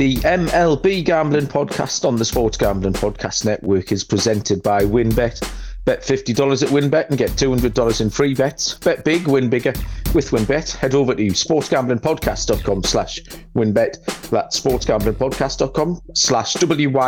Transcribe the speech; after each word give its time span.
The 0.00 0.16
MLB 0.16 1.04
Gambling 1.04 1.48
Podcast 1.48 2.06
on 2.06 2.16
the 2.16 2.24
Sports 2.24 2.56
Gambling 2.56 2.94
Podcast 2.94 3.44
Network 3.44 3.92
is 3.92 4.02
presented 4.02 4.62
by 4.62 4.80
WynnBET. 4.82 5.46
Bet 5.84 6.00
$50 6.00 6.62
at 6.62 6.70
WynnBET 6.70 7.10
and 7.10 7.18
get 7.18 7.32
$200 7.32 8.00
in 8.00 8.08
free 8.08 8.32
bets. 8.32 8.78
Bet 8.78 9.04
big, 9.04 9.28
win 9.28 9.50
bigger 9.50 9.74
with 10.14 10.30
WynnBET. 10.30 10.74
Head 10.74 10.94
over 10.94 11.14
to 11.14 11.22
sportsgamblingpodcast.com 11.26 12.82
slash 12.82 13.20
WynnBET. 13.54 14.30
That's 14.30 14.58
sportsgamblingpodcast.com 14.58 16.00
slash 16.14 16.54
W-Y-N-N-B-E-T 16.54 16.98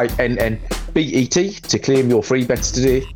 to 1.51 1.79
claim 1.79 2.11
your 2.11 2.23
free 2.23 2.45
bets 2.45 2.71
today. 2.71 3.07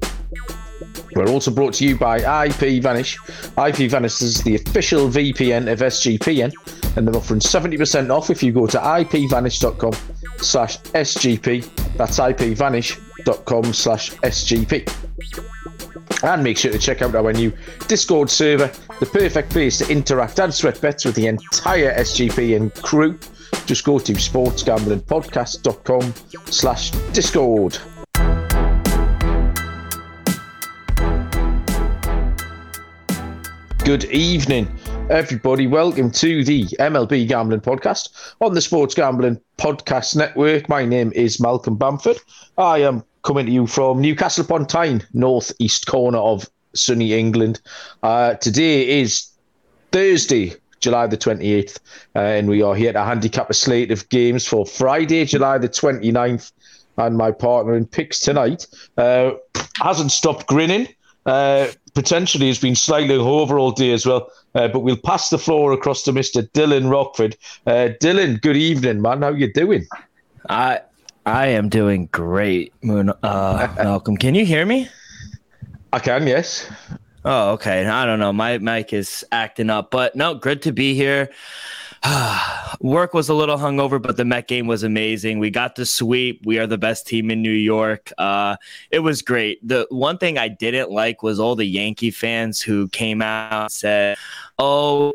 We're 1.17 1.29
also 1.29 1.51
brought 1.51 1.75
to 1.75 1.87
you 1.87 1.97
by 1.97 2.21
IPVanish. 2.21 3.69
IP 3.69 3.91
Vanish 3.91 4.21
is 4.21 4.43
the 4.43 4.57
official 4.57 5.09
VPN 5.09 5.73
of 5.73 5.79
SGPN, 5.79 6.53
and 6.97 7.09
they're 7.09 7.17
offering 7.17 7.41
70% 7.41 8.11
off 8.11 8.29
if 8.29 8.43
you 8.43 8.53
go 8.53 8.67
to 8.67 8.77
ipvanish.com 8.77 9.93
slash 10.37 10.77
SGP. 10.79 11.97
That's 11.97 12.19
ipvanish.com 12.19 13.73
slash 13.73 14.13
SGP. 14.17 14.93
And 16.23 16.45
make 16.45 16.59
sure 16.59 16.73
to 16.73 16.79
check 16.79 17.01
out 17.01 17.15
our 17.15 17.33
new 17.33 17.51
Discord 17.89 18.29
server, 18.29 18.71
the 19.01 19.07
perfect 19.07 19.49
place 19.51 19.79
to 19.79 19.91
interact 19.91 20.39
and 20.39 20.53
sweat 20.53 20.79
bets 20.83 21.07
with 21.07 21.15
the 21.15 21.29
entire 21.29 21.95
SGPN 21.95 22.83
crew. 22.83 23.19
Just 23.65 23.85
go 23.85 23.99
to 23.99 24.13
sportsgamblingpodcast.com 24.13 26.13
slash 26.51 26.91
Discord. 27.13 27.79
Good 33.87 34.07
evening, 34.07 34.67
everybody. 35.11 35.69
Welcome 35.69 36.11
to 36.11 36.43
the 36.43 36.65
MLB 36.81 37.29
Gambling 37.29 37.61
Podcast 37.61 38.09
on 38.41 38.53
the 38.53 38.61
Sports 38.61 38.97
Gambling 38.97 39.41
Podcast 39.59 40.17
Network. 40.17 40.69
My 40.69 40.85
name 40.85 41.13
is 41.15 41.39
Malcolm 41.39 41.77
Bamford. 41.77 42.19
I 42.59 42.79
am 42.79 43.05
coming 43.23 43.47
to 43.47 43.53
you 43.53 43.69
from 43.69 44.01
Newcastle 44.01 44.45
upon 44.45 44.67
Tyne, 44.67 45.07
northeast 45.13 45.87
corner 45.87 46.19
of 46.19 46.51
sunny 46.75 47.13
England. 47.13 47.61
Uh, 48.03 48.35
today 48.35 49.01
is 49.01 49.31
Thursday, 49.93 50.55
July 50.81 51.07
the 51.07 51.17
28th, 51.17 51.79
uh, 52.17 52.19
and 52.19 52.49
we 52.49 52.63
are 52.63 52.75
here 52.75 52.93
to 52.93 53.05
handicap 53.05 53.51
a 53.51 53.55
slate 53.55 53.93
of 53.93 54.09
games 54.09 54.45
for 54.45 54.67
Friday, 54.67 55.25
July 55.27 55.59
the 55.59 55.69
29th. 55.69 56.51
And 56.99 57.17
my 57.17 57.31
partner 57.31 57.77
in 57.77 57.87
picks 57.87 58.19
tonight 58.19 58.67
uh, 58.99 59.35
hasn't 59.81 60.11
stopped 60.11 60.49
grinning. 60.49 60.89
Uh, 61.25 61.69
potentially 61.97 62.47
has 62.47 62.59
been 62.59 62.77
slightly 62.77 63.17
over 63.17 63.59
all 63.59 63.73
day 63.73 63.93
as 63.93 64.07
well. 64.07 64.31
Uh, 64.55 64.69
but 64.69 64.81
we'll 64.81 64.97
pass 64.99 65.31
the 65.31 65.39
floor 65.39 65.73
across 65.73 66.03
to 66.03 66.13
Mr. 66.13 66.49
Dylan 66.51 66.91
Rockford. 66.91 67.37
Uh, 67.67 67.89
Dylan, 68.01 68.41
good 68.41 68.57
evening, 68.57 69.01
man. 69.03 69.23
How 69.23 69.31
you 69.31 69.53
doing? 69.53 69.87
I 70.49 70.83
I 71.25 71.49
am 71.49 71.69
doing 71.69 72.09
great, 72.13 72.73
Moon. 72.83 73.11
Uh, 73.23 73.69
Malcolm, 73.77 74.17
can 74.17 74.35
you 74.35 74.45
hear 74.45 74.65
me? 74.65 74.89
I 75.93 75.99
can, 75.99 76.27
yes. 76.27 76.71
Oh, 77.25 77.53
okay. 77.53 77.87
I 77.87 78.05
don't 78.05 78.21
know. 78.21 78.33
My 78.33 78.59
mic 78.59 78.93
is 78.93 79.25
acting 79.33 79.71
up, 79.71 79.91
but 79.91 80.15
no, 80.15 80.35
good 80.35 80.63
to 80.63 80.73
be 80.73 80.95
here. 80.95 81.31
Work 82.81 83.15
was 83.15 83.29
a 83.29 83.35
little 83.35 83.57
hungover, 83.57 84.01
but 84.01 84.17
the 84.17 84.25
Met 84.25 84.49
game 84.49 84.67
was 84.67 84.83
amazing. 84.83 85.39
We 85.39 85.51
got 85.51 85.77
the 85.77 85.87
sweep. 85.87 86.45
We 86.45 86.59
are 86.59 86.67
the 86.67 86.79
best 86.79 87.07
team 87.07 87.31
in 87.31 87.43
New 87.43 87.51
York. 87.51 88.13
Uh, 88.19 88.57
it 88.91 88.99
was 89.01 89.23
great. 89.23 89.67
The 89.67 89.87
one 89.91 90.19
thing 90.19 90.37
I 90.39 90.49
didn't 90.49 90.91
like 90.91 91.23
was 91.23 91.41
all 91.41 91.57
the 91.57 91.65
Yankee 91.65 92.11
fans 92.11 92.61
who 92.61 92.89
came 92.89 93.23
out 93.23 93.63
and 93.63 93.71
said, 93.73 94.17
"Oh." 94.59 95.13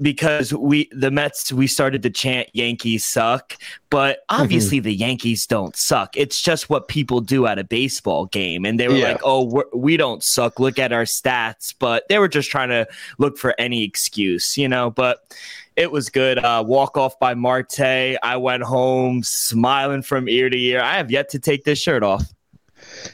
Because 0.00 0.54
we 0.54 0.88
the 0.92 1.10
Mets 1.10 1.52
we 1.52 1.66
started 1.66 2.04
to 2.04 2.10
chant 2.10 2.48
Yankees 2.52 3.04
suck, 3.04 3.56
but 3.90 4.18
Mm-hmm. 4.30 4.42
obviously 4.42 4.78
the 4.78 4.94
Yankees 4.94 5.44
don't 5.44 5.74
suck. 5.74 6.16
It's 6.16 6.40
just 6.40 6.70
what 6.70 6.86
people 6.86 7.20
do 7.20 7.46
at 7.48 7.58
a 7.58 7.64
baseball 7.64 8.26
game, 8.26 8.64
and 8.64 8.78
they 8.78 8.86
were 8.86 8.94
Yeah. 8.94 9.08
like, 9.08 9.20
"Oh, 9.24 9.42
we're, 9.42 9.64
we 9.74 9.96
don't 9.96 10.22
suck. 10.22 10.60
Look 10.60 10.78
at 10.78 10.92
our 10.92 11.02
stats." 11.02 11.74
But 11.76 12.04
they 12.08 12.20
were 12.20 12.28
just 12.28 12.48
trying 12.48 12.68
to 12.68 12.86
look 13.18 13.38
for 13.38 13.56
any 13.58 13.82
excuse, 13.82 14.56
you 14.56 14.68
know. 14.68 14.88
But 14.88 15.18
it 15.78 15.92
was 15.92 16.10
good. 16.10 16.38
Uh, 16.38 16.62
walk 16.66 16.98
off 16.98 17.18
by 17.20 17.34
Marte. 17.34 17.80
I 17.80 18.36
went 18.36 18.64
home 18.64 19.22
smiling 19.22 20.02
from 20.02 20.28
ear 20.28 20.50
to 20.50 20.58
ear. 20.58 20.80
I 20.80 20.96
have 20.96 21.10
yet 21.10 21.28
to 21.30 21.38
take 21.38 21.64
this 21.64 21.78
shirt 21.78 22.02
off. 22.02 22.24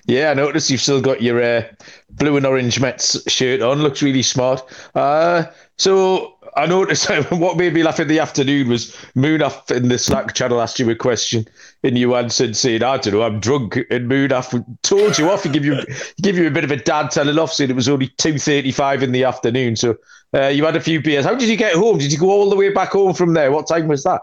Yeah, 0.07 0.31
I 0.31 0.35
noticed 0.35 0.71
you've 0.71 0.81
still 0.81 1.01
got 1.01 1.23
your 1.23 1.43
uh, 1.43 1.63
blue 2.11 2.37
and 2.39 2.47
orange 2.47 2.81
Mets 2.81 3.31
shirt 3.31 3.61
on. 3.61 3.83
Looks 3.83 4.03
really 4.03 4.23
smart. 4.23 4.63
Uh, 4.95 5.45
so 5.77 6.34
I 6.57 6.67
noticed 6.67 7.09
what 7.31 7.57
made 7.57 7.75
me 7.75 7.83
laugh 7.83 8.01
in 8.01 8.09
the 8.09 8.19
afternoon 8.19 8.69
was 8.69 8.93
Munaf 9.17 9.71
in 9.71 9.89
the 9.89 9.99
Slack 9.99 10.35
channel 10.35 10.61
asked 10.61 10.79
you 10.79 10.89
a 10.91 10.95
question, 10.95 11.47
and 11.83 11.99
you 11.99 12.15
answered 12.15 12.57
saying, 12.57 12.83
"I 12.83 12.97
don't 12.99 13.15
know, 13.15 13.23
I'm 13.23 13.41
drunk." 13.41 13.77
And 13.91 14.11
Munaf 14.11 14.65
told 14.83 15.19
you 15.19 15.31
off. 15.31 15.45
and 15.45 15.53
give 15.53 15.65
you 15.65 15.83
give 16.23 16.37
you 16.37 16.47
a 16.47 16.51
bit 16.51 16.65
of 16.65 16.71
a 16.71 16.77
dad 16.77 17.11
telling 17.11 17.39
off, 17.39 17.53
saying 17.53 17.71
it 17.71 17.77
was 17.77 17.89
only 17.89 18.09
two 18.19 18.39
thirty-five 18.39 19.03
in 19.03 19.13
the 19.13 19.25
afternoon. 19.25 19.77
So 19.77 19.97
uh, 20.35 20.49
you 20.49 20.65
had 20.65 20.77
a 20.77 20.81
few 20.81 21.01
beers. 21.01 21.25
How 21.25 21.35
did 21.35 21.49
you 21.49 21.57
get 21.57 21.75
home? 21.75 21.99
Did 21.99 22.13
you 22.13 22.19
go 22.19 22.31
all 22.31 22.51
the 22.51 22.57
way 22.57 22.73
back 22.73 22.93
home 22.93 23.15
from 23.15 23.35
there? 23.35 23.51
What 23.51 23.67
time 23.67 23.89
was 23.89 24.05
that? 24.05 24.21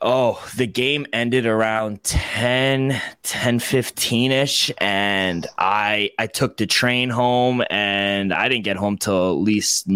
Oh, 0.00 0.40
the 0.56 0.66
game 0.66 1.06
ended 1.12 1.44
around 1.44 2.04
10, 2.04 3.00
10 3.24 3.58
15 3.58 4.30
ish. 4.30 4.70
And 4.78 5.44
I, 5.58 6.12
I 6.20 6.28
took 6.28 6.56
the 6.56 6.66
train 6.66 7.10
home 7.10 7.64
and 7.68 8.32
I 8.32 8.48
didn't 8.48 8.64
get 8.64 8.76
home 8.76 8.96
till 8.96 9.30
at 9.30 9.38
least 9.38 9.88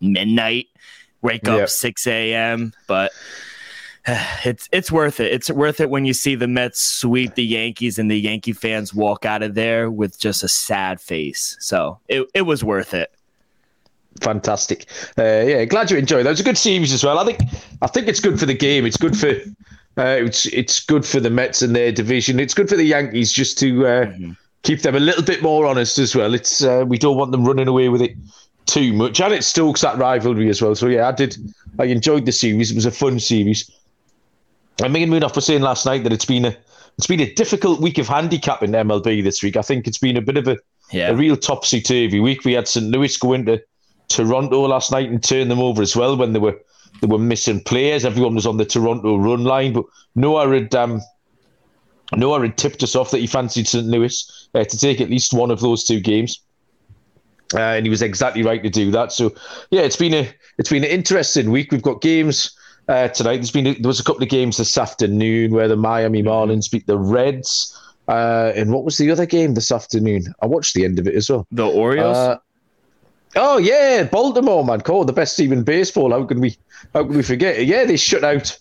midnight, 0.00 0.66
wake 1.22 1.46
up 1.48 1.58
Yeah. 1.58 1.66
6 1.66 2.06
a.m. 2.06 2.72
But 2.86 3.12
it's, 4.44 4.68
it's 4.72 4.90
worth 4.92 5.20
it. 5.20 5.32
It's 5.32 5.50
worth 5.50 5.80
it 5.80 5.90
when 5.90 6.04
you 6.04 6.12
see 6.12 6.34
the 6.34 6.48
Mets 6.48 6.82
sweep 6.82 7.34
the 7.34 7.44
Yankees 7.44 7.98
and 7.98 8.10
the 8.10 8.18
Yankee 8.20 8.52
fans 8.52 8.94
walk 8.94 9.24
out 9.24 9.42
of 9.42 9.54
there 9.54 9.90
with 9.90 10.18
just 10.18 10.42
a 10.42 10.48
sad 10.48 11.00
face. 11.00 11.56
So 11.60 11.98
it, 12.08 12.26
it 12.34 12.42
was 12.42 12.62
worth 12.62 12.94
it. 12.94 13.12
Fantastic. 14.22 14.86
Uh, 15.18 15.22
yeah, 15.46 15.64
glad 15.66 15.90
you 15.90 15.98
enjoyed 15.98 16.24
that. 16.24 16.30
It 16.30 16.32
was 16.32 16.40
a 16.40 16.44
good 16.44 16.56
series 16.58 16.92
as 16.92 17.04
well. 17.04 17.18
I 17.18 17.24
think 17.24 17.40
I 17.82 17.86
think 17.86 18.08
it's 18.08 18.20
good 18.20 18.40
for 18.40 18.46
the 18.46 18.54
game. 18.54 18.86
It's 18.86 18.96
good 18.96 19.14
for 19.14 19.28
uh, 19.98 20.16
it's 20.24 20.46
it's 20.46 20.82
good 20.82 21.04
for 21.04 21.20
the 21.20 21.28
Mets 21.28 21.60
and 21.60 21.76
their 21.76 21.92
division. 21.92 22.40
It's 22.40 22.54
good 22.54 22.68
for 22.68 22.76
the 22.76 22.84
Yankees 22.84 23.30
just 23.30 23.58
to 23.58 23.86
uh, 23.86 24.12
keep 24.62 24.80
them 24.80 24.94
a 24.96 25.00
little 25.00 25.22
bit 25.22 25.42
more 25.42 25.66
honest 25.66 25.98
as 25.98 26.16
well. 26.16 26.32
It's 26.32 26.62
uh, 26.64 26.84
we 26.86 26.96
don't 26.96 27.18
want 27.18 27.30
them 27.30 27.44
running 27.44 27.68
away 27.68 27.90
with 27.90 28.00
it 28.00 28.12
too 28.66 28.92
much, 28.92 29.20
and 29.20 29.32
it 29.32 29.44
stokes 29.44 29.80
that 29.80 29.96
rivalry 29.98 30.48
as 30.48 30.60
well. 30.60 30.74
So 30.74 30.86
yeah, 30.88 31.08
I 31.08 31.12
did. 31.12 31.36
I 31.78 31.84
enjoyed 31.84 32.26
the 32.26 32.32
series. 32.32 32.70
It 32.70 32.74
was 32.74 32.86
a 32.86 32.90
fun 32.90 33.20
series. 33.20 33.70
And 34.82 34.92
me 34.92 35.02
and 35.02 35.12
Munaf 35.12 35.34
were 35.34 35.40
saying 35.40 35.62
last 35.62 35.86
night 35.86 36.02
that 36.04 36.12
it's 36.12 36.24
been 36.24 36.44
a 36.44 36.56
it's 36.98 37.06
been 37.06 37.20
a 37.20 37.32
difficult 37.34 37.80
week 37.80 37.98
of 37.98 38.08
handicapping 38.08 38.72
MLB 38.72 39.22
this 39.22 39.42
week. 39.42 39.56
I 39.56 39.62
think 39.62 39.86
it's 39.86 39.98
been 39.98 40.16
a 40.16 40.22
bit 40.22 40.36
of 40.36 40.48
a 40.48 40.56
Yeah. 40.92 41.10
a 41.10 41.14
real 41.16 41.36
topsy 41.36 41.80
turvy 41.80 42.20
week. 42.20 42.44
We 42.44 42.54
had 42.54 42.68
St. 42.68 42.86
Louis 42.90 43.16
go 43.16 43.32
into 43.34 43.62
Toronto 44.08 44.60
last 44.66 44.92
night 44.92 45.10
and 45.10 45.22
turn 45.22 45.48
them 45.48 45.58
over 45.60 45.82
as 45.82 45.96
well 45.96 46.16
when 46.16 46.32
they 46.32 46.38
were 46.38 46.58
they 47.00 47.06
were 47.06 47.18
missing 47.18 47.60
players. 47.60 48.04
Everyone 48.04 48.34
was 48.34 48.46
on 48.46 48.56
the 48.56 48.64
Toronto 48.64 49.16
run 49.16 49.44
line, 49.44 49.72
but 49.74 49.84
Noah 50.14 50.48
had 50.48 50.74
um, 50.74 51.00
Noah 52.14 52.40
had 52.42 52.56
tipped 52.56 52.82
us 52.82 52.94
off 52.94 53.10
that 53.10 53.18
he 53.20 53.26
fancied 53.26 53.68
St. 53.68 53.86
Louis 53.86 54.48
uh, 54.54 54.64
to 54.64 54.78
take 54.78 55.00
at 55.00 55.10
least 55.10 55.32
one 55.32 55.50
of 55.50 55.60
those 55.60 55.84
two 55.84 56.00
games. 56.00 56.40
Uh, 57.54 57.58
and 57.58 57.86
he 57.86 57.90
was 57.90 58.02
exactly 58.02 58.42
right 58.42 58.62
to 58.62 58.70
do 58.70 58.90
that. 58.90 59.12
So, 59.12 59.34
yeah, 59.70 59.82
it's 59.82 59.96
been 59.96 60.14
a 60.14 60.28
it's 60.58 60.70
been 60.70 60.84
an 60.84 60.90
interesting 60.90 61.50
week. 61.50 61.70
We've 61.70 61.82
got 61.82 62.00
games 62.00 62.56
uh, 62.88 63.08
tonight. 63.08 63.36
There's 63.36 63.50
been 63.50 63.64
there 63.64 63.88
was 63.88 64.00
a 64.00 64.04
couple 64.04 64.22
of 64.22 64.28
games 64.28 64.56
this 64.56 64.76
afternoon 64.76 65.52
where 65.52 65.68
the 65.68 65.76
Miami 65.76 66.22
Marlins 66.22 66.70
beat 66.70 66.86
the 66.86 66.98
Reds. 66.98 67.72
Uh, 68.08 68.52
and 68.54 68.72
what 68.72 68.84
was 68.84 68.98
the 68.98 69.10
other 69.10 69.26
game 69.26 69.54
this 69.54 69.72
afternoon? 69.72 70.32
I 70.40 70.46
watched 70.46 70.74
the 70.74 70.84
end 70.84 70.98
of 70.98 71.06
it 71.08 71.14
as 71.14 71.28
well. 71.28 71.46
The 71.50 71.66
Orioles? 71.66 72.16
Uh, 72.16 72.38
oh 73.34 73.58
yeah, 73.58 74.04
Baltimore 74.04 74.64
man, 74.64 74.80
called 74.80 75.08
the 75.08 75.12
best 75.12 75.36
team 75.36 75.52
in 75.52 75.64
baseball. 75.64 76.10
How 76.10 76.24
can 76.24 76.40
we 76.40 76.56
how 76.94 77.04
can 77.04 77.16
we 77.16 77.22
forget 77.22 77.58
it? 77.58 77.66
Yeah, 77.66 77.84
they 77.84 77.96
shut 77.96 78.22
out 78.22 78.56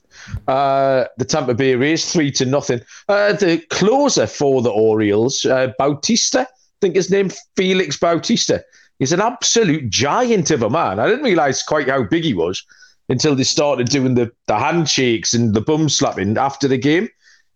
uh, 0.47 1.05
the 1.17 1.25
Tampa 1.25 1.53
Bay 1.53 1.75
Rays 1.75 2.11
three 2.11 2.31
to 2.31 2.45
nothing. 2.45 2.81
Uh, 3.07 3.33
the 3.33 3.59
closer 3.69 4.25
for 4.25 4.61
the 4.61 4.71
Orioles, 4.71 5.45
uh, 5.45 5.71
Bautista, 5.77 6.47
think 6.81 6.95
his 6.95 7.11
name 7.11 7.29
Felix 7.55 7.97
Bautista. 7.97 8.63
He's 8.99 9.11
an 9.11 9.21
absolute 9.21 9.89
giant 9.89 10.51
of 10.51 10.63
a 10.63 10.69
man. 10.69 10.99
I 10.99 11.07
didn't 11.07 11.25
realize 11.25 11.61
quite 11.63 11.89
how 11.89 12.03
big 12.03 12.23
he 12.23 12.33
was 12.33 12.63
until 13.09 13.35
they 13.35 13.43
started 13.43 13.89
doing 13.89 14.15
the, 14.15 14.31
the 14.47 14.57
handshakes 14.57 15.33
and 15.33 15.53
the 15.53 15.61
bum 15.61 15.89
slapping 15.89 16.37
after 16.37 16.67
the 16.67 16.77
game. 16.77 17.09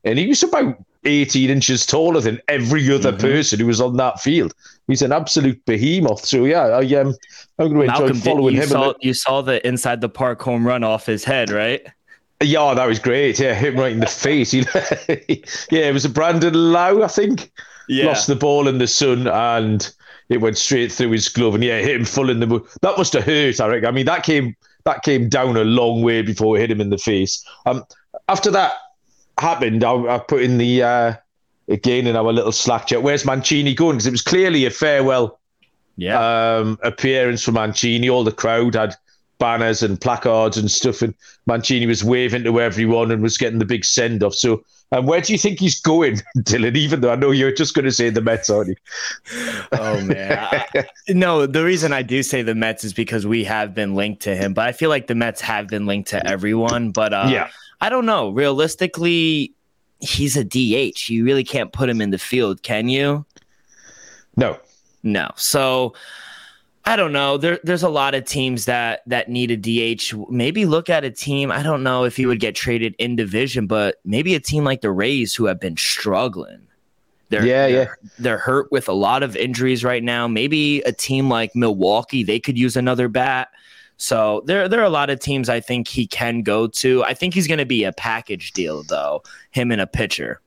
And 0.04 0.20
he 0.20 0.28
was 0.28 0.44
about 0.44 0.78
18 1.06 1.50
inches 1.50 1.86
taller 1.86 2.20
than 2.20 2.42
every 2.48 2.92
other 2.94 3.14
person 3.14 3.60
who 3.60 3.68
was 3.68 3.80
on 3.80 3.98
that 3.98 4.20
field. 4.20 4.54
He's 4.88 5.02
an 5.02 5.12
absolute 5.12 5.64
behemoth. 5.66 6.26
So 6.26 6.46
yeah, 6.46 6.64
I 6.64 6.84
um, 6.96 7.16
I'm 7.58 7.74
going 7.74 7.90
to 7.90 8.06
enjoy 8.06 8.20
following 8.20 8.56
you 8.56 8.62
him. 8.62 8.70
saw, 8.70 8.94
you 9.00 9.14
saw 9.14 9.42
the 9.42 9.66
inside 9.66 10.02
the 10.02 10.10
park 10.10 10.42
home 10.42 10.68
run 10.68 10.84
off 10.84 11.06
his 11.06 11.24
head, 11.24 11.52
right? 11.52 11.86
yeah, 12.42 12.74
that 12.74 12.86
was 12.86 13.00
great. 13.00 13.40
Yeah, 13.40 13.54
hit 13.54 13.74
him 13.74 13.80
right 13.80 13.92
in 13.92 14.00
the 14.00 14.08
face. 14.08 14.54
Yeah, 15.72 15.88
it 15.88 15.94
was 15.94 16.06
a 16.06 16.10
Brandon 16.10 16.54
Lowe, 16.54 17.04
I 17.04 17.08
think. 17.08 17.52
Yeah. 17.90 18.06
Lost 18.06 18.28
the 18.28 18.36
ball 18.36 18.68
in 18.68 18.78
the 18.78 18.88
sun 18.88 19.28
and 19.28 19.92
it 20.30 20.38
went 20.38 20.58
straight 20.58 20.92
through 20.92 21.12
his 21.12 21.28
glove 21.28 21.56
and 21.56 21.64
yeah, 21.64 21.80
hit 21.80 21.96
him 21.96 22.06
full 22.06 22.30
in 22.30 22.40
the. 22.40 22.48
mo- 22.48 22.66
That 22.82 22.98
must 22.98 23.14
have 23.14 23.24
hurt. 23.24 23.60
I 23.60 23.68
reckon. 23.68 23.88
I 23.88 23.92
mean, 23.92 24.06
that 24.06 24.24
came 24.24 24.56
that 24.86 25.04
came 25.04 25.28
down 25.28 25.58
a 25.58 25.64
long 25.64 26.04
way 26.04 26.22
before 26.22 26.56
it 26.56 26.62
hit 26.62 26.72
him 26.72 26.82
in 26.82 26.92
the 26.92 26.98
face. 26.98 27.44
Um, 27.66 27.84
after 28.28 28.52
that, 28.52 28.74
happened, 29.40 29.84
I, 29.84 29.94
I 30.16 30.20
put 30.20 30.44
in 30.44 30.60
the 30.60 30.84
uh, 30.84 31.14
again 31.68 32.06
in 32.08 32.16
our 32.16 32.32
little 32.32 32.52
Slack 32.52 32.88
chat. 32.88 33.02
Where's 33.02 33.26
Mancini 33.26 33.74
going? 33.74 33.98
Because 33.98 34.08
it 34.08 34.12
was 34.12 34.22
clearly 34.22 34.66
a 34.66 34.70
farewell 34.70 35.40
yeah. 35.98 36.58
um, 36.58 36.78
appearance 36.84 37.44
for 37.44 37.52
Mancini. 37.52 38.08
All 38.10 38.24
the 38.24 38.32
crowd 38.32 38.76
had 38.76 38.96
banners 39.40 39.82
and 39.82 40.00
placards 40.00 40.58
and 40.58 40.70
stuff, 40.70 41.02
and 41.02 41.14
Mancini 41.46 41.86
was 41.86 42.04
waving 42.04 42.44
to 42.44 42.62
everyone 42.62 43.12
and 43.12 43.24
was 43.24 43.38
getting 43.38 43.60
the 43.60 43.66
big 43.66 43.84
send 43.84 44.24
off. 44.24 44.36
So, 44.36 44.64
um, 44.92 45.06
where 45.06 45.22
do 45.22 45.34
you 45.34 45.40
think 45.40 45.60
he's 45.60 45.80
going, 45.80 46.18
Dylan? 46.40 46.76
Even 46.76 47.02
though 47.02 47.12
I 47.12 47.16
know 47.16 47.32
you're 47.32 47.52
just 47.52 47.74
going 47.74 47.86
to 47.86 47.92
say 47.92 48.10
the 48.10 48.22
Mets, 48.22 48.50
aren't 48.50 48.70
you? 48.70 48.76
oh 49.72 50.02
man, 50.02 50.38
I, 50.52 50.86
no. 51.10 51.46
The 51.46 51.64
reason 51.64 51.94
I 51.94 52.02
do 52.02 52.22
say 52.22 52.42
the 52.42 52.56
Mets 52.56 52.84
is 52.84 52.94
because 52.94 53.26
we 53.26 53.44
have 53.46 53.74
been 53.74 53.96
linked 53.96 54.22
to 54.24 54.36
him, 54.36 54.54
but 54.54 54.68
I 54.68 54.72
feel 54.72 54.90
like 54.90 55.08
the 55.08 55.16
Mets 55.16 55.42
have 55.42 55.68
been 55.68 55.86
linked 55.86 56.10
to 56.10 56.26
everyone. 56.28 56.92
But 56.92 57.14
uh, 57.14 57.28
yeah, 57.30 57.50
I 57.82 57.90
don't 57.90 58.06
know. 58.06 58.30
Realistically, 58.30 59.54
he's 60.00 60.38
a 60.38 60.44
DH. 60.44 61.10
You 61.10 61.26
really 61.26 61.44
can't 61.44 61.72
put 61.72 61.90
him 61.90 62.02
in 62.02 62.12
the 62.12 62.18
field, 62.18 62.64
can 62.64 62.90
you? 62.90 63.26
No. 64.36 64.58
No. 65.04 65.32
So 65.36 65.94
I 66.90 66.96
don't 66.96 67.14
know. 67.14 67.38
There, 67.38 67.60
there's 67.64 67.84
a 67.84 67.90
lot 67.90 68.16
of 68.16 68.26
teams 68.26 68.66
that 68.66 69.04
that 69.06 69.30
need 69.30 69.52
a 69.52 69.58
DH. 69.96 70.12
Maybe 70.32 70.66
look 70.66 70.90
at 70.90 71.04
a 71.04 71.12
team. 71.12 71.52
I 71.52 71.62
don't 71.62 71.84
know 71.84 72.04
if 72.04 72.18
he 72.18 72.26
would 72.26 72.40
get 72.40 72.56
traded 72.56 72.96
in 72.98 73.16
division, 73.16 73.68
but 73.68 73.98
maybe 74.04 74.34
a 74.34 74.40
team 74.40 74.64
like 74.64 74.82
the 74.82 74.90
Rays 74.90 75.36
who 75.36 75.46
have 75.46 75.60
been 75.60 75.78
struggling. 75.78 76.66
They're, 77.30 77.46
yeah, 77.46 77.68
they're, 77.68 78.00
yeah. 78.02 78.10
They're 78.18 78.38
hurt 78.40 78.72
with 78.72 78.90
a 78.90 78.94
lot 78.94 79.22
of 79.22 79.36
injuries 79.36 79.84
right 79.84 80.02
now. 80.02 80.28
Maybe 80.28 80.82
a 80.82 80.92
team 80.92 81.30
like 81.30 81.56
Milwaukee, 81.56 82.24
they 82.24 82.40
could 82.40 82.58
use 82.58 82.76
another 82.76 83.08
bat. 83.08 83.50
So 83.98 84.42
there, 84.48 84.68
there 84.68 84.80
are 84.80 84.86
a 84.86 84.90
lot 84.90 85.12
of 85.12 85.20
teams 85.20 85.48
I 85.48 85.60
think 85.60 85.88
he 85.88 86.08
can 86.08 86.42
go 86.42 86.66
to. 86.66 87.04
I 87.04 87.14
think 87.14 87.36
he's 87.36 87.48
going 87.48 87.60
to 87.60 87.68
be 87.68 87.84
a 87.84 87.94
package 87.94 88.52
deal, 88.54 88.82
though. 88.82 89.22
Him 89.52 89.72
and 89.72 89.80
a 89.80 89.86
pitcher. 89.86 90.42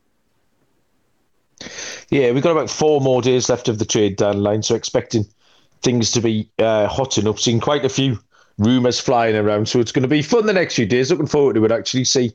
Yeah, 2.10 2.32
we've 2.32 2.42
got 2.42 2.50
about 2.50 2.68
four 2.68 3.00
more 3.00 3.22
days 3.22 3.48
left 3.48 3.68
of 3.68 3.78
the 3.78 3.84
trade 3.84 4.16
deadline, 4.16 4.64
so 4.64 4.74
expecting 4.74 5.24
things 5.82 6.11
to 6.12 6.20
be 6.20 6.49
uh, 6.58 6.87
hotting 6.87 7.26
up. 7.26 7.38
Seeing 7.38 7.61
quite 7.61 7.84
a 7.84 7.88
few 7.88 8.19
rumours 8.58 9.00
flying 9.00 9.37
around, 9.37 9.69
so 9.69 9.81
it's 9.81 9.93
going 9.93 10.02
to 10.02 10.08
be 10.08 10.23
fun 10.23 10.46
the 10.46 10.52
next 10.52 10.75
few 10.75 10.87
days. 10.87 11.11
Looking 11.11 11.26
forward 11.26 11.55
to 11.55 11.64
it. 11.64 11.73
Actually, 11.73 12.05
see 12.05 12.32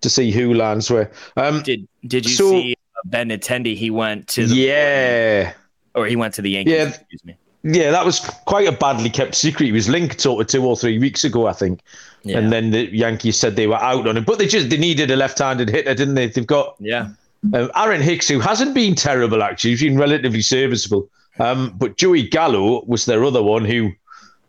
to 0.00 0.10
see 0.10 0.30
who 0.30 0.54
lands 0.54 0.90
where. 0.90 1.10
Um, 1.36 1.62
did 1.62 1.86
Did 2.06 2.26
you 2.26 2.34
so, 2.34 2.50
see 2.50 2.76
Benintendi? 3.08 3.76
He 3.76 3.90
went 3.90 4.28
to 4.28 4.46
the 4.46 4.54
yeah, 4.54 5.52
or 5.94 6.06
he 6.06 6.16
went 6.16 6.34
to 6.34 6.42
the 6.42 6.50
Yankees. 6.50 6.72
Yeah. 6.72 6.88
Excuse 6.88 7.24
me. 7.24 7.36
Yeah, 7.62 7.90
that 7.90 8.06
was 8.06 8.20
quite 8.46 8.66
a 8.66 8.72
badly 8.72 9.10
kept 9.10 9.34
secret. 9.34 9.66
He 9.66 9.72
was 9.72 9.86
linked 9.86 10.18
sort 10.20 10.40
of 10.40 10.46
two 10.46 10.64
or 10.64 10.76
three 10.76 10.98
weeks 10.98 11.24
ago, 11.24 11.46
I 11.46 11.52
think. 11.52 11.82
Yeah. 12.22 12.38
And 12.38 12.50
then 12.50 12.70
the 12.70 12.84
Yankees 12.90 13.38
said 13.38 13.56
they 13.56 13.66
were 13.66 13.76
out 13.76 14.08
on 14.08 14.16
him, 14.16 14.24
but 14.24 14.38
they 14.38 14.46
just 14.46 14.70
they 14.70 14.78
needed 14.78 15.10
a 15.10 15.16
left-handed 15.16 15.68
hitter, 15.68 15.94
didn't 15.94 16.14
they? 16.14 16.28
They've 16.28 16.46
got 16.46 16.76
yeah. 16.80 17.10
um, 17.52 17.70
Aaron 17.76 18.00
Hicks, 18.00 18.28
who 18.28 18.40
hasn't 18.40 18.74
been 18.74 18.94
terrible 18.94 19.42
actually, 19.42 19.70
he's 19.70 19.82
been 19.82 19.98
relatively 19.98 20.40
serviceable. 20.40 21.10
Um, 21.40 21.74
but 21.76 21.96
Joey 21.96 22.28
Gallo 22.28 22.84
was 22.86 23.06
their 23.06 23.24
other 23.24 23.42
one 23.42 23.64
who, 23.64 23.90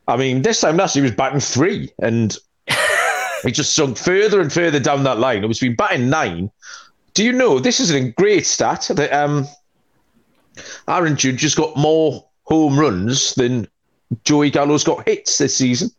I 0.08 0.18
mean, 0.18 0.42
this 0.42 0.62
time 0.62 0.78
last 0.78 0.96
year 0.96 1.04
he 1.04 1.10
was 1.10 1.16
batting 1.16 1.40
three, 1.40 1.90
and 2.00 2.38
he 3.44 3.52
just 3.52 3.76
sunk 3.76 3.98
further 3.98 4.42
and 4.42 4.52
further 4.52 4.80
down 4.80 5.04
that 5.04 5.20
line. 5.20 5.44
It 5.44 5.48
was 5.48 5.60
been 5.60 5.76
batting 5.76 6.10
nine. 6.10 6.52
Do 7.14 7.24
you 7.24 7.32
know 7.32 7.60
this 7.60 7.80
is 7.80 7.92
a 7.92 8.10
great 8.12 8.46
stat 8.46 8.90
that 8.94 9.12
um, 9.14 9.48
Aaron 10.88 11.16
Judge 11.16 11.42
has 11.42 11.56
got 11.56 11.76
more 11.76 12.26
home 12.44 12.78
runs 12.78 13.34
than 13.36 13.68
Joey 14.24 14.50
Gallo's 14.50 14.84
got 14.84 15.08
hits 15.08 15.38
this 15.38 15.56
season. 15.56 15.90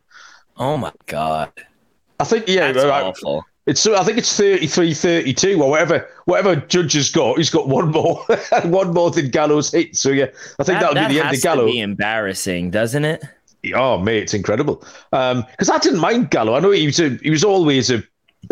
Oh 0.57 0.77
my 0.77 0.93
god. 1.07 1.53
I 2.21 2.25
think 2.25 2.47
yeah, 2.47 2.73
That's 2.73 2.87
right. 2.87 3.05
awful. 3.05 3.45
It's 3.67 3.87
I 3.87 4.03
think 4.03 4.19
it's 4.19 4.37
33, 4.37 4.93
32 4.93 5.63
or 5.63 5.71
whatever 5.71 6.09
whatever 6.25 6.57
Judge 6.57 6.95
has 6.95 7.11
got. 7.11 7.37
He's 7.39 7.51
got 7.51 7.69
one 7.69 7.91
more 7.91 8.25
one 8.65 8.93
more 8.93 9.11
than 9.11 9.31
Gallo's 9.31 9.71
hit. 9.71 9.97
So 9.97 10.11
yeah, 10.11 10.25
I 10.59 10.65
think 10.65 10.81
That, 10.81 10.81
that'll 10.81 10.95
that 10.95 11.09
be 11.09 11.15
the 11.15 11.25
end 11.25 11.37
of 11.37 11.43
Gallo. 11.43 11.67
to 11.67 11.73
be 11.73 11.81
embarrassing, 11.81 12.71
doesn't 12.71 13.05
it? 13.05 13.23
Oh 13.75 13.99
mate, 13.99 14.25
it's 14.25 14.35
incredible. 14.35 14.85
Because 15.11 15.71
I 15.71 15.79
didn't 15.79 16.01
mind 16.01 16.31
Gallo. 16.31 16.55
I 16.55 16.61
know 16.61 16.73
he 16.73 16.87
was 16.87 16.99
a, 16.99 17.11
he 17.23 17.31
was 17.31 17.45
always 17.45 17.91
a 17.91 18.03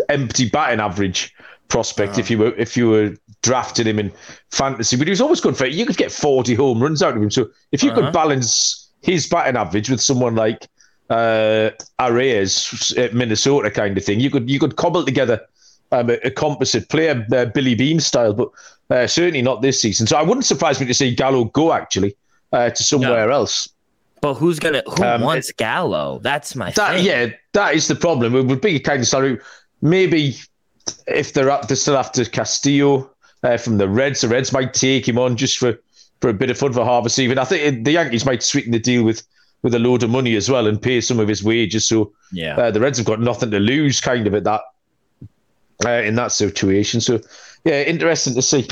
empty 0.07 0.49
batting 0.49 0.79
average 0.79 1.33
prospect 1.67 2.17
if 2.17 2.29
you 2.29 2.37
were 2.37 2.53
if 2.55 2.77
you 2.77 2.89
were 2.89 3.13
drafting 3.43 3.87
him 3.87 3.99
in 3.99 4.11
fantasy, 4.51 4.95
but 4.95 5.07
he 5.07 5.11
was 5.11 5.19
always 5.21 5.41
good 5.41 5.57
for 5.57 5.65
it. 5.65 5.73
You 5.73 5.85
could 5.85 5.97
get 5.97 6.11
forty 6.13 6.55
home 6.55 6.81
runs 6.81 7.03
out 7.03 7.17
of 7.17 7.21
him. 7.21 7.31
So 7.31 7.49
if 7.73 7.83
you 7.83 7.91
Uh-huh. 7.91 8.01
could 8.03 8.13
balance 8.13 8.89
his 9.01 9.27
batting 9.27 9.57
average 9.57 9.89
with 9.89 9.99
someone 9.99 10.35
like 10.35 10.67
uh, 11.11 11.69
Arraez 11.99 12.97
at 12.97 13.13
Minnesota 13.13 13.69
kind 13.69 13.97
of 13.97 14.03
thing, 14.03 14.19
you 14.19 14.29
could 14.29 14.49
you 14.49 14.59
could 14.59 14.75
cobble 14.77 15.03
together 15.05 15.41
um, 15.91 16.09
a, 16.09 16.13
a 16.23 16.31
composite 16.31 16.89
player, 16.89 17.25
uh, 17.33 17.45
Billy 17.45 17.75
Beane 17.75 17.99
style, 17.99 18.33
but 18.33 18.49
uh, 18.89 19.07
certainly 19.07 19.41
not 19.41 19.61
this 19.61 19.81
season. 19.81 20.07
So 20.07 20.17
I 20.17 20.23
wouldn't 20.23 20.45
surprise 20.45 20.79
me 20.79 20.85
to 20.87 20.93
see 20.93 21.13
Gallo 21.13 21.45
go 21.45 21.73
actually 21.73 22.15
uh, 22.53 22.69
to 22.69 22.83
somewhere 22.83 23.29
else. 23.29 23.69
But 24.21 24.35
who's 24.35 24.59
gonna 24.59 24.83
who 24.85 25.03
Um, 25.03 25.21
wants 25.21 25.51
Gallo? 25.51 26.19
That's 26.21 26.55
my 26.55 26.71
That 26.71 26.95
thing. 26.95 27.05
yeah, 27.05 27.27
that 27.53 27.75
is 27.75 27.87
the 27.87 27.95
problem. 27.95 28.35
It 28.35 28.45
would 28.45 28.61
be 28.61 28.79
kind 28.79 29.01
of 29.01 29.07
salary. 29.07 29.39
Maybe 29.81 30.37
if 31.07 31.33
they're 31.33 31.49
up, 31.49 31.67
they're 31.67 31.75
still 31.77 31.97
after 31.97 32.23
Castillo 32.25 33.09
uh, 33.43 33.57
from 33.57 33.79
the 33.79 33.89
Reds. 33.89 34.21
The 34.21 34.27
Reds 34.29 34.51
might 34.53 34.73
take 34.73 35.07
him 35.07 35.17
on 35.17 35.35
just 35.37 35.57
for, 35.57 35.77
for 36.21 36.29
a 36.29 36.33
bit 36.33 36.51
of 36.51 36.57
fun 36.57 36.71
for 36.71 36.85
harvest 36.85 37.17
even. 37.19 37.37
I 37.39 37.45
think 37.45 37.83
the 37.83 37.91
Yankees 37.91 38.25
might 38.25 38.43
sweeten 38.43 38.71
the 38.71 38.79
deal 38.79 39.03
with 39.03 39.23
with 39.63 39.73
a 39.75 39.79
load 39.79 40.03
of 40.03 40.09
money 40.09 40.35
as 40.35 40.49
well 40.49 40.67
and 40.67 40.81
pay 40.81 41.01
some 41.01 41.19
of 41.19 41.27
his 41.27 41.43
wages. 41.43 41.87
So 41.87 42.13
Yeah. 42.31 42.57
uh, 42.57 42.71
the 42.71 42.79
Reds 42.79 42.97
have 42.97 43.07
got 43.07 43.19
nothing 43.19 43.51
to 43.51 43.59
lose, 43.59 44.01
kind 44.01 44.25
of 44.27 44.33
at 44.33 44.43
that 44.45 44.61
uh, 45.85 45.89
in 46.03 46.15
that 46.15 46.31
situation. 46.31 47.01
So 47.01 47.19
yeah, 47.65 47.83
interesting 47.83 48.33
to 48.35 48.41
see 48.41 48.67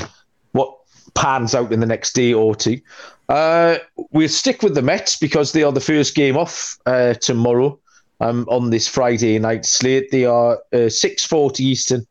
what 0.52 0.72
pans 1.14 1.54
out 1.54 1.72
in 1.72 1.80
the 1.80 1.86
next 1.86 2.12
day 2.14 2.32
or 2.32 2.54
two. 2.54 2.80
Uh, 3.28 3.78
we'll 4.10 4.28
stick 4.28 4.62
with 4.62 4.74
the 4.74 4.82
Mets 4.82 5.16
because 5.16 5.52
they 5.52 5.62
are 5.62 5.72
the 5.72 5.80
first 5.80 6.14
game 6.14 6.36
off 6.36 6.76
uh, 6.86 7.14
tomorrow 7.14 7.78
um, 8.20 8.44
on 8.48 8.70
this 8.70 8.88
Friday 8.88 9.38
night 9.38 9.64
slate. 9.64 10.10
They 10.10 10.24
are 10.24 10.58
uh, 10.72 10.88
six 10.88 11.24
forty 11.24 11.64
Eastern. 11.64 12.06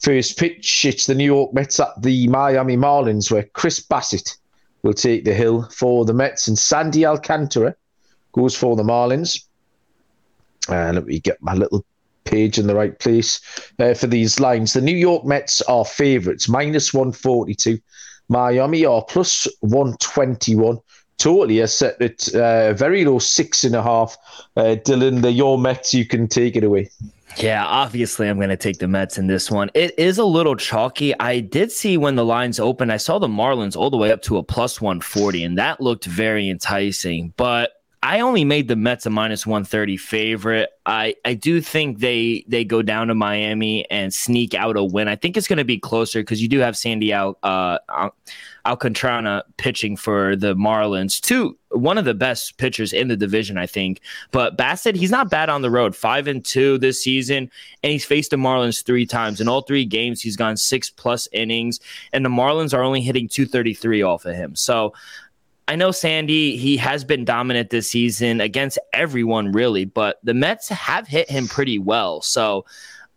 First 0.00 0.38
pitch. 0.38 0.84
It's 0.84 1.06
the 1.06 1.14
New 1.14 1.24
York 1.24 1.52
Mets 1.52 1.80
at 1.80 2.00
the 2.02 2.28
Miami 2.28 2.76
Marlins, 2.76 3.30
where 3.32 3.42
Chris 3.54 3.80
Bassitt 3.80 4.36
will 4.84 4.94
take 4.94 5.24
the 5.24 5.34
hill 5.34 5.68
for 5.72 6.04
the 6.04 6.14
Mets, 6.14 6.46
and 6.46 6.56
Sandy 6.56 7.04
Alcantara 7.04 7.74
goes 8.38 8.56
for 8.56 8.76
the 8.76 8.82
Marlins. 8.82 9.44
And 10.68 10.96
let 10.96 11.06
me 11.06 11.18
get 11.18 11.42
my 11.42 11.54
little 11.54 11.84
page 12.24 12.58
in 12.58 12.66
the 12.66 12.74
right 12.74 12.98
place 12.98 13.40
uh, 13.78 13.94
for 13.94 14.06
these 14.06 14.38
lines. 14.38 14.74
The 14.74 14.80
New 14.80 14.96
York 14.96 15.24
Mets 15.24 15.60
are 15.62 15.84
favourites, 15.84 16.48
minus 16.48 16.94
142. 16.94 17.78
Miami 18.28 18.84
are 18.84 19.02
plus 19.02 19.48
121. 19.60 20.78
Totally 21.16 21.60
are 21.60 21.66
set 21.66 22.00
at 22.00 22.32
uh, 22.34 22.74
very 22.74 23.04
low 23.04 23.18
six 23.18 23.64
and 23.64 23.74
a 23.74 23.82
half. 23.82 24.16
Uh, 24.56 24.76
Dylan, 24.84 25.22
the 25.22 25.32
your 25.32 25.58
Mets, 25.58 25.92
you 25.92 26.06
can 26.06 26.28
take 26.28 26.54
it 26.54 26.62
away. 26.62 26.90
Yeah, 27.38 27.64
obviously 27.64 28.28
I'm 28.28 28.36
going 28.36 28.48
to 28.50 28.56
take 28.56 28.78
the 28.78 28.88
Mets 28.88 29.18
in 29.18 29.26
this 29.26 29.50
one. 29.50 29.70
It 29.74 29.98
is 29.98 30.18
a 30.18 30.24
little 30.24 30.56
chalky. 30.56 31.18
I 31.18 31.40
did 31.40 31.72
see 31.72 31.96
when 31.96 32.14
the 32.14 32.24
lines 32.24 32.60
opened, 32.60 32.92
I 32.92 32.96
saw 32.98 33.18
the 33.18 33.28
Marlins 33.28 33.76
all 33.76 33.90
the 33.90 33.96
way 33.96 34.12
up 34.12 34.22
to 34.22 34.38
a 34.38 34.42
plus 34.42 34.80
140, 34.80 35.44
and 35.44 35.58
that 35.58 35.80
looked 35.80 36.04
very 36.04 36.48
enticing. 36.48 37.32
But 37.36 37.72
I 38.02 38.20
only 38.20 38.44
made 38.44 38.68
the 38.68 38.76
Mets 38.76 39.06
a 39.06 39.10
minus 39.10 39.46
130 39.46 39.96
favorite. 39.96 40.70
I, 40.86 41.16
I 41.24 41.34
do 41.34 41.60
think 41.60 41.98
they 41.98 42.44
they 42.46 42.64
go 42.64 42.80
down 42.80 43.08
to 43.08 43.14
Miami 43.14 43.88
and 43.90 44.14
sneak 44.14 44.54
out 44.54 44.76
a 44.76 44.84
win. 44.84 45.08
I 45.08 45.16
think 45.16 45.36
it's 45.36 45.48
going 45.48 45.58
to 45.58 45.64
be 45.64 45.78
closer 45.78 46.20
because 46.20 46.40
you 46.40 46.48
do 46.48 46.60
have 46.60 46.76
Sandy 46.76 47.12
Al, 47.12 47.36
uh, 47.42 47.78
Al, 47.88 48.14
Alcantara 48.64 49.42
pitching 49.56 49.96
for 49.96 50.36
the 50.36 50.54
Marlins. 50.54 51.20
Two 51.20 51.56
one 51.70 51.98
of 51.98 52.04
the 52.04 52.14
best 52.14 52.56
pitchers 52.56 52.92
in 52.92 53.08
the 53.08 53.16
division, 53.16 53.58
I 53.58 53.66
think. 53.66 54.00
But 54.30 54.56
Bassitt, 54.56 54.94
he's 54.94 55.10
not 55.10 55.30
bad 55.30 55.48
on 55.50 55.62
the 55.62 55.70
road. 55.70 55.94
Five 55.94 56.26
and 56.26 56.44
two 56.44 56.78
this 56.78 57.02
season, 57.02 57.50
and 57.82 57.92
he's 57.92 58.04
faced 58.04 58.30
the 58.30 58.36
Marlins 58.36 58.84
three 58.84 59.06
times. 59.06 59.40
In 59.40 59.48
all 59.48 59.62
three 59.62 59.84
games, 59.84 60.22
he's 60.22 60.36
gone 60.36 60.56
six 60.56 60.88
plus 60.88 61.28
innings, 61.32 61.80
and 62.12 62.24
the 62.24 62.30
Marlins 62.30 62.72
are 62.72 62.82
only 62.82 63.00
hitting 63.00 63.28
233 63.28 64.02
off 64.02 64.24
of 64.24 64.34
him. 64.34 64.54
So 64.54 64.94
I 65.68 65.76
know 65.76 65.90
Sandy, 65.90 66.56
he 66.56 66.78
has 66.78 67.04
been 67.04 67.26
dominant 67.26 67.68
this 67.68 67.90
season 67.90 68.40
against 68.40 68.78
everyone, 68.94 69.52
really, 69.52 69.84
but 69.84 70.18
the 70.24 70.32
Mets 70.32 70.70
have 70.70 71.06
hit 71.06 71.30
him 71.30 71.46
pretty 71.46 71.78
well. 71.78 72.22
So 72.22 72.64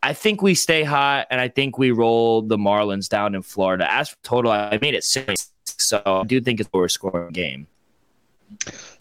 I 0.03 0.13
think 0.13 0.41
we 0.41 0.53
stay 0.53 0.83
hot, 0.83 1.27
and 1.31 1.39
I 1.39 1.47
think 1.47 1.77
we 1.77 1.91
roll 1.91 2.41
the 2.41 2.57
Marlins 2.57 3.07
down 3.07 3.35
in 3.35 3.41
Florida. 3.41 3.89
As 3.89 4.09
for 4.09 4.17
total, 4.23 4.51
I 4.51 4.77
made 4.81 4.95
it 4.95 5.05
six, 5.05 5.51
so 5.65 6.01
I 6.05 6.23
do 6.25 6.41
think 6.41 6.59
it's 6.59 6.69
a 6.73 6.77
lower 6.77 6.89
scoring 6.89 7.31
game. 7.31 7.67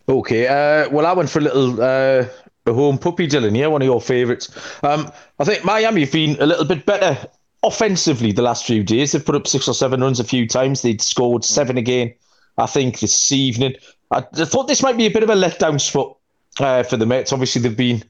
Okay. 0.09 0.47
Uh, 0.47 0.89
well, 0.91 1.05
I 1.05 1.13
went 1.13 1.29
for 1.29 1.41
a 1.41 1.43
little 1.43 1.83
uh, 1.83 2.27
home 2.73 2.99
puppy, 2.99 3.27
Dylan. 3.27 3.57
Yeah, 3.57 3.67
one 3.67 3.83
of 3.83 3.87
your 3.87 4.01
favourites. 4.01 4.49
Um, 4.85 5.11
I 5.41 5.45
think 5.45 5.65
Miami 5.65 6.03
have 6.03 6.13
been 6.13 6.37
a 6.41 6.47
little 6.47 6.65
bit 6.65 6.87
better 6.87 7.19
offensively 7.65 8.31
the 8.31 8.43
last 8.43 8.65
few 8.65 8.85
days. 8.85 9.11
They've 9.13 9.25
put 9.25 9.35
up 9.35 9.47
six 9.47 9.67
or 9.69 9.75
seven 9.75 10.01
runs 10.01 10.21
a 10.21 10.25
few 10.25 10.47
times. 10.47 10.83
They'd 10.83 11.03
scored 11.03 11.45
seven 11.45 11.77
again, 11.79 12.15
I 12.59 12.67
think, 12.67 13.01
this 13.01 13.33
evening. 13.33 13.75
I, 14.11 14.21
thought 14.21 14.67
this 14.67 14.83
might 14.83 14.97
be 14.97 15.07
a 15.07 15.11
bit 15.11 15.23
of 15.23 15.31
a 15.31 15.35
letdown 15.35 15.81
spot 15.81 16.17
uh, 16.59 16.83
for 16.83 16.97
the 16.97 17.07
Mets. 17.07 17.33
Obviously, 17.33 17.63
they've 17.63 17.77
been 17.77 18.03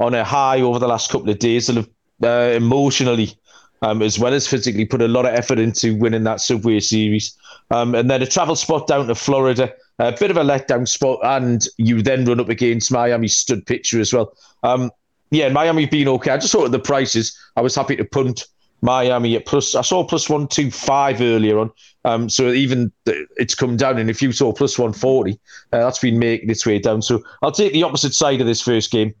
on 0.00 0.14
a 0.14 0.24
high 0.24 0.60
over 0.60 0.78
the 0.78 0.88
last 0.88 1.10
couple 1.10 1.30
of 1.30 1.38
days. 1.38 1.66
They'll 1.66 1.76
have 1.76 1.90
uh, 2.22 2.56
emotionally 2.56 3.38
um, 3.82 4.02
as 4.02 4.18
well 4.18 4.34
as 4.34 4.46
physically 4.46 4.84
put 4.84 5.02
a 5.02 5.08
lot 5.08 5.26
of 5.26 5.34
effort 5.34 5.58
into 5.58 5.96
winning 5.96 6.24
that 6.24 6.40
Subway 6.40 6.80
Series. 6.80 7.36
Um, 7.70 7.94
and 7.94 8.10
then 8.10 8.22
a 8.22 8.26
travel 8.26 8.56
spot 8.56 8.86
down 8.86 9.06
to 9.06 9.14
Florida, 9.14 9.72
a 9.98 10.12
bit 10.12 10.30
of 10.30 10.36
a 10.36 10.42
letdown 10.42 10.88
spot, 10.88 11.18
and 11.22 11.66
you 11.76 12.02
then 12.02 12.24
run 12.24 12.40
up 12.40 12.48
against 12.48 12.92
Miami 12.92 13.28
stud 13.28 13.66
pitcher 13.66 14.00
as 14.00 14.12
well. 14.12 14.32
Um, 14.62 14.90
yeah, 15.30 15.48
Miami 15.48 15.86
being 15.86 16.08
okay. 16.08 16.30
I 16.30 16.38
just 16.38 16.52
thought 16.52 16.66
of 16.66 16.72
the 16.72 16.78
prices. 16.78 17.36
I 17.56 17.60
was 17.60 17.74
happy 17.74 17.96
to 17.96 18.04
punt 18.04 18.46
Miami 18.82 19.36
at 19.36 19.46
plus. 19.46 19.74
I 19.74 19.82
saw 19.82 20.04
plus 20.04 20.28
one 20.28 20.48
two 20.48 20.70
five 20.70 21.20
earlier 21.20 21.58
on. 21.58 21.70
Um, 22.04 22.28
so 22.28 22.52
even 22.52 22.92
it's 23.04 23.54
come 23.54 23.76
down, 23.76 23.98
and 23.98 24.08
if 24.08 24.22
you 24.22 24.32
saw 24.32 24.52
plus 24.52 24.78
one 24.78 24.92
forty, 24.92 25.40
uh, 25.72 25.78
that's 25.78 25.98
been 25.98 26.18
making 26.18 26.50
its 26.50 26.64
way 26.64 26.78
down. 26.78 27.02
So 27.02 27.22
I'll 27.42 27.52
take 27.52 27.72
the 27.72 27.82
opposite 27.82 28.14
side 28.14 28.40
of 28.40 28.46
this 28.46 28.60
first 28.62 28.92
game, 28.92 29.14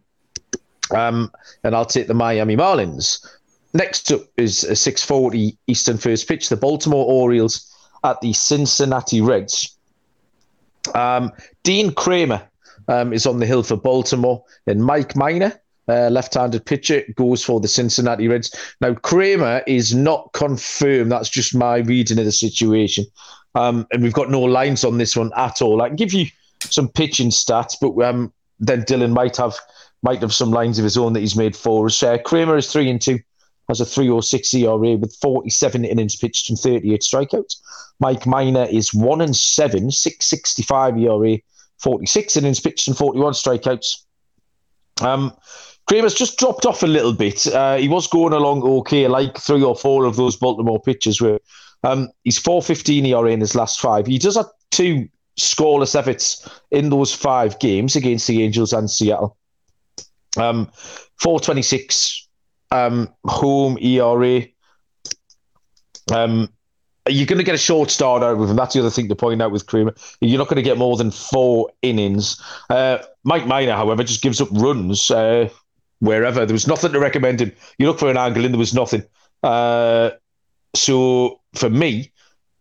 um, 0.94 1.32
and 1.64 1.74
I'll 1.74 1.84
take 1.84 2.06
the 2.06 2.14
Miami 2.14 2.56
Marlins. 2.56 3.26
Next 3.74 4.12
up 4.12 4.20
is 4.36 4.62
a 4.64 4.76
six 4.76 5.02
forty 5.04 5.58
Eastern 5.66 5.98
first 5.98 6.28
pitch. 6.28 6.48
The 6.48 6.56
Baltimore 6.56 7.04
Orioles 7.04 7.72
at 8.04 8.20
the 8.20 8.32
Cincinnati 8.34 9.20
Reds. 9.20 9.76
Um, 10.94 11.32
Dean 11.64 11.92
Kremer 11.92 12.48
um, 12.86 13.12
is 13.12 13.26
on 13.26 13.40
the 13.40 13.46
hill 13.46 13.64
for 13.64 13.76
Baltimore, 13.76 14.44
and 14.68 14.84
Mike 14.84 15.16
Minor 15.16 15.60
uh, 15.88 16.08
left-handed 16.10 16.64
pitcher, 16.64 17.02
goes 17.14 17.44
for 17.44 17.60
the 17.60 17.68
Cincinnati 17.68 18.28
Reds. 18.28 18.54
Now, 18.80 18.94
Kremer 18.94 19.62
is 19.66 19.94
not 19.94 20.32
confirmed. 20.32 21.12
That's 21.12 21.28
just 21.28 21.54
my 21.54 21.78
reading 21.78 22.18
of 22.18 22.24
the 22.24 22.32
situation. 22.32 23.06
Um, 23.54 23.86
and 23.90 24.02
we've 24.02 24.12
got 24.12 24.30
no 24.30 24.40
lines 24.40 24.84
on 24.84 24.98
this 24.98 25.16
one 25.16 25.32
at 25.36 25.62
all. 25.62 25.80
I 25.80 25.88
can 25.88 25.96
give 25.96 26.12
you 26.12 26.26
some 26.60 26.88
pitching 26.88 27.30
stats, 27.30 27.74
but 27.80 27.98
um, 28.02 28.32
then 28.60 28.82
Dylan 28.82 29.12
might 29.12 29.36
have 29.36 29.54
might 30.02 30.20
have 30.20 30.34
some 30.34 30.50
lines 30.50 30.78
of 30.78 30.84
his 30.84 30.96
own 30.96 31.14
that 31.14 31.20
he's 31.20 31.36
made 31.36 31.56
for 31.56 31.86
us. 31.86 32.02
Uh, 32.02 32.18
Kremer 32.18 32.56
is 32.56 32.70
three 32.70 32.90
and 32.90 33.00
two, 33.00 33.18
has 33.68 33.80
a 33.80 33.86
three 33.86 34.08
or 34.08 34.22
six 34.22 34.52
ERA 34.54 34.96
with 34.96 35.16
47 35.20 35.84
innings 35.84 36.16
pitched 36.16 36.50
and 36.50 36.58
38 36.58 37.00
strikeouts. 37.00 37.56
Mike 37.98 38.26
Minor 38.26 38.64
is 38.64 38.94
one 38.94 39.20
and 39.20 39.34
seven, 39.34 39.90
665 39.90 40.98
ERA, 40.98 41.38
46 41.78 42.36
innings 42.36 42.60
pitched 42.60 42.86
and 42.88 42.96
41 42.96 43.32
strikeouts. 43.32 44.04
Um, 45.00 45.32
Kremer's 45.88 46.14
just 46.14 46.38
dropped 46.38 46.66
off 46.66 46.82
a 46.82 46.86
little 46.86 47.12
bit. 47.12 47.46
Uh, 47.46 47.76
he 47.76 47.88
was 47.88 48.06
going 48.06 48.32
along 48.32 48.62
okay, 48.62 49.06
like 49.06 49.38
three 49.38 49.62
or 49.62 49.76
four 49.76 50.04
of 50.04 50.16
those 50.16 50.36
Baltimore 50.36 50.80
pitches 50.80 51.20
were. 51.20 51.38
Um, 51.84 52.08
he's 52.24 52.38
415 52.38 53.06
ERA 53.06 53.30
in 53.30 53.40
his 53.40 53.54
last 53.54 53.80
five. 53.80 54.06
He 54.06 54.18
does 54.18 54.36
have 54.36 54.46
two 54.70 55.08
scoreless 55.38 55.94
efforts 55.94 56.48
in 56.70 56.90
those 56.90 57.14
five 57.14 57.58
games 57.60 57.94
against 57.94 58.26
the 58.26 58.42
Angels 58.42 58.72
and 58.72 58.90
Seattle. 58.90 59.36
Um, 60.36 60.70
426 61.20 62.28
um, 62.70 63.08
home 63.24 63.78
ERA. 63.80 64.42
Um, 66.12 66.48
you're 67.08 67.26
going 67.26 67.38
to 67.38 67.44
get 67.44 67.54
a 67.54 67.58
short 67.58 67.90
start 67.90 68.22
out 68.22 68.38
with 68.38 68.50
him. 68.50 68.56
That's 68.56 68.74
the 68.74 68.80
other 68.80 68.90
thing 68.90 69.08
to 69.08 69.14
point 69.14 69.40
out 69.40 69.52
with 69.52 69.66
Kremer. 69.66 69.94
You're 70.20 70.38
not 70.38 70.48
going 70.48 70.56
to 70.56 70.62
get 70.62 70.78
more 70.78 70.96
than 70.96 71.10
four 71.12 71.70
innings. 71.82 72.40
Uh, 72.68 72.98
Mike 73.22 73.46
Minor, 73.46 73.74
however, 73.74 74.02
just 74.02 74.22
gives 74.22 74.40
up 74.40 74.48
runs. 74.50 75.10
Uh, 75.10 75.48
wherever. 76.00 76.44
There 76.46 76.54
was 76.54 76.66
nothing 76.66 76.92
to 76.92 77.00
recommend 77.00 77.40
him. 77.40 77.52
You 77.78 77.86
look 77.86 77.98
for 77.98 78.10
an 78.10 78.16
angle 78.16 78.44
and 78.44 78.54
there 78.54 78.58
was 78.58 78.74
nothing. 78.74 79.04
Uh, 79.42 80.10
so 80.74 81.40
for 81.54 81.70
me, 81.70 82.12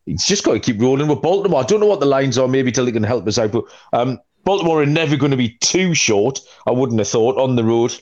he's 0.06 0.26
just 0.26 0.44
got 0.44 0.54
to 0.54 0.60
keep 0.60 0.82
rolling 0.82 1.08
with 1.08 1.22
Baltimore. 1.22 1.62
I 1.62 1.66
don't 1.66 1.80
know 1.80 1.86
what 1.86 2.00
the 2.00 2.06
lines 2.06 2.38
are, 2.38 2.48
maybe 2.48 2.72
till 2.72 2.86
they 2.86 2.92
can 2.92 3.04
help 3.04 3.28
us 3.28 3.38
out. 3.38 3.52
But 3.52 3.66
um, 3.94 4.20
Baltimore 4.44 4.82
are 4.82 4.86
never 4.86 5.16
going 5.18 5.32
to 5.32 5.38
be 5.38 5.58
too 5.62 5.94
short, 5.94 6.40
I 6.68 6.72
wouldn't 6.72 7.00
have 7.00 7.10
thought, 7.10 7.38
on 7.38 7.56
the 7.56 7.64
road. 7.64 8.00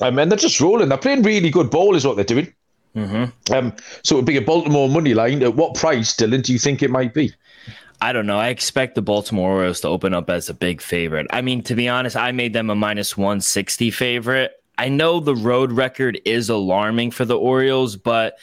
Um, 0.00 0.18
and 0.18 0.30
they're 0.30 0.38
just 0.38 0.60
rolling. 0.60 0.88
They're 0.88 0.98
playing 0.98 1.22
really 1.22 1.50
good 1.50 1.70
ball, 1.70 1.94
is 1.94 2.06
what 2.06 2.16
they're 2.16 2.24
doing. 2.24 2.52
Mm-hmm. 2.96 3.54
Um, 3.54 3.72
so 4.02 4.16
it 4.16 4.18
would 4.18 4.26
be 4.26 4.36
a 4.36 4.42
Baltimore 4.42 4.88
money 4.88 5.14
line. 5.14 5.42
At 5.42 5.54
what 5.54 5.74
price, 5.74 6.14
Dylan, 6.14 6.42
do 6.42 6.52
you 6.52 6.58
think 6.58 6.82
it 6.82 6.90
might 6.90 7.14
be? 7.14 7.32
I 8.02 8.12
don't 8.12 8.26
know. 8.26 8.38
I 8.38 8.48
expect 8.48 8.96
the 8.96 9.00
Baltimore 9.00 9.52
Orioles 9.52 9.80
to 9.82 9.88
open 9.88 10.12
up 10.12 10.28
as 10.28 10.48
a 10.48 10.54
big 10.54 10.80
favorite. 10.80 11.28
I 11.30 11.40
mean, 11.40 11.62
to 11.62 11.76
be 11.76 11.88
honest, 11.88 12.16
I 12.16 12.32
made 12.32 12.52
them 12.52 12.68
a 12.68 12.74
minus 12.74 13.16
160 13.16 13.92
favorite. 13.92 14.60
I 14.76 14.88
know 14.88 15.20
the 15.20 15.36
road 15.36 15.70
record 15.70 16.20
is 16.24 16.50
alarming 16.50 17.12
for 17.12 17.24
the 17.24 17.38
Orioles, 17.38 17.94
but 17.94 18.38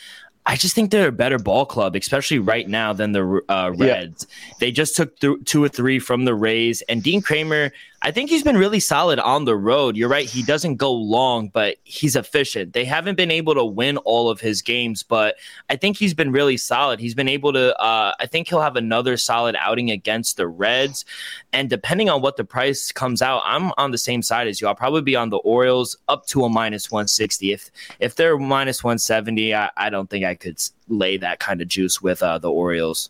I 0.46 0.56
just 0.56 0.76
think 0.76 0.92
they're 0.92 1.10
a 1.10 1.12
better 1.12 1.38
ball 1.38 1.66
club, 1.66 1.98
especially 1.98 2.40
right 2.40 2.70
now 2.70 2.94
than 2.94 3.12
the 3.12 3.42
uh, 3.50 3.74
Reds. 3.76 4.28
Yeah. 4.30 4.56
They 4.62 4.72
just 4.72 4.96
took 4.96 5.20
th- 5.20 5.44
two 5.44 5.62
or 5.62 5.68
three 5.68 6.00
from 6.00 6.24
the 6.24 6.34
Rays, 6.34 6.82
and 6.84 7.04
Dean 7.04 7.22
Kremer 7.22 7.74
I 8.02 8.12
think 8.12 8.30
he's 8.30 8.44
been 8.44 8.58
really 8.58 8.80
solid 8.80 9.20
on 9.20 9.44
the 9.44 9.58
road. 9.58 9.98
You're 9.98 10.10
right. 10.10 10.28
He 10.28 10.42
doesn't 10.42 10.78
go 10.78 10.92
long, 10.92 11.50
but 11.50 11.78
he's 11.84 12.16
efficient. 12.16 12.72
They 12.72 12.86
haven't 12.86 13.16
been 13.16 13.32
able 13.32 13.56
to 13.56 13.66
win 13.66 13.98
all 13.98 14.30
of 14.30 14.40
his 14.40 14.62
games, 14.62 15.04
but 15.04 15.36
I 15.70 15.76
think 15.76 15.98
he's 15.98 16.14
been 16.14 16.32
really 16.32 16.56
solid. 16.56 17.02
He's 17.02 17.14
been 17.14 17.28
able 17.28 17.52
to, 17.54 17.78
uh, 17.78 18.14
I 18.18 18.26
think 18.26 18.48
he'll 18.48 18.62
have 18.62 18.78
another 18.78 19.18
solid 19.18 19.56
outing 19.60 19.92
against 19.92 20.38
the 20.38 20.48
Reds. 20.48 21.04
And 21.52 21.70
depending 21.70 22.10
on 22.10 22.22
what 22.22 22.38
the 22.38 22.46
price 22.46 22.92
comes 22.94 23.22
out, 23.22 23.42
I'm 23.44 23.74
on 23.78 23.92
the 23.92 23.98
same 23.98 24.22
side 24.22 24.48
as 24.48 24.62
you. 24.62 24.68
I'll 24.68 24.76
probably 24.76 25.02
be 25.02 25.18
on 25.18 25.30
the 25.30 25.38
Orioles 25.38 25.98
up 26.08 26.26
to 26.28 26.46
a 26.46 26.50
minus 26.50 26.90
160. 26.90 27.52
If, 27.52 27.70
if 28.00 28.16
they're 28.16 28.38
minus 28.38 28.82
170, 28.82 29.54
I, 29.54 29.72
I 29.76 29.90
don't 29.90 30.10
think 30.10 30.24
I 30.24 30.36
could 30.36 30.62
lay 30.88 31.18
that 31.18 31.40
kind 31.40 31.62
of 31.62 31.68
juice 31.68 32.02
with 32.02 32.24
uh, 32.24 32.38
the 32.38 32.50
Orioles. 32.50 33.10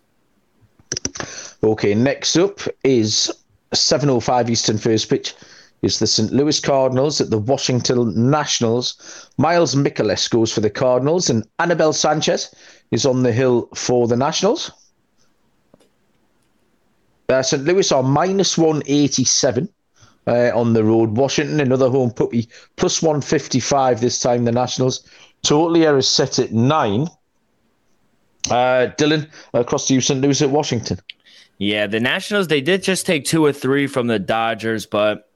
Okay, 1.63 1.93
next 1.93 2.35
up 2.37 2.59
is 2.83 3.31
7.05 3.73 4.49
Eastern 4.49 4.77
first 4.77 5.09
pitch 5.09 5.35
is 5.81 5.99
the 5.99 6.07
St. 6.07 6.31
Louis 6.31 6.59
Cardinals 6.59 7.21
at 7.21 7.29
the 7.29 7.37
Washington 7.37 8.29
Nationals. 8.29 9.29
Miles 9.37 9.75
Mikolas 9.75 10.29
goes 10.29 10.51
for 10.51 10.61
the 10.61 10.69
Cardinals, 10.69 11.29
and 11.29 11.45
Anibal 11.59 11.93
Sanchez 11.93 12.53
is 12.91 13.05
on 13.05 13.23
the 13.23 13.31
hill 13.31 13.69
for 13.75 14.07
the 14.07 14.17
Nationals. 14.17 14.71
Uh, 17.29 17.43
St. 17.43 17.63
Louis 17.63 17.91
are 17.91 18.03
minus 18.03 18.57
187 18.57 19.69
uh, 20.27 20.51
on 20.53 20.73
the 20.73 20.83
road. 20.83 21.15
Washington, 21.15 21.59
another 21.59 21.89
home 21.89 22.11
puppy, 22.11 22.49
plus 22.75 23.01
155 23.01 24.01
this 24.01 24.19
time, 24.19 24.45
the 24.45 24.51
Nationals. 24.51 25.07
Total 25.43 25.75
here 25.75 25.97
is 25.97 26.09
set 26.09 26.39
at 26.39 26.51
nine. 26.51 27.07
Uh, 28.49 28.87
Dylan, 28.97 29.29
across 29.53 29.87
to 29.87 29.93
you, 29.93 30.01
St. 30.01 30.19
Louis 30.21 30.41
at 30.41 30.49
Washington. 30.49 30.99
Yeah, 31.59 31.87
the 31.87 31.99
Nationals, 31.99 32.47
they 32.47 32.61
did 32.61 32.83
just 32.83 33.05
take 33.05 33.25
two 33.25 33.43
or 33.45 33.51
three 33.51 33.85
from 33.85 34.07
the 34.07 34.17
Dodgers, 34.17 34.85
but 34.85 35.29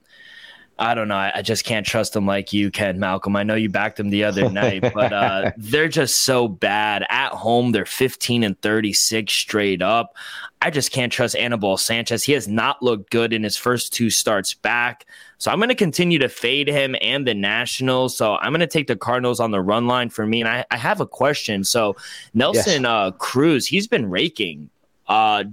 I 0.79 0.95
don't 0.95 1.07
know. 1.09 1.15
I, 1.15 1.33
I 1.35 1.41
just 1.41 1.65
can't 1.65 1.85
trust 1.85 2.13
them 2.13 2.25
like 2.25 2.53
you 2.53 2.71
can, 2.71 2.97
Malcolm. 2.97 3.35
I 3.35 3.43
know 3.43 3.55
you 3.55 3.69
backed 3.69 3.97
them 3.97 4.09
the 4.09 4.23
other 4.23 4.49
night, 4.49 4.81
but 4.93 5.13
uh, 5.13 5.51
they're 5.57 5.89
just 5.89 6.21
so 6.21 6.47
bad. 6.47 7.05
At 7.09 7.33
home, 7.33 7.73
they're 7.73 7.85
15 7.85 8.43
and 8.43 8.59
36 8.61 9.31
straight 9.31 9.81
up. 9.81 10.15
I 10.61 10.69
just 10.69 10.91
can't 10.91 11.11
trust 11.11 11.35
Anibal 11.35 11.75
Sanchez. 11.75 12.23
He 12.23 12.31
has 12.31 12.47
not 12.47 12.81
looked 12.81 13.11
good 13.11 13.33
in 13.33 13.43
his 13.43 13.57
first 13.57 13.93
two 13.93 14.09
starts 14.09 14.53
back. 14.53 15.05
So 15.37 15.51
I'm 15.51 15.59
going 15.59 15.69
to 15.69 15.75
continue 15.75 16.19
to 16.19 16.29
fade 16.29 16.69
him 16.69 16.95
and 17.01 17.27
the 17.27 17.33
Nationals. 17.33 18.17
So 18.17 18.37
I'm 18.37 18.51
going 18.51 18.61
to 18.61 18.67
take 18.67 18.87
the 18.87 18.95
Cardinals 18.95 19.41
on 19.41 19.51
the 19.51 19.61
run 19.61 19.87
line 19.87 20.09
for 20.09 20.25
me. 20.25 20.39
And 20.39 20.49
I, 20.49 20.65
I 20.71 20.77
have 20.77 21.01
a 21.01 21.05
question. 21.05 21.65
So 21.65 21.97
Nelson 22.33 22.83
yes. 22.83 22.89
uh, 22.89 23.11
Cruz, 23.11 23.67
he's 23.67 23.87
been 23.87 24.09
raking. 24.09 24.69
Uh, 25.05 25.43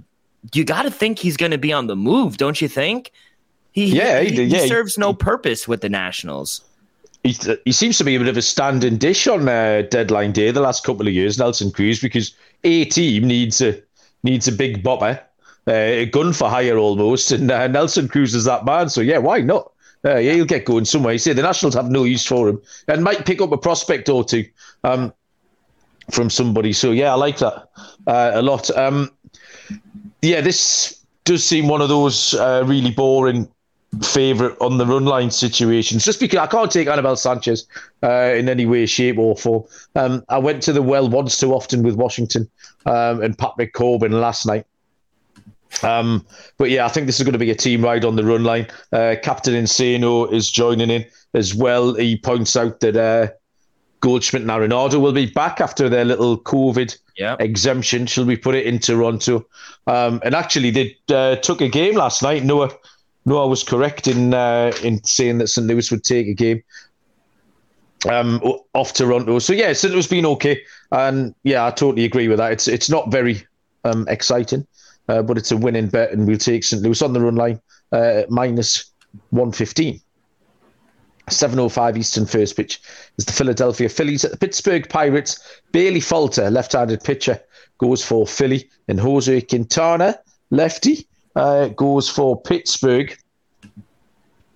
you 0.53 0.63
got 0.63 0.83
to 0.83 0.91
think 0.91 1.19
he's 1.19 1.37
going 1.37 1.51
to 1.51 1.57
be 1.57 1.71
on 1.71 1.87
the 1.87 1.95
move, 1.95 2.37
don't 2.37 2.61
you 2.61 2.67
think? 2.67 3.11
He, 3.71 3.85
yeah, 3.85 4.19
he, 4.21 4.35
he, 4.35 4.43
yeah, 4.43 4.61
he 4.61 4.67
serves 4.67 4.97
no 4.97 5.13
purpose 5.13 5.67
with 5.67 5.81
the 5.81 5.89
Nationals. 5.89 6.61
He, 7.23 7.37
he 7.65 7.71
seems 7.71 7.97
to 7.99 8.03
be 8.03 8.15
a 8.15 8.19
bit 8.19 8.27
of 8.27 8.35
a 8.35 8.41
standing 8.41 8.97
dish 8.97 9.27
on 9.27 9.47
uh, 9.47 9.83
deadline 9.89 10.31
day 10.31 10.51
the 10.51 10.59
last 10.59 10.83
couple 10.83 11.07
of 11.07 11.13
years, 11.13 11.37
Nelson 11.37 11.71
Cruz, 11.71 12.01
because 12.01 12.33
a 12.63 12.85
team 12.85 13.27
needs 13.27 13.61
a 13.61 13.81
needs 14.23 14.47
a 14.47 14.51
big 14.51 14.83
bopper, 14.83 15.19
uh, 15.67 15.71
a 15.71 16.05
gun 16.07 16.33
for 16.33 16.49
hire 16.49 16.77
almost, 16.77 17.31
and 17.31 17.49
uh, 17.49 17.67
Nelson 17.67 18.07
Cruz 18.07 18.33
is 18.33 18.45
that 18.45 18.65
man. 18.65 18.89
So 18.89 19.01
yeah, 19.01 19.19
why 19.19 19.41
not? 19.41 19.71
Uh, 20.03 20.17
yeah, 20.17 20.33
he'll 20.33 20.45
get 20.45 20.65
going 20.65 20.85
somewhere. 20.85 21.13
You 21.13 21.19
say 21.19 21.33
the 21.33 21.43
Nationals 21.43 21.75
have 21.75 21.91
no 21.91 22.03
use 22.03 22.25
for 22.25 22.49
him, 22.49 22.61
and 22.87 23.03
might 23.03 23.25
pick 23.25 23.39
up 23.39 23.51
a 23.51 23.57
prospect 23.57 24.09
or 24.09 24.23
two 24.23 24.45
um, 24.83 25.13
from 26.09 26.29
somebody. 26.29 26.73
So 26.73 26.91
yeah, 26.91 27.11
I 27.11 27.15
like 27.15 27.37
that 27.37 27.69
uh, 28.07 28.31
a 28.33 28.41
lot. 28.41 28.75
Um, 28.75 29.11
yeah, 30.21 30.41
this 30.41 31.03
does 31.23 31.43
seem 31.43 31.67
one 31.67 31.81
of 31.81 31.89
those 31.89 32.33
uh, 32.33 32.63
really 32.65 32.91
boring 32.91 33.47
favourite 34.03 34.55
on 34.61 34.77
the 34.77 34.85
run 34.85 35.05
line 35.05 35.31
situations. 35.31 36.05
Just 36.05 36.19
because 36.19 36.39
I 36.39 36.47
can't 36.47 36.71
take 36.71 36.87
Anibal 36.87 37.15
Sanchez 37.15 37.67
uh, 38.03 38.33
in 38.35 38.47
any 38.47 38.65
way, 38.65 38.85
shape, 38.85 39.17
or 39.17 39.35
form. 39.35 39.63
Um, 39.95 40.23
I 40.29 40.37
went 40.37 40.63
to 40.63 40.73
the 40.73 40.81
well 40.81 41.09
once 41.09 41.39
too 41.39 41.53
often 41.53 41.83
with 41.83 41.95
Washington 41.95 42.49
um, 42.85 43.21
and 43.21 43.37
Patrick 43.37 43.73
Corbin 43.73 44.13
last 44.13 44.45
night. 44.45 44.65
Um, 45.83 46.25
but 46.57 46.69
yeah, 46.69 46.85
I 46.85 46.89
think 46.89 47.07
this 47.07 47.19
is 47.19 47.23
going 47.23 47.33
to 47.33 47.39
be 47.39 47.51
a 47.51 47.55
team 47.55 47.83
ride 47.83 48.05
on 48.05 48.15
the 48.15 48.23
run 48.23 48.43
line. 48.43 48.67
Uh, 48.91 49.15
Captain 49.21 49.53
Insano 49.53 50.31
is 50.31 50.51
joining 50.51 50.89
in 50.89 51.05
as 51.33 51.55
well. 51.55 51.93
He 51.93 52.17
points 52.17 52.55
out 52.55 52.79
that 52.81 52.95
uh, 52.95 53.31
Goldschmidt 54.01 54.41
and 54.41 54.51
Arenado 54.51 54.99
will 54.99 55.13
be 55.13 55.27
back 55.27 55.61
after 55.61 55.87
their 55.87 56.05
little 56.05 56.37
COVID 56.37 56.97
yep. 57.17 57.39
exemption. 57.39 58.05
Shall 58.05 58.25
we 58.25 58.35
put 58.35 58.55
it 58.55 58.65
in 58.65 58.79
Toronto? 58.79 59.45
Um, 59.87 60.21
and 60.23 60.35
actually, 60.35 60.71
they 60.71 60.97
uh, 61.09 61.37
took 61.37 61.61
a 61.61 61.69
game 61.69 61.95
last 61.95 62.21
night. 62.21 62.43
Noah, 62.43 62.71
Noah 63.25 63.47
was 63.47 63.63
correct 63.63 64.07
in 64.07 64.33
uh, 64.33 64.73
in 64.83 65.03
saying 65.03 65.37
that 65.37 65.47
St. 65.47 65.65
Louis 65.67 65.89
would 65.91 66.03
take 66.03 66.27
a 66.27 66.33
game. 66.33 66.63
um, 68.09 68.41
off 68.73 68.93
Toronto. 68.93 69.39
So 69.39 69.53
yeah, 69.53 69.73
Cinder's 69.73 70.07
been 70.07 70.25
okay, 70.25 70.61
and 70.91 71.35
yeah, 71.43 71.65
I 71.65 71.71
totally 71.71 72.05
agree 72.05 72.27
with 72.27 72.37
that. 72.37 72.51
It's 72.51 72.67
it's 72.67 72.89
not 72.89 73.11
very 73.11 73.45
um, 73.83 74.07
exciting, 74.07 74.65
uh, 75.07 75.21
but 75.21 75.37
it's 75.37 75.51
a 75.51 75.57
winning 75.57 75.87
bet, 75.87 76.11
and 76.11 76.27
we'll 76.27 76.37
take 76.37 76.63
St. 76.63 76.81
Louis 76.81 77.01
on 77.01 77.13
the 77.13 77.21
run 77.21 77.35
line 77.35 77.61
uh, 77.91 78.23
minus 78.29 78.91
one 79.29 79.51
fifteen. 79.51 80.01
7.05 81.29 81.97
Eastern 81.97 82.25
first 82.25 82.55
pitch 82.55 82.81
is 83.17 83.25
the 83.25 83.31
Philadelphia 83.31 83.89
Phillies 83.89 84.25
at 84.25 84.31
the 84.31 84.37
Pittsburgh 84.37 84.87
Pirates. 84.89 85.39
Bailey 85.71 85.99
Falter, 85.99 86.49
left-handed 86.49 87.03
pitcher, 87.03 87.39
goes 87.77 88.03
for 88.03 88.27
Philly, 88.27 88.69
and 88.87 88.99
Jose 88.99 89.41
Quintana, 89.41 90.19
lefty, 90.49 91.07
uh, 91.35 91.67
goes 91.69 92.09
for 92.09 92.39
Pittsburgh. 92.41 93.15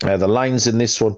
Uh, 0.03 0.17
the 0.17 0.27
lines 0.27 0.67
in 0.67 0.77
this 0.77 0.99
one 0.99 1.17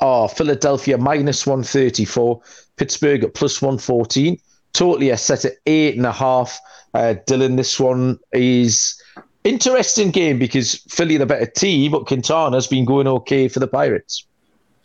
are 0.00 0.28
Philadelphia 0.28 0.98
minus 0.98 1.46
134, 1.46 2.40
Pittsburgh 2.76 3.24
at 3.24 3.34
plus 3.34 3.60
114. 3.62 4.38
Totally 4.72 5.10
a 5.10 5.16
set 5.16 5.44
at 5.44 5.54
eight 5.66 5.96
and 5.96 6.06
a 6.06 6.12
half. 6.12 6.60
Uh, 6.94 7.14
Dylan, 7.26 7.56
this 7.56 7.80
one 7.80 8.18
is 8.32 9.02
interesting 9.44 10.10
game 10.10 10.38
because 10.38 10.76
Philly 10.88 11.16
the 11.16 11.26
better 11.26 11.46
team, 11.46 11.92
but 11.92 12.06
Quintana's 12.06 12.66
been 12.66 12.84
going 12.84 13.08
okay 13.08 13.48
for 13.48 13.60
the 13.60 13.66
Pirates. 13.66 14.27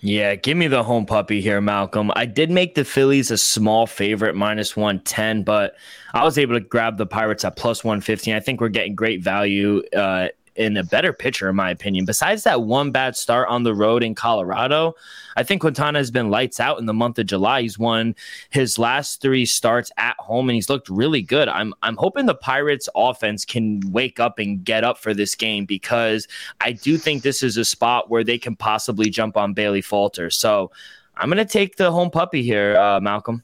Yeah, 0.06 0.36
give 0.36 0.58
me 0.58 0.68
the 0.68 0.84
home 0.84 1.06
puppy 1.06 1.40
here, 1.40 1.62
Malcolm. 1.62 2.12
I 2.14 2.26
did 2.26 2.52
make 2.52 2.76
the 2.76 2.84
Phillies 2.84 3.32
a 3.32 3.38
small 3.38 3.88
favorite, 3.88 4.36
minus 4.36 4.76
110, 4.76 5.44
but 5.44 5.78
I 6.14 6.26
was 6.26 6.38
able 6.38 6.56
to 6.56 6.60
grab 6.60 6.98
the 6.98 7.06
Pirates 7.06 7.46
at 7.46 7.56
plus 7.56 7.86
115. 7.86 8.36
I 8.36 8.42
think 8.42 8.60
we're 8.60 8.68
getting 8.68 8.96
great 8.96 9.22
value 9.22 9.82
uh, 9.96 10.28
in 10.56 10.78
a 10.78 10.84
better 10.84 11.14
pitcher, 11.14 11.50
in 11.50 11.56
my 11.56 11.70
opinion. 11.70 12.06
Besides 12.06 12.44
that 12.44 12.64
one 12.64 12.92
bad 12.92 13.16
start 13.16 13.48
on 13.50 13.64
the 13.64 13.74
road 13.74 14.04
in 14.04 14.16
Colorado, 14.16 14.96
I 15.36 15.44
think 15.44 15.62
Quintana 15.62 16.00
has 16.00 16.12
been 16.12 16.30
lights 16.30 16.60
out 16.60 16.80
in 16.80 16.86
the 16.86 16.94
month 16.94 17.18
of 17.20 17.26
July. 17.26 17.62
He's 17.62 17.80
won 17.80 18.16
his 18.50 18.78
last 18.78 19.22
three 19.22 19.46
starts 19.46 19.92
at 19.98 20.16
home, 20.20 20.50
and 20.50 20.56
he's 20.56 20.70
looked 20.70 20.90
really 20.90 21.22
good. 21.22 21.48
I'm 21.48 21.74
I'm 21.82 21.98
hoping 21.98 22.26
the 22.26 22.36
Pirates 22.36 22.90
offense 22.96 23.46
can 23.46 23.82
wake 23.92 24.20
up 24.20 24.40
and 24.40 24.64
get 24.64 24.84
up 24.84 24.98
for 24.98 25.14
this 25.14 25.36
game 25.36 25.66
because 25.66 26.28
I 26.62 26.72
do 26.72 26.98
think 26.98 27.24
this 27.24 27.44
is 27.44 27.58
a 27.58 27.66
spot 27.66 28.10
where 28.10 28.24
they 28.24 28.38
can 28.38 28.56
possibly 28.56 29.10
jump 29.10 29.38
on 29.38 29.54
Bailey 29.54 29.82
Falter. 29.82 30.30
So 30.30 30.72
I'm 31.18 31.30
to 31.32 31.46
take 31.46 31.78
the 31.78 31.92
home 31.92 32.10
puppy 32.10 32.44
here, 32.44 32.78
uh, 32.78 33.00
Malcolm. 33.00 33.44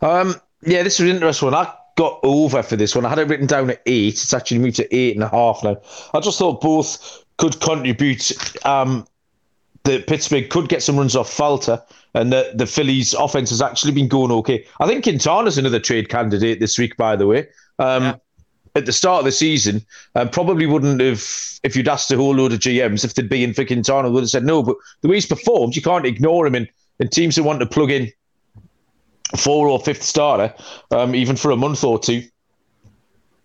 Um, 0.00 0.34
yeah, 0.62 0.82
this 0.82 1.00
is 1.00 1.08
an 1.08 1.14
interesting 1.14 1.50
one. 1.50 1.54
I 1.54 1.72
got 1.96 2.20
over 2.22 2.62
for 2.62 2.76
this 2.76 2.94
one. 2.94 3.04
I 3.04 3.08
had 3.08 3.18
it 3.18 3.28
written 3.28 3.46
down 3.46 3.70
at 3.70 3.82
eight. 3.86 4.14
It's 4.14 4.34
actually 4.34 4.58
moved 4.58 4.76
to 4.76 4.94
eight 4.94 5.16
and 5.16 5.24
a 5.24 5.28
half 5.28 5.64
now. 5.64 5.78
I 6.14 6.20
just 6.20 6.38
thought 6.38 6.60
both 6.60 7.24
could 7.38 7.60
contribute. 7.60 8.32
Um, 8.64 9.06
the 9.84 10.02
Pittsburgh 10.02 10.48
could 10.50 10.68
get 10.68 10.82
some 10.82 10.96
runs 10.96 11.16
off 11.16 11.32
Falter, 11.32 11.82
and 12.14 12.32
the, 12.32 12.52
the 12.54 12.66
Phillies' 12.66 13.14
offense 13.14 13.50
has 13.50 13.62
actually 13.62 13.92
been 13.92 14.08
going 14.08 14.30
okay. 14.32 14.64
I 14.80 14.86
think 14.86 15.04
Quintana's 15.04 15.58
another 15.58 15.80
trade 15.80 16.08
candidate 16.08 16.60
this 16.60 16.78
week, 16.78 16.96
by 16.96 17.16
the 17.16 17.26
way. 17.26 17.48
Um, 17.78 18.02
yeah. 18.02 18.16
At 18.74 18.84
the 18.84 18.92
start 18.92 19.20
of 19.20 19.24
the 19.24 19.32
season, 19.32 19.86
um, 20.16 20.28
probably 20.28 20.66
wouldn't 20.66 21.00
have, 21.00 21.24
if 21.62 21.74
you'd 21.74 21.88
asked 21.88 22.10
a 22.10 22.16
whole 22.16 22.34
load 22.34 22.52
of 22.52 22.58
GMs 22.58 23.06
if 23.06 23.14
they'd 23.14 23.28
be 23.28 23.42
in 23.42 23.54
for 23.54 23.64
Quintana, 23.64 24.10
would 24.10 24.22
have 24.22 24.28
said 24.28 24.44
no. 24.44 24.62
But 24.62 24.76
the 25.00 25.08
way 25.08 25.14
he's 25.14 25.24
performed, 25.24 25.74
you 25.74 25.80
can't 25.80 26.04
ignore 26.04 26.46
him. 26.46 26.56
And, 26.56 26.68
and 27.00 27.10
teams 27.10 27.36
who 27.36 27.42
want 27.42 27.60
to 27.60 27.66
plug 27.66 27.90
in 27.90 28.12
four 29.36 29.68
or 29.68 29.80
fifth 29.80 30.02
starter, 30.02 30.54
um, 30.90 31.14
even 31.14 31.36
for 31.36 31.50
a 31.50 31.56
month 31.56 31.82
or 31.84 31.98
two. 31.98 32.22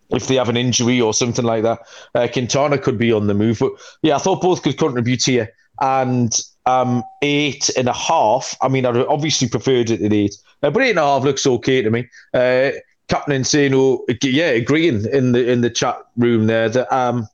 If 0.09 0.27
they 0.27 0.35
have 0.35 0.50
an 0.50 0.57
injury 0.57 1.00
or 1.00 1.13
something 1.13 1.45
like 1.45 1.63
that, 1.63 1.79
uh, 2.15 2.27
Quintana 2.27 2.77
could 2.77 2.97
be 2.97 3.13
on 3.13 3.27
the 3.27 3.33
move. 3.33 3.59
But 3.59 3.71
yeah, 4.01 4.15
I 4.15 4.19
thought 4.19 4.41
both 4.41 4.61
could 4.61 4.77
contribute 4.77 5.23
here. 5.23 5.53
And 5.79 6.38
um, 6.65 7.03
eight 7.21 7.69
and 7.77 7.88
a 7.88 7.93
half. 7.93 8.55
I 8.61 8.67
mean, 8.67 8.85
I 8.85 8.89
obviously 9.05 9.47
preferred 9.47 9.89
it 9.89 10.01
at 10.01 10.13
eight, 10.13 10.35
uh, 10.61 10.69
but 10.69 10.83
eight 10.83 10.91
and 10.91 11.00
a 11.00 11.03
half 11.03 11.23
looks 11.23 11.47
okay 11.47 11.81
to 11.81 11.89
me. 11.89 12.07
Uh, 12.33 12.71
Captain 13.07 13.41
Insano, 13.41 14.00
yeah, 14.23 14.50
agreeing 14.50 15.05
in 15.11 15.33
the 15.33 15.50
in 15.51 15.61
the 15.61 15.69
chat 15.69 15.97
room 16.17 16.47
there 16.47 16.69
that 16.69 16.91
um, 16.93 17.27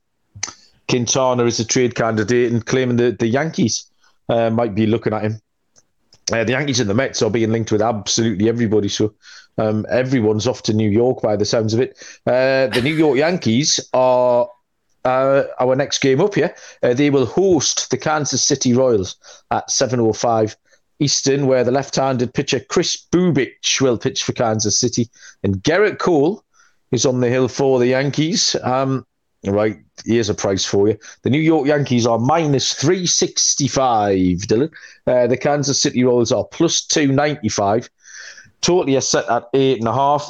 Quintana 0.87 1.45
is 1.45 1.59
a 1.59 1.65
trade 1.65 1.95
candidate 1.95 2.51
and 2.51 2.65
claiming 2.65 2.97
that 2.97 3.19
the 3.19 3.27
Yankees 3.27 3.85
uh, 4.29 4.49
might 4.49 4.73
be 4.73 4.87
looking 4.87 5.13
at 5.13 5.21
him. 5.21 5.41
Uh, 6.31 6.43
the 6.43 6.51
Yankees 6.51 6.79
and 6.79 6.89
the 6.89 6.93
Mets 6.93 7.21
are 7.21 7.29
being 7.29 7.51
linked 7.51 7.71
with 7.71 7.81
absolutely 7.81 8.49
everybody. 8.49 8.89
So 8.89 9.13
um, 9.57 9.85
everyone's 9.89 10.47
off 10.47 10.61
to 10.63 10.73
New 10.73 10.89
York 10.89 11.21
by 11.21 11.35
the 11.35 11.45
sounds 11.45 11.73
of 11.73 11.79
it. 11.79 11.97
Uh, 12.25 12.67
the 12.67 12.81
New 12.83 12.93
York 12.93 13.17
Yankees 13.17 13.79
are 13.93 14.49
uh, 15.05 15.43
our 15.59 15.75
next 15.75 15.99
game 15.99 16.19
up 16.19 16.35
here. 16.35 16.53
Uh, 16.83 16.93
they 16.93 17.09
will 17.09 17.25
host 17.25 17.89
the 17.89 17.97
Kansas 17.97 18.43
City 18.43 18.73
Royals 18.73 19.15
at 19.51 19.69
7.05 19.69 20.55
Eastern, 20.99 21.47
where 21.47 21.63
the 21.63 21.71
left-handed 21.71 22.33
pitcher 22.33 22.59
Kris 22.59 22.97
Bubic 23.11 23.79
will 23.79 23.97
pitch 23.97 24.23
for 24.23 24.33
Kansas 24.33 24.77
City. 24.77 25.09
And 25.43 25.63
Gerrit 25.63 25.99
Cole 25.99 26.43
is 26.91 27.05
on 27.05 27.21
the 27.21 27.29
hill 27.29 27.47
for 27.47 27.79
the 27.79 27.87
Yankees. 27.87 28.55
Um, 28.63 29.05
Right, 29.45 29.77
here's 30.03 30.29
a 30.29 30.33
price 30.33 30.65
for 30.65 30.87
you. 30.89 30.97
The 31.21 31.29
New 31.29 31.39
York 31.39 31.67
Yankees 31.67 32.07
are 32.07 32.17
minus 32.17 32.73
365, 32.73 34.15
Dylan. 34.17 34.71
Uh, 35.05 35.27
the 35.27 35.37
Kansas 35.37 35.81
City 35.81 36.03
Royals 36.03 36.31
are 36.31 36.43
plus 36.43 36.81
295. 36.81 37.89
Totally 38.61 38.95
a 38.95 39.01
set 39.01 39.29
at 39.29 39.47
eight 39.53 39.79
and 39.79 39.87
a 39.87 39.93
half. 39.93 40.29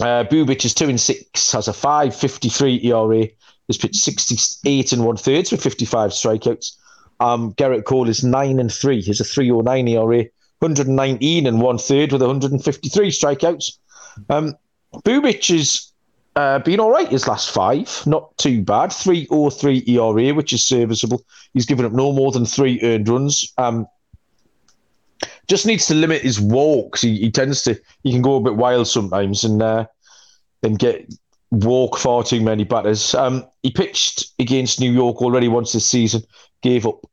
Uh, 0.00 0.24
Bubic 0.24 0.64
is 0.64 0.72
two 0.72 0.88
and 0.88 1.00
six, 1.00 1.52
has 1.52 1.68
a 1.68 1.72
5.53 1.72 2.84
ERA. 2.84 3.28
Has 3.68 3.78
pitched 3.78 3.96
68 3.96 4.92
and 4.92 5.04
one 5.04 5.16
thirds 5.16 5.52
with 5.52 5.62
55 5.62 6.10
strikeouts. 6.10 6.76
Um, 7.20 7.54
Gerrit 7.54 7.84
Cole 7.84 8.08
is 8.08 8.24
nine 8.24 8.58
and 8.58 8.72
three. 8.72 9.00
He's 9.00 9.20
a 9.20 9.24
309 9.24 9.86
ERA, 9.88 10.24
119 10.58 11.46
and 11.46 11.60
one 11.60 11.78
third 11.78 12.10
with 12.10 12.22
153 12.22 13.10
strikeouts. 13.10 13.78
Um, 14.28 14.56
Bubic 15.04 15.54
is 15.54 15.91
uh, 16.36 16.58
been 16.60 16.80
all 16.80 16.90
right 16.90 17.08
his 17.08 17.28
last 17.28 17.50
five, 17.50 18.02
not 18.06 18.36
too 18.38 18.62
bad. 18.62 18.90
3.03 18.90 19.88
ERA, 19.88 20.34
which 20.34 20.52
is 20.52 20.64
serviceable. 20.64 21.22
He's 21.52 21.66
given 21.66 21.84
up 21.84 21.92
no 21.92 22.12
more 22.12 22.32
than 22.32 22.46
three 22.46 22.80
earned 22.82 23.08
runs. 23.08 23.52
Um, 23.58 23.86
just 25.46 25.66
needs 25.66 25.86
to 25.86 25.94
limit 25.94 26.22
his 26.22 26.40
walks. 26.40 27.02
He, 27.02 27.18
he, 27.18 27.30
tends 27.30 27.62
to 27.62 27.78
he 28.02 28.12
can 28.12 28.22
go 28.22 28.36
a 28.36 28.40
bit 28.40 28.56
wild 28.56 28.88
sometimes 28.88 29.44
and 29.44 29.62
uh, 29.62 29.86
and 30.62 30.78
get 30.78 31.12
walk 31.50 31.98
far 31.98 32.22
too 32.22 32.40
many 32.40 32.64
batters. 32.64 33.14
Um, 33.14 33.44
he 33.62 33.70
pitched 33.70 34.32
against 34.38 34.80
New 34.80 34.90
York 34.90 35.20
already 35.20 35.48
once 35.48 35.72
this 35.72 35.88
season. 35.88 36.22
Gave 36.62 36.86
up 36.86 37.04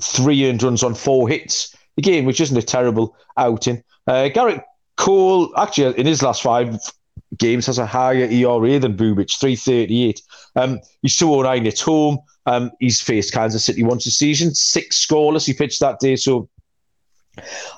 three 0.00 0.48
earned 0.48 0.62
runs 0.62 0.82
on 0.82 0.94
four 0.94 1.28
hits. 1.28 1.74
Again, 1.98 2.24
which 2.24 2.40
isn't 2.40 2.56
a 2.56 2.62
terrible 2.62 3.16
outing. 3.36 3.82
Uh, 4.06 4.28
Gerrit 4.32 4.62
Cole, 4.96 5.52
actually, 5.58 5.98
in 5.98 6.06
his 6.06 6.22
last 6.22 6.42
five, 6.42 6.78
games 7.36 7.66
has 7.66 7.78
a 7.78 7.86
higher 7.86 8.24
ERA 8.24 8.78
than 8.78 8.96
Bubic, 8.96 9.38
338. 9.38 10.22
Um, 10.56 10.80
he's 11.02 11.16
209 11.16 11.66
at 11.66 11.80
home. 11.80 12.18
Um, 12.46 12.70
he's 12.80 13.00
faced 13.00 13.34
Kansas 13.34 13.64
City 13.64 13.82
once 13.82 14.06
a 14.06 14.10
season, 14.10 14.54
six 14.54 15.04
scoreless. 15.04 15.46
He 15.46 15.52
pitched 15.52 15.80
that 15.80 16.00
day. 16.00 16.16
So 16.16 16.48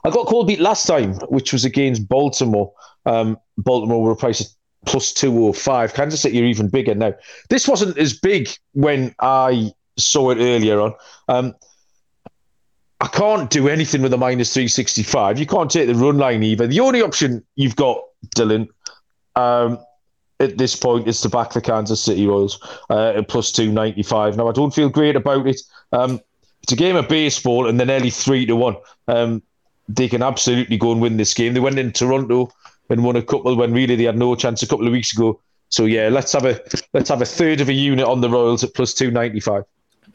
I 0.04 0.10
got 0.10 0.26
called 0.26 0.46
beat 0.46 0.60
last 0.60 0.86
time, 0.86 1.14
which 1.28 1.52
was 1.52 1.64
against 1.64 2.08
Baltimore. 2.08 2.72
Um, 3.06 3.38
Baltimore 3.58 4.02
were 4.02 4.14
priced 4.14 4.42
at 4.42 4.46
plus 4.86 5.12
205. 5.12 5.94
Kansas 5.94 6.22
City 6.22 6.40
are 6.40 6.44
even 6.44 6.68
bigger 6.68 6.94
now. 6.94 7.14
This 7.48 7.66
wasn't 7.66 7.98
as 7.98 8.18
big 8.18 8.48
when 8.72 9.14
I 9.20 9.72
saw 9.96 10.30
it 10.30 10.38
earlier 10.38 10.80
on. 10.80 10.94
Um, 11.28 11.54
I 13.00 13.06
can't 13.08 13.48
do 13.48 13.68
anything 13.68 14.02
with 14.02 14.12
a 14.12 14.18
minus 14.18 14.52
365. 14.52 15.38
You 15.38 15.46
can't 15.46 15.70
take 15.70 15.86
the 15.86 15.94
run 15.94 16.18
line 16.18 16.42
either. 16.42 16.66
The 16.66 16.80
only 16.80 17.00
option 17.00 17.44
you've 17.56 17.76
got, 17.76 17.98
Dylan, 18.36 18.68
um, 19.36 19.78
at 20.40 20.56
this 20.58 20.74
point 20.74 21.06
is 21.06 21.20
to 21.20 21.28
back 21.28 21.52
the 21.52 21.60
Kansas 21.60 22.02
City 22.02 22.26
Royals 22.26 22.58
uh, 22.88 23.10
at 23.16 23.28
plus 23.28 23.52
295. 23.52 24.36
Now, 24.36 24.48
I 24.48 24.52
don't 24.52 24.74
feel 24.74 24.88
great 24.88 25.16
about 25.16 25.46
it. 25.46 25.60
Um, 25.92 26.20
it's 26.62 26.72
a 26.72 26.76
game 26.76 26.96
of 26.96 27.08
baseball 27.08 27.68
and 27.68 27.78
they're 27.78 27.86
nearly 27.86 28.10
3 28.10 28.46
to 28.46 28.56
1. 28.56 28.76
Um, 29.08 29.42
they 29.88 30.08
can 30.08 30.22
absolutely 30.22 30.76
go 30.76 30.92
and 30.92 31.00
win 31.00 31.16
this 31.16 31.34
game. 31.34 31.54
They 31.54 31.60
went 31.60 31.78
in 31.78 31.92
Toronto 31.92 32.50
and 32.88 33.04
won 33.04 33.16
a 33.16 33.22
couple 33.22 33.54
when 33.56 33.72
really 33.72 33.96
they 33.96 34.04
had 34.04 34.18
no 34.18 34.34
chance 34.34 34.62
a 34.62 34.66
couple 34.66 34.86
of 34.86 34.92
weeks 34.92 35.12
ago. 35.12 35.40
So 35.68 35.84
yeah, 35.84 36.08
let's 36.08 36.32
have 36.32 36.44
a 36.44 36.60
let's 36.94 37.08
have 37.08 37.22
a 37.22 37.26
third 37.26 37.60
of 37.60 37.68
a 37.68 37.72
unit 37.72 38.04
on 38.04 38.20
the 38.20 38.28
Royals 38.28 38.64
at 38.64 38.74
plus 38.74 38.92
295. 38.94 39.64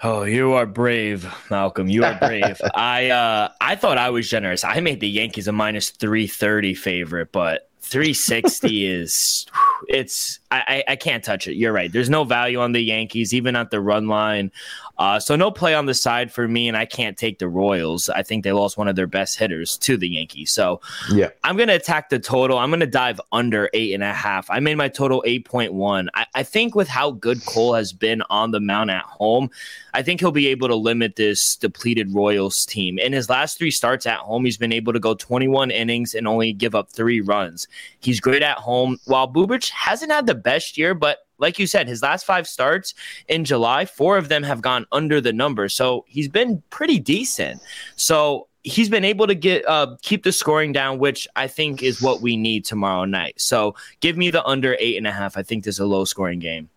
Oh, 0.04 0.24
you 0.24 0.52
are 0.54 0.66
brave, 0.66 1.26
Malcolm. 1.50 1.88
You 1.88 2.04
are 2.04 2.16
brave. 2.20 2.60
I 2.76 3.10
uh 3.10 3.50
I 3.62 3.76
thought 3.76 3.98
I 3.98 4.10
was 4.10 4.30
generous. 4.30 4.64
I 4.64 4.82
made 4.82 5.00
the 5.00 5.10
Yankees 5.10 5.48
a 5.48 5.54
minus 5.54 5.90
330 5.92 6.74
favorite, 6.74 7.32
but 7.32 7.70
360 7.86 8.88
is 8.94 9.46
it's 9.88 10.40
I, 10.52 10.84
I 10.88 10.96
can't 10.96 11.24
touch 11.24 11.48
it. 11.48 11.56
You're 11.56 11.74
right. 11.74 11.92
There's 11.92 12.10
no 12.10 12.24
value 12.24 12.60
on 12.60 12.72
the 12.72 12.82
Yankees, 12.82 13.34
even 13.34 13.56
at 13.56 13.72
the 13.72 13.82
run 13.82 14.08
line. 14.08 14.52
Uh, 14.98 15.20
so 15.20 15.36
no 15.36 15.52
play 15.52 15.74
on 15.74 15.86
the 15.86 15.94
side 15.94 16.32
for 16.32 16.48
me, 16.48 16.68
and 16.68 16.78
I 16.78 16.86
can't 16.86 17.18
take 17.18 17.40
the 17.40 17.48
Royals. 17.48 18.10
I 18.10 18.24
think 18.24 18.44
they 18.44 18.52
lost 18.52 18.78
one 18.78 18.88
of 18.88 18.96
their 18.96 19.08
best 19.08 19.38
hitters 19.38 19.78
to 19.80 19.98
the 19.98 20.08
Yankees. 20.08 20.52
So 20.52 20.82
yeah, 21.12 21.30
I'm 21.44 21.58
gonna 21.58 21.76
attack 21.76 22.10
the 22.10 22.20
total. 22.20 22.58
I'm 22.58 22.70
gonna 22.70 22.86
dive 22.86 23.20
under 23.32 23.70
eight 23.74 23.94
and 23.94 24.04
a 24.04 24.14
half. 24.14 24.50
I 24.50 24.60
made 24.60 24.76
my 24.76 24.88
total 24.88 25.24
eight 25.26 25.46
point 25.46 25.74
one. 25.74 26.10
I, 26.14 26.26
I 26.36 26.44
think 26.44 26.76
with 26.76 26.88
how 26.88 27.12
good 27.12 27.46
Cole 27.46 27.74
has 27.74 27.92
been 27.94 28.22
on 28.30 28.52
the 28.52 28.60
mound 28.60 28.92
at 28.92 29.04
home, 29.04 29.50
I 29.94 30.02
think 30.02 30.20
he'll 30.20 30.32
be 30.32 30.48
able 30.48 30.68
to 30.68 30.76
limit 30.76 31.16
this 31.16 31.56
depleted 31.56 32.14
Royals 32.14 32.66
team. 32.66 33.00
In 33.00 33.14
his 33.14 33.30
last 33.30 33.58
three 33.58 33.72
starts 33.72 34.06
at 34.06 34.20
home, 34.20 34.46
he's 34.46 34.58
been 34.58 34.74
able 34.74 34.94
to 34.94 35.00
go 35.00 35.14
21 35.14 35.72
innings 35.72 36.14
and 36.16 36.28
only 36.28 36.54
give 36.54 36.76
up 36.76 36.90
three 36.92 37.22
runs. 37.22 37.68
He's 38.00 38.20
great 38.20 38.42
at 38.42 38.58
home. 38.58 38.98
While 39.06 39.32
Bubic 39.32 39.70
hasn't 39.70 40.12
had 40.12 40.28
the 40.28 40.36
best 40.36 40.78
year, 40.78 40.94
but 40.94 41.25
like 41.38 41.60
you 41.60 41.68
said, 41.68 41.88
his 41.88 42.02
last 42.02 42.26
five 42.26 42.48
starts 42.48 42.94
in 43.28 43.46
July, 43.46 43.86
four 43.86 44.18
of 44.18 44.30
them 44.30 44.44
have 44.44 44.62
gone 44.62 44.86
under 44.92 45.20
the 45.20 45.34
number. 45.34 45.70
So 45.70 46.06
he's 46.08 46.28
been 46.28 46.62
pretty 46.70 47.00
decent. 47.00 47.62
So 47.96 48.48
he's 48.64 48.90
been 48.90 49.06
able 49.06 49.28
to 49.28 49.36
get 49.36 49.68
uh, 49.68 49.96
keep 50.02 50.24
the 50.24 50.32
scoring 50.32 50.72
down, 50.72 50.98
which 50.98 51.28
I 51.36 51.48
think 51.48 51.84
is 51.84 52.02
what 52.02 52.22
we 52.22 52.36
need 52.36 52.66
tomorrow 52.66 53.06
night. 53.06 53.40
So 53.40 53.76
give 54.00 54.18
me 54.18 54.32
the 54.32 54.44
under 54.46 54.76
eight 54.80 54.98
and 54.98 55.08
a 55.08 55.12
half. 55.12 55.38
I 55.38 55.44
think 55.44 55.64
this 55.64 55.76
is 55.76 55.80
a 55.80 55.86
low 55.86 56.06
scoring 56.06 56.40
game. 56.40 56.70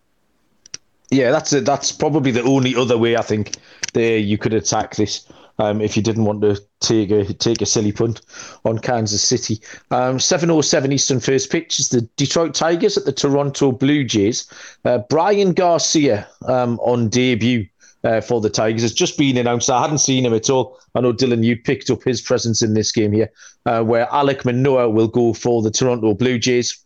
Yeah, 1.11 1.31
that's 1.31 1.51
a, 1.53 1.61
that's 1.61 1.91
probably 1.91 2.31
the 2.31 2.43
only 2.43 2.75
other 2.75 2.97
way 2.97 3.17
I 3.17 3.23
think 3.23 3.55
that 3.93 4.19
you 4.19 4.37
could 4.37 4.53
attack 4.53 4.95
this 4.95 5.27
um, 5.59 5.81
if 5.81 5.95
you 5.95 6.01
didn't 6.01 6.25
want 6.25 6.41
to 6.41 6.59
take 6.79 7.11
a 7.11 7.31
take 7.33 7.61
a 7.61 7.65
silly 7.65 7.91
punt 7.91 8.21
on 8.65 8.79
Kansas 8.79 9.21
City. 9.21 9.61
Um, 9.91 10.17
7.07 10.17 10.93
Eastern 10.93 11.19
first 11.19 11.51
pitch 11.51 11.79
is 11.79 11.89
the 11.89 12.01
Detroit 12.15 12.53
Tigers 12.53 12.97
at 12.97 13.05
the 13.05 13.11
Toronto 13.11 13.71
Blue 13.71 14.03
Jays. 14.03 14.51
Uh, 14.85 14.99
Bryan 15.09 15.53
Garcia 15.53 16.27
um, 16.47 16.79
on 16.79 17.09
debut 17.09 17.67
uh, 18.03 18.21
for 18.21 18.41
the 18.41 18.49
Tigers 18.49 18.81
has 18.81 18.93
just 18.93 19.17
been 19.17 19.37
announced. 19.37 19.69
I 19.69 19.81
hadn't 19.81 19.99
seen 19.99 20.25
him 20.25 20.33
at 20.33 20.49
all. 20.49 20.79
I 20.95 21.01
know, 21.01 21.13
Dylan, 21.13 21.43
you 21.43 21.57
picked 21.57 21.89
up 21.89 22.03
his 22.03 22.21
presence 22.21 22.61
in 22.61 22.73
this 22.73 22.91
game 22.91 23.11
here, 23.11 23.29
uh, 23.65 23.83
where 23.83 24.07
Alek 24.07 24.45
Manoah 24.45 24.89
will 24.89 25.07
go 25.07 25.33
for 25.33 25.61
the 25.61 25.71
Toronto 25.71 26.13
Blue 26.13 26.39
Jays. 26.39 26.83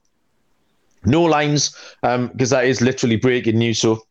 No 1.06 1.22
lines, 1.22 1.76
because 2.02 2.54
um, 2.54 2.58
that 2.58 2.66
is 2.66 2.82
literally 2.82 3.18
breaking 3.18 3.58
news. 3.58 3.80
So 3.80 4.04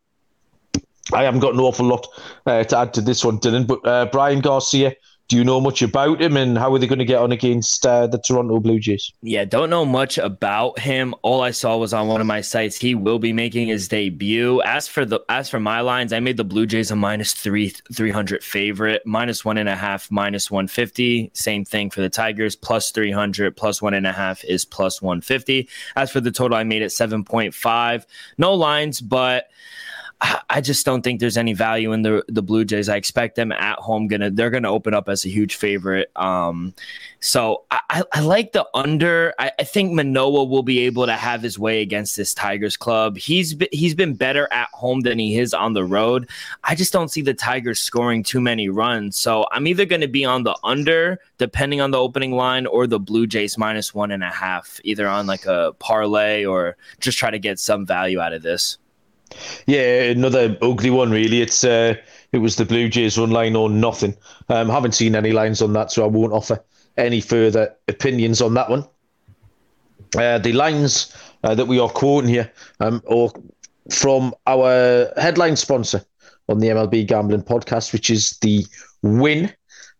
I 1.13 1.25
haven't 1.25 1.41
got 1.41 1.55
an 1.55 1.61
awful 1.61 1.87
lot 1.87 2.07
uh, 2.47 2.65
to 2.65 2.79
add 2.79 2.95
to 2.95 3.01
this 3.01 3.25
one, 3.25 3.39
Dylan. 3.39 3.67
But 3.67 3.87
uh, 3.87 4.07
Bryan 4.07 4.41
Garcia, 4.41 4.95
do 5.29 5.39
you 5.39 5.45
know 5.45 5.61
much 5.63 5.81
about 5.81 6.21
him, 6.21 6.37
and 6.37 6.59
how 6.59 6.75
are 6.75 6.79
they 6.79 6.87
going 6.87 6.99
to 6.99 7.07
get 7.07 7.19
on 7.19 7.33
against 7.33 7.87
uh, 7.87 8.07
the 8.07 8.19
Toronto 8.19 8.61
Blue 8.61 8.79
Jays? 8.79 9.13
Yeah, 9.23 9.47
don't 9.47 9.71
know 9.71 9.87
much 9.87 10.19
about 10.19 10.79
him. 10.79 11.15
All 11.23 11.41
I 11.41 11.53
saw 11.53 11.79
was 11.79 11.95
on 11.95 12.09
one 12.09 12.21
of 12.21 12.27
my 12.27 12.43
sites. 12.43 12.77
He 12.77 12.95
will 12.95 13.19
be 13.19 13.33
making 13.33 13.69
his 13.69 13.89
debut. 13.89 14.61
As 14.63 14.89
for 14.89 15.07
the 15.07 15.21
as 15.31 15.49
for 15.49 15.59
my 15.59 15.81
lines, 15.81 16.13
I 16.13 16.21
made 16.21 16.37
the 16.37 16.45
Blue 16.45 16.67
Jays 16.67 16.91
a 16.91 16.97
minus 16.97 17.33
three 17.33 17.71
three 17.95 18.11
hundred 18.11 18.43
favorite, 18.45 19.01
minus 19.07 19.43
one 19.43 19.57
and 19.57 19.71
a 19.71 19.77
half, 19.77 20.11
minus 20.11 20.51
one 20.51 20.69
fifty. 20.69 21.31
Same 21.33 21.65
thing 21.65 21.89
for 21.89 22.03
the 22.03 22.11
Tigers, 22.11 22.55
plus 22.55 22.91
three 22.91 23.13
hundred, 23.13 23.57
plus 23.57 23.81
one 23.81 23.95
and 23.95 24.07
a 24.07 24.13
half 24.13 24.45
is 24.45 24.67
plus 24.67 25.01
one 25.01 25.23
fifty. 25.23 25.69
As 25.97 26.11
for 26.11 26.21
the 26.21 26.33
total, 26.33 26.59
I 26.59 26.65
made 26.65 26.83
it 26.83 26.93
seven 26.93 27.25
point 27.25 27.55
five. 27.55 28.05
No 28.37 28.53
lines, 28.53 29.01
but. 29.01 29.49
I 30.51 30.61
just 30.61 30.87
don't 30.87 31.03
think 31.03 31.19
there's 31.19 31.37
any 31.37 31.53
value 31.53 31.93
in 31.93 32.03
the 32.03 32.25
the 32.29 32.43
Blue 32.43 32.65
Jays. 32.65 32.89
I 32.89 32.97
expect 32.97 33.35
them 33.35 33.51
at 33.51 33.79
home 33.79 34.07
gonna 34.07 34.31
they're 34.31 34.51
gonna 34.51 34.71
open 34.71 34.95
up 34.95 35.09
as 35.09 35.25
a 35.25 35.29
huge 35.29 35.57
favorite. 35.57 36.11
Um, 36.15 36.75
so 37.19 37.65
I, 37.71 38.03
I 38.13 38.21
like 38.21 38.53
the 38.53 38.67
under. 38.75 39.35
I, 39.39 39.53
I, 39.59 39.65
think 39.65 39.93
Manoah 39.93 40.45
will 40.45 40.63
be 40.63 40.81
able 40.81 41.07
to 41.07 41.15
have 41.15 41.43
his 41.43 41.59
way 41.59 41.81
against 41.81 42.17
this 42.17 42.35
Tigers 42.35 42.77
club. 42.77 43.17
He's 43.17 43.57
he's 43.73 43.95
been 43.95 44.15
better 44.15 44.49
at 44.53 44.69
home 44.73 45.01
than 45.01 45.19
he 45.19 45.39
is 45.39 45.55
on 45.55 45.73
the 45.73 45.85
road. 45.85 46.29
I 46.65 46.75
just 46.75 46.93
don't 46.93 47.09
see 47.09 47.23
the 47.23 47.35
Tigers 47.35 47.81
scoring 47.81 48.23
too 48.23 48.41
many 48.41 48.69
runs. 48.69 49.17
So 49.17 49.47
I'm 49.51 49.67
either 49.67 49.87
to 49.87 50.09
be 50.09 50.25
on 50.25 50.45
the 50.45 50.57
under, 50.63 51.19
depending 51.39 51.81
on 51.81 51.91
the 51.91 51.99
opening 51.99 52.33
line, 52.33 52.67
or 52.67 52.87
the 52.87 53.01
Blue 53.01 53.27
Jays 53.27 53.59
minus 53.59 53.95
one 53.95 54.11
and 54.11 54.23
a 54.23 54.31
half, 54.31 54.81
either 54.85 55.09
on 55.09 55.27
like 55.27 55.47
a 55.47 55.73
parlay 55.79 56.45
or 56.45 56.77
just 57.01 57.19
try 57.19 57.31
to 57.31 57.39
get 57.39 57.59
some 57.59 57.87
value 57.87 58.21
out 58.21 58.33
of 58.33 58.43
this. 58.43 58.79
Yeah, 59.67 60.03
another 60.05 60.57
ugly 60.63 60.91
one. 60.91 61.11
Really, 61.11 61.41
it's 61.41 61.65
uh, 61.65 61.95
it 62.33 62.39
was 62.39 62.57
the 62.57 62.65
Blue 62.65 62.89
Jays 62.89 63.19
run 63.19 63.31
line 63.31 63.57
or 63.57 63.69
nothing. 63.71 64.17
Um, 64.49 64.69
haven't 64.69 64.93
seen 64.93 65.15
any 65.15 65.33
lines 65.33 65.63
on 65.63 65.73
that, 65.75 65.91
so 65.93 66.05
I 66.05 66.07
won't 66.07 66.33
offer 66.33 66.63
any 66.97 67.21
further 67.21 67.75
opinions 67.89 68.41
on 68.41 68.55
that 68.55 68.69
one. 68.71 68.85
Uh, 70.17 70.39
the 70.39 70.53
lines 70.53 71.15
uh, 71.45 71.55
that 71.55 71.67
we 71.67 71.79
are 71.79 71.89
quoting 71.89 72.29
here 72.29 72.51
um, 72.81 73.03
are 73.11 73.29
from 73.91 74.35
our 74.47 75.11
headline 75.17 75.57
sponsor 75.57 76.05
on 76.49 76.59
the 76.59 76.69
MLB 76.69 77.07
Gambling 77.07 77.43
Podcast, 77.43 77.93
which 77.93 78.11
is 78.11 78.39
the 78.41 78.65
Win. 79.03 79.53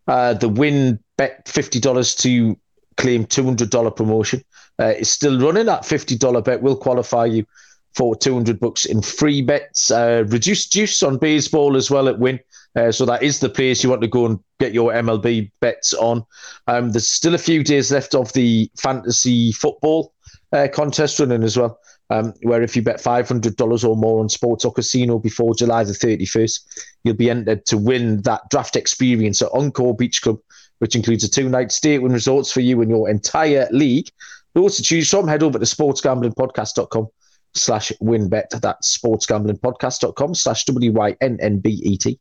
Uh, 0.07 0.33
the 0.33 0.49
Win 0.49 0.99
bet 1.17 1.47
fifty 1.47 1.79
dollars 1.79 2.15
to 2.15 2.57
claim 2.97 3.25
two 3.25 3.43
hundred 3.43 3.69
dollar 3.69 3.91
promotion. 3.91 4.43
Uh, 4.79 4.93
is 4.97 5.11
still 5.11 5.39
running. 5.39 5.65
That 5.65 5.85
fifty 5.85 6.17
dollar 6.17 6.41
bet 6.41 6.61
will 6.61 6.75
qualify 6.75 7.25
you 7.25 7.45
for 7.95 8.15
200 8.15 8.59
bucks 8.59 8.85
in 8.85 9.01
free 9.01 9.41
bets. 9.41 9.91
Uh, 9.91 10.23
reduced 10.27 10.73
juice 10.73 11.03
on 11.03 11.17
baseball 11.17 11.77
as 11.77 11.91
well 11.91 12.07
at 12.07 12.19
Win. 12.19 12.39
Uh, 12.75 12.91
so 12.91 13.05
that 13.05 13.21
is 13.21 13.39
the 13.39 13.49
place 13.49 13.83
you 13.83 13.89
want 13.89 14.01
to 14.01 14.07
go 14.07 14.25
and 14.25 14.39
get 14.59 14.73
your 14.73 14.91
MLB 14.91 15.51
bets 15.59 15.93
on. 15.93 16.25
Um, 16.67 16.91
there's 16.91 17.07
still 17.07 17.35
a 17.35 17.39
few 17.39 17.63
days 17.63 17.91
left 17.91 18.15
of 18.15 18.33
the 18.33 18.69
fantasy 18.77 19.51
football 19.51 20.13
uh, 20.51 20.67
contest 20.73 21.19
running 21.19 21.43
as 21.43 21.55
well, 21.55 21.79
um, 22.09 22.33
where 22.41 22.63
if 22.63 22.75
you 22.75 22.81
bet 22.81 22.97
$500 23.01 23.87
or 23.87 23.95
more 23.95 24.21
on 24.21 24.29
sports 24.29 24.65
or 24.65 24.73
casino 24.73 25.19
before 25.19 25.53
July 25.53 25.83
the 25.83 25.93
31st, 25.93 26.59
you'll 27.03 27.15
be 27.15 27.29
entered 27.29 27.65
to 27.67 27.77
win 27.77 28.21
that 28.23 28.49
draft 28.49 28.75
experience 28.75 29.41
at 29.43 29.53
Encore 29.53 29.95
Beach 29.95 30.23
Club, 30.23 30.39
which 30.79 30.95
includes 30.95 31.23
a 31.23 31.29
two-night 31.29 31.71
stay 31.71 31.95
at 31.95 32.01
Wynn 32.01 32.13
Resorts 32.13 32.51
for 32.51 32.61
you 32.61 32.81
and 32.81 32.89
your 32.89 33.07
entire 33.07 33.67
league. 33.71 34.09
Those 34.55 34.77
to 34.77 34.83
choose 34.83 35.09
from, 35.09 35.27
head 35.27 35.43
over 35.43 35.59
to 35.59 35.65
sportsgamblingpodcast.com 35.65 37.07
slash 37.55 37.91
wynnbet. 38.01 38.61
That's 38.61 38.97
sportsgamblingpodcast.com 38.97 40.35
slash 40.35 40.65
W-Y-N-N-B-E-T 40.65 42.19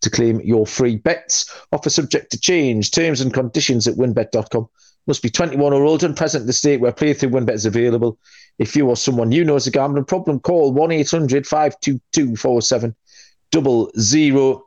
to 0.00 0.10
claim 0.10 0.40
your 0.40 0.66
free 0.66 0.96
bets. 0.96 1.50
Offer 1.72 1.90
subject 1.90 2.30
to 2.32 2.40
change. 2.40 2.90
Terms 2.90 3.20
and 3.20 3.32
conditions 3.32 3.88
at 3.88 3.96
wynnbet.com. 3.96 4.68
Must 5.06 5.22
be 5.22 5.30
21 5.30 5.72
or 5.72 5.84
older 5.84 6.06
and 6.06 6.16
present 6.16 6.42
in 6.42 6.46
the 6.46 6.52
state 6.52 6.80
where 6.80 6.92
playthrough 6.92 7.30
WynnBET 7.30 7.52
is 7.52 7.66
available. 7.66 8.18
If 8.58 8.74
you 8.74 8.88
or 8.88 8.96
someone 8.96 9.32
you 9.32 9.44
know 9.44 9.54
has 9.54 9.66
a 9.66 9.70
gambling 9.70 10.06
problem, 10.06 10.40
call 10.40 10.72
1 10.72 10.92
800 10.92 11.46
522 11.46 12.36
4700. 12.36 14.60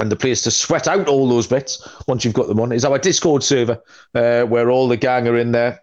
And 0.00 0.12
the 0.12 0.16
place 0.16 0.42
to 0.42 0.50
sweat 0.50 0.88
out 0.88 1.08
all 1.08 1.28
those 1.28 1.46
bets 1.46 1.86
once 2.06 2.24
you've 2.24 2.34
got 2.34 2.48
them 2.48 2.60
on 2.60 2.72
is 2.72 2.84
our 2.84 2.98
Discord 2.98 3.42
server, 3.42 3.80
uh, 4.14 4.42
where 4.42 4.70
all 4.70 4.88
the 4.88 4.96
gang 4.96 5.26
are 5.26 5.38
in 5.38 5.52
there 5.52 5.80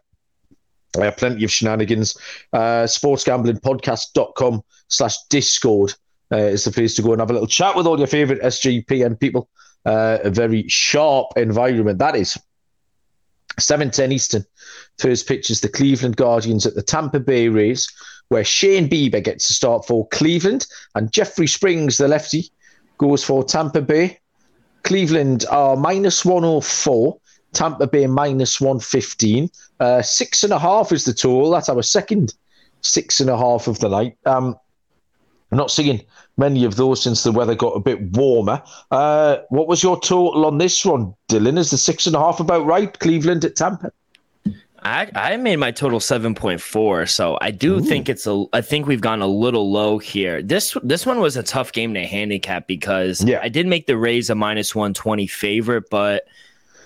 I 0.97 1.05
have 1.05 1.17
plenty 1.17 1.43
of 1.43 1.51
shenanigans. 1.51 2.17
Uh, 2.53 2.84
sportsgamblingpodcast.com 2.86 4.62
slash 4.88 5.17
discord 5.29 5.93
uh, 6.31 6.38
is 6.38 6.63
the 6.63 6.71
place 6.71 6.95
to 6.95 7.01
go 7.01 7.12
and 7.12 7.21
have 7.21 7.29
a 7.29 7.34
little 7.34 7.47
chat 7.47 7.75
with 7.75 7.88
all 7.88 7.97
your 7.97 8.08
favourite 8.08 8.41
SGPN 8.41 9.19
people. 9.19 9.49
Uh, 9.86 10.17
a 10.23 10.29
very 10.29 10.67
sharp 10.67 11.27
environment, 11.38 11.99
that 11.99 12.15
is. 12.15 12.38
7.10 13.60 14.12
Eastern. 14.12 14.45
First 14.97 15.27
pitch 15.27 15.49
is 15.49 15.62
the 15.62 15.69
Cleveland 15.69 16.17
Guardians 16.17 16.65
at 16.65 16.75
the 16.75 16.81
Tampa 16.81 17.19
Bay 17.19 17.47
Rays, 17.47 17.88
where 18.29 18.43
Shane 18.43 18.89
Bieber 18.89 19.23
gets 19.23 19.47
to 19.47 19.53
start 19.53 19.86
for 19.86 20.08
Cleveland 20.10 20.65
and 20.95 21.12
Jeffrey 21.12 21.47
Springs, 21.47 21.97
the 21.97 22.08
lefty, 22.08 22.49
goes 22.97 23.23
for 23.23 23.43
Tampa 23.43 23.81
Bay. 23.81 24.19
Cleveland 24.84 25.45
are 25.49 25.75
minus 25.75 26.25
104. 26.25 27.17
Tampa 27.55 27.87
Bay 27.87 28.05
minus 28.05 28.61
115. 28.61 29.49
Uh, 29.79 30.01
six 30.01 30.43
and 30.43 30.53
a 30.53 30.59
half 30.59 30.91
is 30.91 31.05
the 31.05 31.13
total. 31.13 31.49
That's 31.51 31.69
our 31.69 31.81
second 31.81 32.33
six 32.81 33.19
and 33.19 33.29
a 33.29 33.37
half 33.37 33.67
of 33.67 33.79
the 33.79 33.89
night. 33.89 34.17
Um, 34.25 34.55
I'm 35.51 35.57
not 35.57 35.71
seeing 35.71 36.01
many 36.37 36.65
of 36.65 36.75
those 36.75 37.01
since 37.01 37.23
the 37.23 37.31
weather 37.31 37.55
got 37.55 37.75
a 37.75 37.79
bit 37.79 38.01
warmer. 38.11 38.61
Uh, 38.91 39.37
what 39.49 39.67
was 39.67 39.81
your 39.81 39.99
total 39.99 40.45
on 40.45 40.57
this 40.57 40.85
one, 40.85 41.15
Dylan? 41.29 41.57
Is 41.57 41.71
the 41.71 41.77
six 41.77 42.05
and 42.07 42.15
a 42.15 42.19
half 42.19 42.39
about 42.39 42.65
right? 42.65 42.97
Cleveland 42.99 43.45
at 43.45 43.55
Tampa? 43.55 43.91
I, 44.85 45.09
I 45.15 45.37
made 45.37 45.55
my 45.55 45.71
total 45.71 45.99
7.4 45.99 47.09
so 47.09 47.39
i 47.41 47.49
do 47.49 47.77
Ooh. 47.77 47.81
think 47.81 48.07
it's 48.07 48.27
a 48.27 48.45
i 48.53 48.61
think 48.61 48.85
we've 48.85 49.01
gone 49.01 49.23
a 49.23 49.27
little 49.27 49.71
low 49.71 49.97
here 49.97 50.43
this 50.43 50.77
this 50.83 51.07
one 51.07 51.19
was 51.19 51.35
a 51.35 51.41
tough 51.41 51.71
game 51.71 51.95
to 51.95 52.05
handicap 52.05 52.67
because 52.67 53.23
yeah. 53.23 53.39
i 53.41 53.49
did 53.49 53.65
make 53.65 53.87
the 53.87 53.97
rays 53.97 54.29
a 54.29 54.35
minus 54.35 54.75
120 54.75 55.25
favorite 55.25 55.89
but 55.89 56.27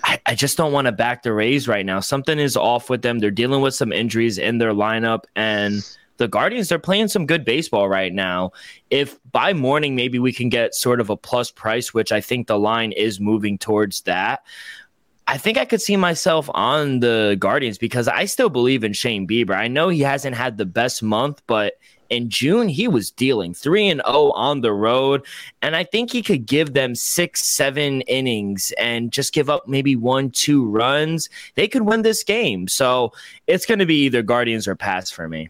I, 0.10 0.20
I 0.26 0.34
just 0.34 0.58
don't 0.58 0.74
want 0.74 0.86
to 0.86 0.92
back 0.92 1.22
the 1.22 1.32
Rays 1.32 1.68
right 1.68 1.86
now. 1.86 2.00
Something 2.00 2.40
is 2.40 2.58
off 2.58 2.90
with 2.90 3.04
them. 3.04 3.20
They're 3.20 3.30
dealing 3.30 3.62
with 3.62 3.76
some 3.76 3.94
injuries 3.94 4.40
in 4.40 4.58
their 4.58 4.74
lineup, 4.74 5.26
and 5.36 5.88
the 6.18 6.28
Guardians, 6.28 6.68
they're 6.68 6.80
playing 6.80 7.10
some 7.10 7.28
good 7.28 7.46
baseball 7.46 7.88
right 7.88 8.12
now. 8.12 8.52
If 8.90 9.20
by 9.32 9.54
morning, 9.54 9.96
maybe 9.96 10.18
we 10.18 10.34
can 10.34 10.50
get 10.50 10.74
sort 10.74 11.00
of 11.00 11.12
a 11.12 11.16
plus 11.16 11.52
price, 11.52 11.94
which 11.94 12.12
I 12.12 12.22
think 12.22 12.48
the 12.48 12.58
line 12.58 12.92
is 12.92 13.20
moving 13.20 13.60
towards 13.60 14.02
that. 14.02 14.44
I 15.28 15.38
think 15.38 15.60
I 15.60 15.66
could 15.66 15.80
see 15.80 15.96
myself 15.96 16.50
on 16.56 17.02
the 17.02 17.38
Guardians 17.38 17.78
because 17.78 18.08
I 18.08 18.26
still 18.26 18.50
believe 18.50 18.84
in 18.84 18.94
Shane 18.94 19.28
Bieber. 19.28 19.56
I 19.56 19.68
know 19.68 19.90
he 19.90 20.02
hasn't 20.02 20.36
had 20.36 20.58
the 20.58 20.66
best 20.66 21.04
month, 21.04 21.44
but 21.46 21.74
in 22.10 22.30
June 22.30 22.70
he 22.70 22.88
was 22.88 23.12
dealing 23.12 23.54
3 23.54 23.88
and 23.88 24.02
0 24.06 24.32
on 24.32 24.62
the 24.62 24.74
road 24.74 25.26
and 25.62 25.76
I 25.76 25.84
think 25.84 26.12
he 26.12 26.22
could 26.22 26.46
give 26.46 26.74
them 26.74 26.96
6 26.96 27.46
7 27.46 28.02
innings 28.02 28.74
and 28.78 29.12
just 29.12 29.34
give 29.34 29.50
up 29.50 29.68
maybe 29.68 29.96
1 29.96 30.32
2 30.32 30.66
runs. 30.66 31.30
They 31.56 31.68
could 31.68 31.84
win 31.84 32.02
this 32.02 32.24
game. 32.24 32.68
So 32.68 33.14
it's 33.48 33.66
going 33.66 33.80
to 33.80 33.86
be 33.86 34.06
either 34.06 34.22
Guardians 34.22 34.68
or 34.68 34.76
pass 34.76 35.10
for 35.12 35.28
me. 35.28 35.50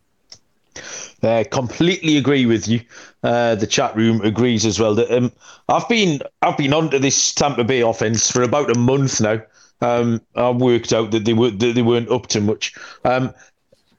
I 1.23 1.43
completely 1.43 2.17
agree 2.17 2.45
with 2.45 2.67
you. 2.67 2.81
Uh, 3.23 3.55
the 3.55 3.67
chat 3.67 3.95
room 3.95 4.21
agrees 4.21 4.65
as 4.65 4.79
well. 4.79 4.95
That 4.95 5.11
um, 5.11 5.31
I've 5.67 5.87
been 5.89 6.21
I've 6.41 6.57
been 6.57 6.73
onto 6.73 6.99
this 6.99 7.33
Tampa 7.33 7.63
Bay 7.63 7.81
offense 7.81 8.31
for 8.31 8.43
about 8.43 8.75
a 8.75 8.79
month 8.79 9.19
now. 9.19 9.41
Um, 9.81 10.21
I 10.35 10.49
worked 10.51 10.93
out 10.93 11.11
that 11.11 11.25
they 11.25 11.33
were 11.33 11.51
that 11.51 11.75
they 11.75 11.81
weren't 11.81 12.11
up 12.11 12.27
to 12.27 12.41
much. 12.41 12.73
Um, 13.03 13.33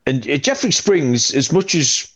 and 0.06 0.28
uh, 0.28 0.38
Jeffrey 0.38 0.72
Springs, 0.72 1.34
as 1.34 1.52
much 1.52 1.74
as 1.74 2.10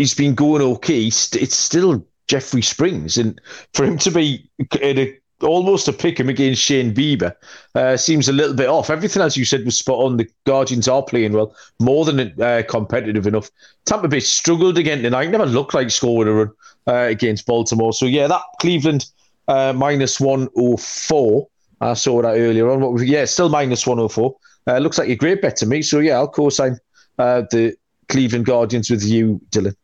he's 0.00 0.14
been 0.14 0.34
going 0.34 0.62
okay, 0.62 1.04
it's 1.04 1.56
still 1.56 2.04
Jeffrey 2.26 2.62
Springs, 2.62 3.18
and 3.18 3.38
for 3.74 3.84
him 3.84 3.98
to 3.98 4.10
be 4.10 4.48
a 4.82 5.18
almost 5.42 5.88
a 5.88 5.92
pick 5.92 6.20
him 6.20 6.28
against 6.28 6.62
Shane 6.62 6.94
Bieber 6.94 7.34
uh, 7.74 7.96
seems 7.96 8.28
a 8.28 8.32
little 8.32 8.54
bit 8.54 8.68
off. 8.68 8.90
Everything, 8.90 9.22
as 9.22 9.36
you 9.36 9.44
said, 9.44 9.64
was 9.64 9.78
spot 9.78 9.98
on. 9.98 10.16
The 10.16 10.28
Guardians 10.44 10.88
are 10.88 11.02
playing 11.02 11.32
well, 11.32 11.54
more 11.80 12.04
than 12.04 12.40
uh, 12.40 12.62
competitive 12.68 13.26
enough. 13.26 13.50
Tampa 13.84 14.08
Bay 14.08 14.20
struggled 14.20 14.78
again 14.78 15.02
tonight. 15.02 15.30
Never 15.30 15.46
looked 15.46 15.74
like 15.74 15.90
scoring 15.90 16.28
a 16.28 16.32
run 16.32 16.50
uh, 16.86 17.08
against 17.08 17.46
Baltimore. 17.46 17.92
So 17.92 18.06
yeah, 18.06 18.26
that 18.26 18.42
Cleveland 18.60 19.06
uh, 19.48 19.72
minus 19.74 20.18
one 20.20 20.48
oh 20.56 20.76
four. 20.76 21.48
I 21.80 21.94
saw 21.94 22.22
that 22.22 22.36
earlier 22.36 22.70
on. 22.70 22.80
But 22.80 23.06
yeah, 23.06 23.24
still 23.26 23.48
minus 23.48 23.86
one 23.86 23.98
oh 23.98 24.08
four. 24.08 24.36
Uh, 24.66 24.78
looks 24.78 24.98
like 24.98 25.08
a 25.08 25.16
great 25.16 25.42
bet 25.42 25.56
to 25.56 25.66
me. 25.66 25.82
So 25.82 25.98
yeah, 25.98 26.16
I'll 26.16 26.28
co-sign 26.28 26.78
uh, 27.18 27.42
the 27.50 27.74
Cleveland 28.08 28.44
Guardians 28.44 28.90
with 28.90 29.02
you, 29.04 29.40
Dylan. 29.50 29.74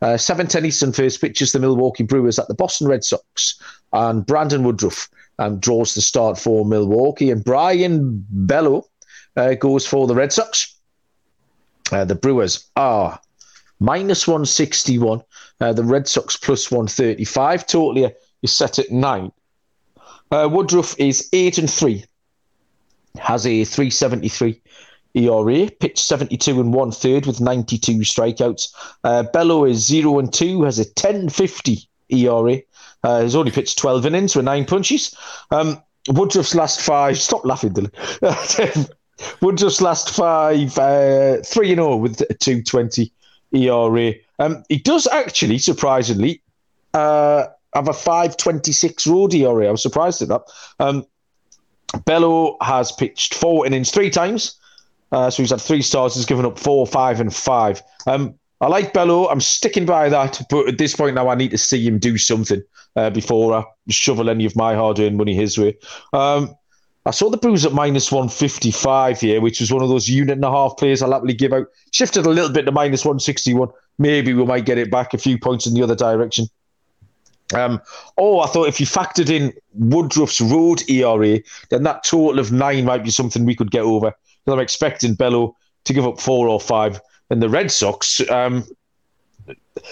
Uh, 0.00 0.14
7.10 0.14 0.64
Eastern 0.64 0.92
first 0.92 1.20
pitches 1.20 1.52
the 1.52 1.58
Milwaukee 1.58 2.04
Brewers 2.04 2.38
at 2.38 2.48
the 2.48 2.54
Boston 2.54 2.86
Red 2.86 3.04
Sox. 3.04 3.60
And 3.92 4.24
Brandon 4.24 4.62
Woodruff 4.62 5.08
um, 5.38 5.58
draws 5.58 5.94
the 5.94 6.00
start 6.00 6.38
for 6.38 6.64
Milwaukee. 6.64 7.30
And 7.30 7.44
Brayan 7.44 8.24
Bello 8.30 8.86
uh, 9.36 9.54
goes 9.54 9.86
for 9.86 10.06
the 10.06 10.14
Red 10.14 10.32
Sox. 10.32 10.76
Uh, 11.90 12.04
the 12.04 12.14
Brewers 12.14 12.68
are 12.76 13.18
minus 13.80 14.26
161. 14.26 15.22
Uh, 15.60 15.72
the 15.72 15.84
Red 15.84 16.06
Sox 16.06 16.36
plus 16.36 16.70
135. 16.70 17.66
Totally 17.66 18.14
is 18.42 18.54
set 18.54 18.78
at 18.78 18.90
nine. 18.90 19.32
Uh, 20.30 20.48
Woodruff 20.50 20.94
is 20.98 21.28
8 21.32 21.58
and 21.58 21.70
3. 21.70 22.04
Has 23.18 23.46
a 23.46 23.64
373 23.64 24.60
ERA, 25.18 25.70
pitched 25.80 25.98
72 25.98 26.60
and 26.60 26.72
one 26.72 26.92
third 26.92 27.26
with 27.26 27.40
92 27.40 27.98
strikeouts. 27.98 28.68
Uh, 29.04 29.24
Bello 29.24 29.64
is 29.64 29.84
0 29.86 30.18
and 30.18 30.32
2, 30.32 30.62
has 30.62 30.78
a 30.78 30.84
1050 30.84 31.88
ERA. 32.10 32.58
Uh, 33.02 33.22
he's 33.22 33.36
only 33.36 33.50
pitched 33.50 33.78
12 33.78 34.06
innings 34.06 34.36
with 34.36 34.44
nine 34.44 34.64
punches. 34.64 35.16
Um, 35.50 35.82
Woodruff's 36.08 36.54
last 36.54 36.80
five, 36.80 37.18
stop 37.18 37.44
laughing, 37.44 37.72
Dylan. 37.72 38.90
Woodruff's 39.42 39.80
last 39.80 40.10
five, 40.10 40.78
uh, 40.78 41.38
3 41.42 41.70
and 41.70 41.78
0 41.78 41.96
with 41.96 42.20
a 42.22 42.34
220 42.34 43.12
ERA. 43.52 44.12
Um, 44.38 44.62
he 44.68 44.78
does 44.78 45.06
actually, 45.08 45.58
surprisingly, 45.58 46.42
uh, 46.94 47.46
have 47.74 47.88
a 47.88 47.92
526 47.92 49.06
road 49.06 49.34
ERA. 49.34 49.68
I 49.68 49.70
was 49.70 49.82
surprised 49.82 50.22
at 50.22 50.28
that. 50.28 50.42
Um, 50.78 51.06
Bello 52.04 52.56
has 52.60 52.92
pitched 52.92 53.34
four 53.34 53.66
innings 53.66 53.90
three 53.90 54.10
times. 54.10 54.57
Uh, 55.12 55.30
so 55.30 55.42
he's 55.42 55.50
had 55.50 55.60
three 55.60 55.82
stars. 55.82 56.14
He's 56.14 56.26
given 56.26 56.44
up 56.44 56.58
four, 56.58 56.86
five, 56.86 57.20
and 57.20 57.34
five. 57.34 57.82
Um, 58.06 58.34
I 58.60 58.66
like 58.66 58.92
Bello. 58.92 59.28
I'm 59.28 59.40
sticking 59.40 59.86
by 59.86 60.08
that. 60.08 60.42
But 60.50 60.68
at 60.68 60.78
this 60.78 60.94
point 60.94 61.14
now, 61.14 61.28
I 61.28 61.34
need 61.34 61.50
to 61.52 61.58
see 61.58 61.86
him 61.86 61.98
do 61.98 62.18
something 62.18 62.62
uh, 62.96 63.10
before 63.10 63.54
I 63.54 63.64
shovel 63.88 64.28
any 64.28 64.44
of 64.44 64.56
my 64.56 64.74
hard-earned 64.74 65.16
money 65.16 65.34
his 65.34 65.56
way. 65.56 65.76
Um, 66.12 66.54
I 67.06 67.10
saw 67.10 67.30
the 67.30 67.38
Brewers 67.38 67.64
at 67.64 67.72
minus 67.72 68.12
155 68.12 69.20
here, 69.20 69.40
which 69.40 69.60
was 69.60 69.72
one 69.72 69.82
of 69.82 69.88
those 69.88 70.08
unit 70.08 70.34
and 70.34 70.44
a 70.44 70.50
half 70.50 70.76
players 70.76 71.00
I'll 71.00 71.12
happily 71.12 71.32
give 71.32 71.52
out. 71.52 71.66
Shifted 71.92 72.26
a 72.26 72.30
little 72.30 72.52
bit 72.52 72.66
to 72.66 72.72
minus 72.72 73.04
161. 73.04 73.68
Maybe 73.98 74.34
we 74.34 74.44
might 74.44 74.66
get 74.66 74.76
it 74.76 74.90
back 74.90 75.14
a 75.14 75.18
few 75.18 75.38
points 75.38 75.66
in 75.66 75.74
the 75.74 75.82
other 75.82 75.94
direction. 75.94 76.48
Um, 77.54 77.80
oh, 78.18 78.40
I 78.40 78.46
thought 78.46 78.68
if 78.68 78.78
you 78.78 78.84
factored 78.84 79.30
in 79.30 79.54
Woodruff's 79.74 80.40
road 80.40 80.82
ERA, 80.90 81.40
then 81.70 81.82
that 81.84 82.04
total 82.04 82.38
of 82.38 82.52
nine 82.52 82.84
might 82.84 83.04
be 83.04 83.10
something 83.10 83.46
we 83.46 83.56
could 83.56 83.70
get 83.70 83.82
over. 83.82 84.12
I'm 84.52 84.60
expecting 84.60 85.14
Bello 85.14 85.56
to 85.84 85.92
give 85.92 86.06
up 86.06 86.20
four 86.20 86.48
or 86.48 86.60
five. 86.60 87.00
And 87.30 87.42
the 87.42 87.48
Red 87.48 87.70
Sox, 87.70 88.28
um, 88.30 88.64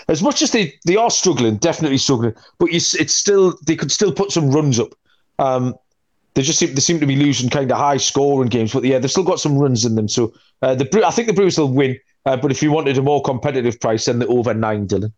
as 0.09 0.23
much 0.23 0.43
as 0.43 0.53
they, 0.53 0.75
they 0.87 0.97
are 0.97 1.11
struggling, 1.11 1.57
definitely 1.57 1.99
struggling, 1.99 2.35
but 2.59 2.73
you, 2.73 2.77
it's 2.77 3.15
still 3.15 3.59
they 3.67 3.77
could 3.77 3.93
still 3.93 4.13
put 4.13 4.33
some 4.33 4.51
runs 4.51 4.81
up. 4.81 4.95
Um, 5.39 5.75
they 6.35 6.43
just 6.43 6.59
seem, 6.59 6.75
they 6.75 6.81
seem 6.81 7.01
to 7.01 7.07
be 7.07 7.17
losing 7.17 7.51
kind 7.51 7.71
of 7.71 7.79
high 7.79 7.97
scoring 7.97 8.49
games, 8.49 8.73
but 8.73 8.85
yeah, 8.85 8.99
they've 8.99 9.11
still 9.11 9.25
got 9.25 9.41
some 9.41 9.59
runs 9.59 9.85
in 9.85 9.95
them. 9.95 10.09
So 10.09 10.35
uh, 10.63 10.75
the 10.75 11.03
I 11.07 11.11
think 11.11 11.29
the 11.29 11.35
Brewers 11.35 11.59
will 11.59 11.73
win. 11.73 11.99
Uh, 12.27 12.37
but 12.37 12.51
if 12.51 12.63
you 12.63 12.73
wanted 12.73 12.99
a 12.99 13.03
more 13.03 13.23
competitive 13.23 13.79
price, 13.81 14.07
then 14.07 14.19
the 14.19 14.27
over 14.27 14.53
nine, 14.53 14.87
Dylan. 14.89 15.13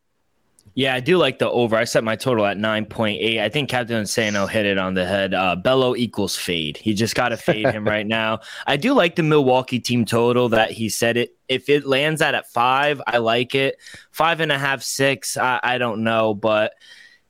Yeah, 0.79 0.95
I 0.95 1.01
do 1.01 1.19
like 1.19 1.41
the 1.41 1.51
over. 1.51 1.75
I 1.75 1.83
set 1.83 2.05
my 2.05 2.15
total 2.15 2.47
at 2.47 2.57
9.8. 2.57 3.41
I 3.41 3.49
think 3.49 3.69
Captain 3.69 4.01
Insano 4.01 4.49
hit 4.49 4.65
it 4.65 4.79
on 4.79 4.95
the 4.95 5.05
head. 5.05 5.35
Uh, 5.35 5.57
Bello 5.57 5.97
equals 5.97 6.37
fade. 6.37 6.77
He 6.77 6.95
just 6.95 7.17
got 7.17 7.31
to 7.31 7.37
fade 7.37 7.67
him 7.67 7.85
right 7.89 8.07
now. 8.07 8.43
I 8.65 8.77
do 8.77 8.93
like 8.95 9.17
the 9.17 9.25
Milwaukee 9.25 9.81
team 9.81 10.05
total 10.05 10.49
that 10.51 10.71
he 10.71 10.89
said 10.89 11.17
it. 11.17 11.37
If 11.49 11.69
it 11.69 11.85
lands 11.85 12.23
at 12.23 12.37
at 12.37 12.49
five, 12.53 13.03
I 13.09 13.19
like 13.19 13.57
it. 13.57 13.81
Five 14.13 14.39
and 14.39 14.53
a 14.53 14.59
half, 14.59 14.85
six, 14.85 15.37
I, 15.37 15.59
I 15.65 15.79
don't 15.79 16.05
know. 16.05 16.33
But 16.33 16.75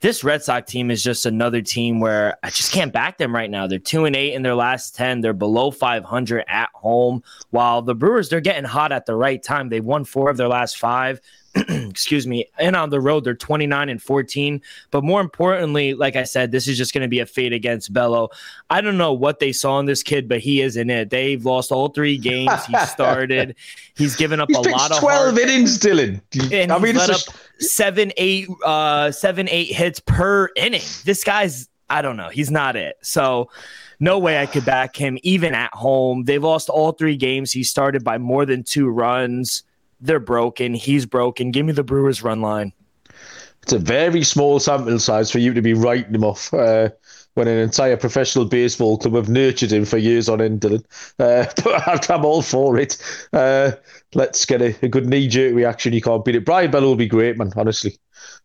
this 0.00 0.22
Red 0.22 0.42
Sox 0.42 0.70
team 0.70 0.90
is 0.90 1.02
just 1.02 1.24
another 1.24 1.62
team 1.62 2.00
where 2.00 2.36
I 2.42 2.50
just 2.50 2.70
can't 2.70 2.92
back 2.92 3.16
them 3.16 3.34
right 3.34 3.50
now. 3.50 3.66
They're 3.66 3.78
two 3.78 4.04
and 4.04 4.14
eight 4.14 4.34
in 4.34 4.42
their 4.42 4.56
last 4.56 4.94
10. 4.94 5.22
They're 5.22 5.32
below 5.32 5.70
500 5.70 6.44
at 6.48 6.68
home. 6.74 7.22
While 7.48 7.80
the 7.80 7.94
Brewers, 7.94 8.28
they're 8.28 8.42
getting 8.42 8.64
hot 8.64 8.92
at 8.92 9.06
the 9.06 9.16
right 9.16 9.42
time. 9.42 9.70
They've 9.70 9.82
won 9.82 10.04
four 10.04 10.28
of 10.28 10.36
their 10.36 10.48
last 10.48 10.76
five. 10.76 11.22
excuse 11.68 12.26
me, 12.26 12.46
and 12.58 12.76
on 12.76 12.90
the 12.90 13.00
road 13.00 13.24
they're 13.24 13.34
29 13.34 13.88
and 13.88 14.02
14. 14.02 14.60
But 14.90 15.04
more 15.04 15.20
importantly, 15.20 15.94
like 15.94 16.16
I 16.16 16.24
said, 16.24 16.50
this 16.50 16.68
is 16.68 16.76
just 16.76 16.92
going 16.92 17.02
to 17.02 17.08
be 17.08 17.20
a 17.20 17.26
fade 17.26 17.52
against 17.52 17.92
Bello. 17.92 18.30
I 18.70 18.80
don't 18.80 18.98
know 18.98 19.12
what 19.12 19.38
they 19.38 19.52
saw 19.52 19.78
in 19.80 19.86
this 19.86 20.02
kid, 20.02 20.28
but 20.28 20.40
he 20.40 20.60
is 20.60 20.76
in 20.76 20.90
it. 20.90 21.10
They've 21.10 21.44
lost 21.44 21.72
all 21.72 21.88
three 21.88 22.18
games 22.18 22.64
he 22.66 22.76
started. 22.86 23.56
He's 23.96 24.16
given 24.16 24.40
up 24.40 24.48
He's 24.48 24.58
a 24.58 24.70
lot 24.70 24.90
of 24.90 24.98
12 24.98 25.38
innings, 25.38 25.78
Dylan. 25.78 26.20
And 26.52 26.72
I 26.72 26.78
mean, 26.78 26.96
let 26.96 27.10
up 27.10 27.20
seven, 27.58 28.12
eight, 28.16 28.48
uh, 28.64 29.10
seven, 29.10 29.48
eight 29.48 29.72
hits 29.72 30.00
per 30.00 30.50
inning. 30.56 30.82
This 31.04 31.24
guy's, 31.24 31.68
I 31.90 32.02
don't 32.02 32.16
know, 32.16 32.28
he's 32.28 32.50
not 32.50 32.76
it. 32.76 32.96
So 33.02 33.50
no 34.00 34.18
way 34.18 34.40
I 34.40 34.46
could 34.46 34.64
back 34.64 34.96
him 34.96 35.18
even 35.22 35.54
at 35.54 35.72
home. 35.74 36.24
They've 36.24 36.42
lost 36.42 36.68
all 36.68 36.92
three 36.92 37.16
games. 37.16 37.52
He 37.52 37.64
started 37.64 38.04
by 38.04 38.18
more 38.18 38.46
than 38.46 38.62
two 38.62 38.88
runs. 38.88 39.64
They're 40.00 40.20
broken. 40.20 40.74
He's 40.74 41.06
broken. 41.06 41.50
Give 41.50 41.66
me 41.66 41.72
the 41.72 41.84
Brewers 41.84 42.22
run 42.22 42.40
line. 42.40 42.72
It's 43.62 43.72
a 43.72 43.78
very 43.78 44.22
small 44.22 44.60
sample 44.60 44.98
size 44.98 45.30
for 45.30 45.38
you 45.38 45.52
to 45.52 45.60
be 45.60 45.74
writing 45.74 46.14
him 46.14 46.24
off 46.24 46.54
uh, 46.54 46.90
when 47.34 47.48
an 47.48 47.58
entire 47.58 47.96
professional 47.96 48.44
baseball 48.44 48.96
club 48.98 49.14
have 49.14 49.28
nurtured 49.28 49.72
him 49.72 49.84
for 49.84 49.98
years 49.98 50.28
on 50.28 50.40
end, 50.40 50.60
Dylan. 50.60 50.84
Uh, 51.18 51.46
but 51.64 52.10
I'm 52.10 52.24
all 52.24 52.42
for 52.42 52.78
it. 52.78 52.96
Uh, 53.32 53.72
let's 54.14 54.44
get 54.46 54.62
a, 54.62 54.74
a 54.82 54.88
good 54.88 55.06
knee 55.06 55.28
jerk 55.28 55.54
reaction. 55.54 55.92
You 55.92 56.00
can't 56.00 56.24
beat 56.24 56.36
it. 56.36 56.44
Brayan 56.44 56.70
Bello 56.70 56.88
will 56.88 56.96
be 56.96 57.06
great, 57.06 57.36
man, 57.36 57.52
honestly. 57.56 57.98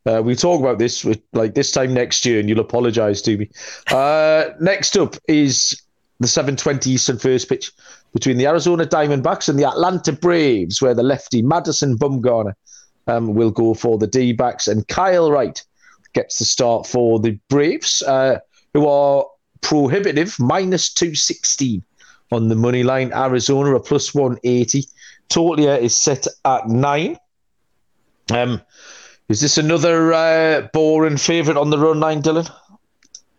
Uh, 0.06 0.22
we 0.24 0.36
talk 0.36 0.60
about 0.60 0.80
this 0.80 1.06
with, 1.06 1.22
like 1.32 1.54
this 1.54 1.72
time 1.72 1.94
next 1.94 2.26
year, 2.26 2.40
and 2.40 2.50
you'll 2.50 2.60
apologise 2.60 3.22
to 3.22 3.38
me. 3.38 3.50
Uh, 3.92 4.50
next 4.60 4.98
up 4.98 5.16
is 5.28 5.82
the 6.20 6.28
7:20 6.28 6.88
Eastern 6.88 7.18
first 7.18 7.48
pitch 7.48 7.72
between 8.14 8.38
the 8.38 8.48
Arizona 8.48 8.86
Diamondbacks 8.86 9.50
and 9.50 9.60
the 9.60 9.68
Atlanta 9.68 10.14
Braves, 10.14 10.82
where 10.82 10.94
the 10.94 11.04
lefty 11.04 11.42
Madison 11.42 11.98
Bumgarner 11.98 12.54
um, 13.08 13.34
will 13.34 13.52
go 13.52 13.74
for 13.74 13.98
the 13.98 14.08
D 14.08 14.34
backs, 14.34 14.68
and 14.68 14.88
Kyle 14.88 15.32
Wright 15.32 15.62
gets 16.14 16.40
the 16.40 16.46
start 16.46 16.86
for 16.86 17.20
the 17.20 17.38
Braves, 17.50 18.02
uh, 18.04 18.40
who 18.74 18.88
are 18.88 19.26
prohibitive 19.62 20.36
minus 20.40 20.94
216 20.94 21.84
on 22.32 22.50
the 22.50 22.56
money 22.56 22.84
line. 22.84 23.12
Arizona 23.14 23.76
a 23.76 23.80
plus 23.80 24.14
180. 24.14 24.86
Totalia 25.30 25.80
is 25.80 25.98
set 25.98 26.28
at 26.46 26.68
nine. 26.68 27.18
Um, 28.32 28.62
is 29.30 29.42
this 29.42 29.58
another 29.58 30.14
uh, 30.14 30.68
boring 30.74 31.18
favourite 31.18 31.58
on 31.58 31.70
the 31.70 31.78
run 31.78 32.00
line, 32.00 32.22
Dylan? 32.22 32.50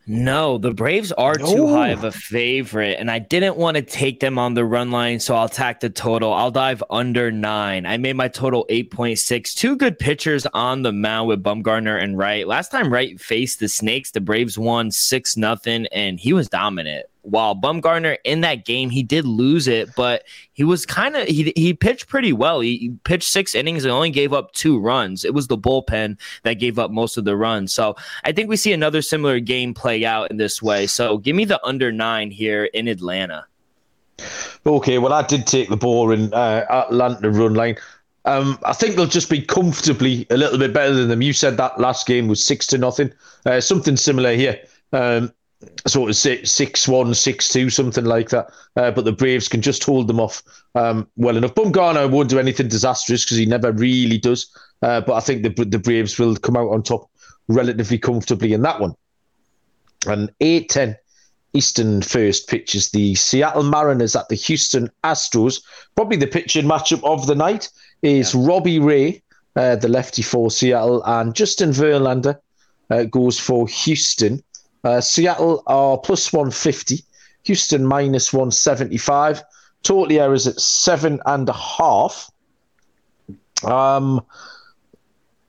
No, 0.07 0.59
the 0.59 0.73
Braves 0.73 1.13
are 1.13 1.37
no. 1.39 1.55
too 1.55 1.69
high 1.69 1.89
of 1.89 2.05
a 2.05 2.13
favorite, 2.13 2.99
and 2.99 3.11
I 3.11 3.19
didn't 3.19 3.57
want 3.57 3.77
to 3.77 3.83
take 3.83 4.21
them 4.21 4.39
on 4.39 4.53
the 4.53 4.65
run 4.65 4.91
line, 4.91 5.19
so 5.19 5.35
I'll 5.35 5.49
tack 5.49 5.81
the 5.81 5.89
total. 5.89 6.33
I'll 6.33 6.51
dive 6.51 6.83
under 6.91 7.31
nine. 7.31 7.87
I 7.87 7.97
made 7.97 8.17
my 8.17 8.29
total 8.29 8.67
8.6. 8.69 9.55
Two 9.55 9.77
good 9.77 9.99
pitchers 9.99 10.47
on 10.53 10.83
the 10.83 10.93
mound 10.93 11.29
with 11.29 11.43
Bumgarner 11.43 12.03
and 12.03 12.19
Wright. 12.19 12.47
Last 12.47 12.71
time 12.71 12.93
Wright 12.93 13.19
faced 13.19 13.61
the 13.61 13.69
Snakes, 13.69 14.11
the 14.11 14.21
Braves 14.21 14.59
won 14.59 14.91
6 14.91 15.37
nothing, 15.39 15.87
and 15.87 16.21
he 16.21 16.35
was 16.35 16.49
dominant. 16.49 17.07
While. 17.25 17.55
Bumgarner 17.55 18.17
in 18.25 18.41
that 18.43 18.65
game, 18.65 18.91
he 18.91 19.03
did 19.03 19.25
lose 19.25 19.69
it, 19.69 19.91
but 19.97 20.25
he 20.53 20.65
was 20.65 20.87
kind 20.87 21.17
of 21.17 21.27
he 21.27 21.53
he 21.57 21.75
pitched 21.75 22.09
pretty 22.09 22.33
well. 22.33 22.61
He, 22.61 22.77
he, 22.77 22.91
pitched 23.05 23.31
six 23.31 23.55
innings 23.55 23.85
and 23.85 23.93
only 23.93 24.11
gave 24.11 24.33
up 24.33 24.53
two 24.53 24.79
runs. 24.79 25.25
It 25.25 25.35
was 25.35 25.47
the 25.47 25.59
bullpen 25.59 26.19
that 26.43 26.55
gave 26.55 26.79
up 26.79 26.91
most 26.91 27.17
of 27.17 27.25
the 27.25 27.37
runs. 27.37 27.75
So 27.75 27.97
I 28.25 28.33
think 28.33 28.49
we 28.49 28.57
see 28.57 28.73
another 28.73 29.03
similar 29.03 29.41
game 29.41 29.75
play 29.75 30.05
out 30.05 30.31
in 30.31 30.37
this 30.37 30.63
way. 30.63 30.87
So 30.87 31.19
give 31.19 31.37
me 31.37 31.45
the 31.45 31.65
under 31.65 31.93
nine 31.93 32.31
here 32.31 32.65
in 32.67 32.89
Atlanta. 32.89 33.47
Okay, 34.67 34.99
well, 34.99 35.13
I 35.13 35.23
did 35.23 35.47
take 35.47 35.69
the 35.69 35.77
ball 35.77 36.13
in 36.13 36.33
uh, 36.33 36.65
Atlanta 36.71 37.31
run 37.31 37.55
line. 37.55 37.77
Um, 38.27 38.59
I 38.65 38.73
think 38.73 38.97
they'll 38.97 39.07
just 39.07 39.29
be 39.29 39.43
comfortably 39.43 40.27
a 40.31 40.37
little 40.37 40.59
bit 40.59 40.73
better 40.73 40.95
than 40.95 41.09
them. 41.09 41.21
You 41.21 41.33
said 41.33 41.57
that 41.59 41.79
last 41.79 42.07
game 42.07 42.27
was 42.29 42.43
six 42.43 42.67
to 42.69 42.79
nothing. 42.79 43.13
Uh, 43.45 43.61
something 43.61 43.97
similar 43.97 44.35
here. 44.35 44.59
Um, 44.93 45.33
sort 45.87 46.11
of 46.11 46.17
six, 46.17 46.89
one, 46.89 47.15
six 47.15 47.49
two, 47.49 47.71
something 47.71 48.05
like 48.05 48.31
that. 48.31 48.51
Uh, 48.77 48.91
but 48.91 49.05
the 49.05 49.13
Braves 49.13 49.49
can 49.49 49.63
just 49.63 49.85
hold 49.85 50.09
them 50.09 50.21
off 50.21 50.43
um, 50.75 51.09
well 51.17 51.37
enough. 51.37 51.55
Bumgarner 51.55 52.11
won't 52.11 52.31
do 52.31 52.39
anything 52.39 52.69
disastrous 52.69 53.25
because 53.25 53.39
he 53.39 53.47
never 53.47 53.73
really 53.73 54.19
does. 54.19 54.47
Uh, 54.83 55.01
but 55.01 55.15
I 55.15 55.21
think 55.21 55.43
the 55.43 55.65
the 55.65 55.79
Braves 55.79 56.19
will 56.19 56.37
come 56.37 56.57
out 56.57 56.71
on 56.71 56.83
top 56.83 57.11
relatively 57.49 57.99
comfortably 57.99 58.53
in 58.53 58.63
that 58.63 58.81
one. 58.81 58.95
And 60.07 60.31
eight 60.41 60.69
ten 60.69 60.97
Eastern 61.55 62.03
first 62.03 62.49
pitch 62.49 62.75
is 62.75 62.91
the 62.91 63.15
Seattle 63.15 63.63
Mariners 63.63 64.17
at 64.17 64.29
the 64.29 64.35
Houston 64.35 64.91
Astros. 65.05 65.63
Probably 65.95 66.17
the 66.17 66.27
pitching 66.27 66.67
matchup 66.67 67.03
of 67.05 67.27
the 67.27 67.35
night 67.35 67.71
is 68.03 68.35
yeah. 68.35 68.41
Robbie 68.45 68.81
Ray, 68.81 69.23
uh, 69.57 69.77
the 69.77 69.89
lefty 69.89 70.21
for 70.21 70.51
Seattle, 70.51 71.03
and 71.05 71.35
Justin 71.35 71.71
Verlander 71.71 72.39
uh, 72.91 73.05
goes 73.05 73.39
for 73.39 73.69
Houston. 73.69 74.43
Uh, 74.85 75.01
Seattle 75.01 75.63
are 75.67 75.99
plus 75.99 76.33
150, 76.33 77.03
Houston 77.45 77.87
minus 77.87 78.33
175. 78.33 79.43
Total 79.83 80.19
errors 80.19 80.47
at 80.47 80.61
seven 80.61 81.21
and 81.27 81.49
a 81.49 81.53
half. 81.53 82.31
Um, 83.65 84.25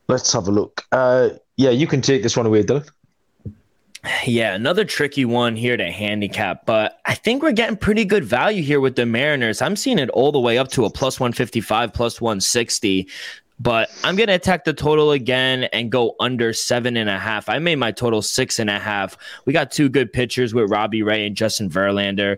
let's 0.08 0.32
have 0.34 0.48
a 0.48 0.52
look. 0.52 0.86
Uh, 0.92 1.30
yeah, 1.58 1.70
you 1.70 1.88
can 1.88 2.02
take 2.02 2.24
this 2.24 2.36
one 2.36 2.46
away, 2.46 2.64
Dylan. 2.64 2.90
Yeah, 4.26 4.54
another 4.54 4.86
tricky 4.86 5.26
one 5.26 5.56
here 5.56 5.78
to 5.78 5.92
handicap, 5.92 6.66
but 6.66 7.00
I 7.06 7.16
think 7.16 7.42
we're 7.42 7.54
getting 7.54 7.76
pretty 7.76 8.06
good 8.06 8.24
value 8.24 8.62
here 8.62 8.80
with 8.80 8.96
the 8.96 9.06
Mariners. 9.06 9.62
I'm 9.62 9.76
seeing 9.76 9.98
it 9.98 10.10
all 10.12 10.32
the 10.32 10.40
way 10.40 10.60
up 10.60 10.70
to 10.72 10.86
a 10.86 10.92
plus 10.92 11.20
155, 11.20 11.92
plus 11.92 12.22
160 12.22 13.08
but 13.60 13.90
I'm 14.04 14.16
going 14.16 14.28
to 14.28 14.36
attack 14.36 14.66
the 14.66 14.74
total 14.74 15.12
again 15.12 15.64
and 15.66 15.92
go 15.92 16.16
under 16.20 16.52
seven 16.52 16.98
and 16.98 17.10
a 17.10 17.18
half. 17.18 17.48
I 17.48 17.60
made 17.60 17.78
my 17.78 17.92
total 17.92 18.22
six 18.22 18.60
and 18.60 18.70
a 18.70 18.80
half. 18.80 19.18
We 19.46 19.54
got 19.54 19.72
two 19.72 19.88
good 19.88 20.12
pitchers 20.12 20.54
with 20.54 20.70
Robbie 20.70 21.04
Ray 21.04 21.26
and 21.26 21.36
Justin 21.36 21.70
Verlander. 21.70 22.38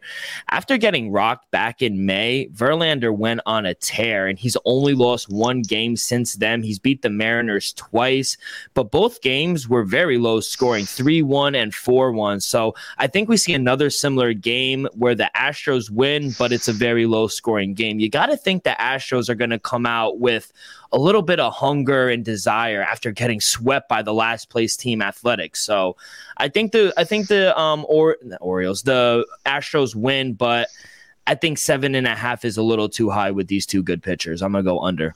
After 0.49 0.77
getting 0.77 1.11
rocked 1.11 1.49
back 1.49 1.81
in 1.81 2.05
May, 2.05 2.49
Verlander 2.53 3.15
went 3.15 3.41
on 3.45 3.65
a 3.65 3.73
tear 3.73 4.27
and 4.27 4.37
he's 4.37 4.57
only 4.65 4.93
lost 4.93 5.29
one 5.29 5.63
game 5.63 5.97
since 5.97 6.35
then. 6.35 6.61
He's 6.61 6.79
beat 6.79 7.01
the 7.01 7.09
Mariners 7.09 7.73
twice, 7.73 8.37
but 8.75 8.91
both 8.91 9.21
games 9.21 9.67
were 9.67 9.83
very 9.83 10.17
low 10.17 10.39
scoring 10.39 10.85
3 10.85 11.23
1 11.23 11.55
and 11.55 11.73
4 11.73 12.11
1. 12.11 12.41
So 12.41 12.75
I 12.99 13.07
think 13.07 13.27
we 13.27 13.37
see 13.37 13.53
another 13.53 13.89
similar 13.89 14.33
game 14.33 14.87
where 14.93 15.15
the 15.15 15.31
Astros 15.35 15.89
win, 15.89 16.33
but 16.37 16.51
it's 16.51 16.67
a 16.67 16.73
very 16.73 17.07
low 17.07 17.27
scoring 17.27 17.73
game. 17.73 17.99
You 17.99 18.09
got 18.09 18.27
to 18.27 18.37
think 18.37 18.63
the 18.63 18.75
Astros 18.79 19.29
are 19.29 19.35
going 19.35 19.49
to 19.49 19.59
come 19.59 19.85
out 19.85 20.19
with 20.19 20.53
a 20.91 20.97
little 20.97 21.21
bit 21.21 21.39
of 21.39 21.53
hunger 21.53 22.09
and 22.09 22.23
desire 22.23 22.81
after 22.81 23.11
getting 23.11 23.41
swept 23.41 23.89
by 23.89 24.01
the 24.01 24.13
last 24.13 24.49
place 24.49 24.77
team 24.77 25.01
athletics. 25.01 25.61
So 25.61 25.95
I 26.37 26.47
think 26.49 26.71
the 26.71 26.93
I 26.97 27.03
think 27.03 27.27
the 27.27 27.57
um 27.59 27.85
or 27.89 28.17
the 28.21 28.37
Orioles, 28.37 28.83
the 28.83 29.25
Astros 29.45 29.95
win, 29.95 30.33
but 30.33 30.67
I 31.25 31.35
think 31.35 31.57
seven 31.57 31.95
and 31.95 32.07
a 32.07 32.15
half 32.15 32.45
is 32.45 32.57
a 32.57 32.63
little 32.63 32.89
too 32.89 33.09
high 33.09 33.31
with 33.31 33.47
these 33.47 33.65
two 33.65 33.83
good 33.83 34.01
pitchers. 34.01 34.41
I'm 34.41 34.53
gonna 34.53 34.63
go 34.63 34.79
under. 34.79 35.13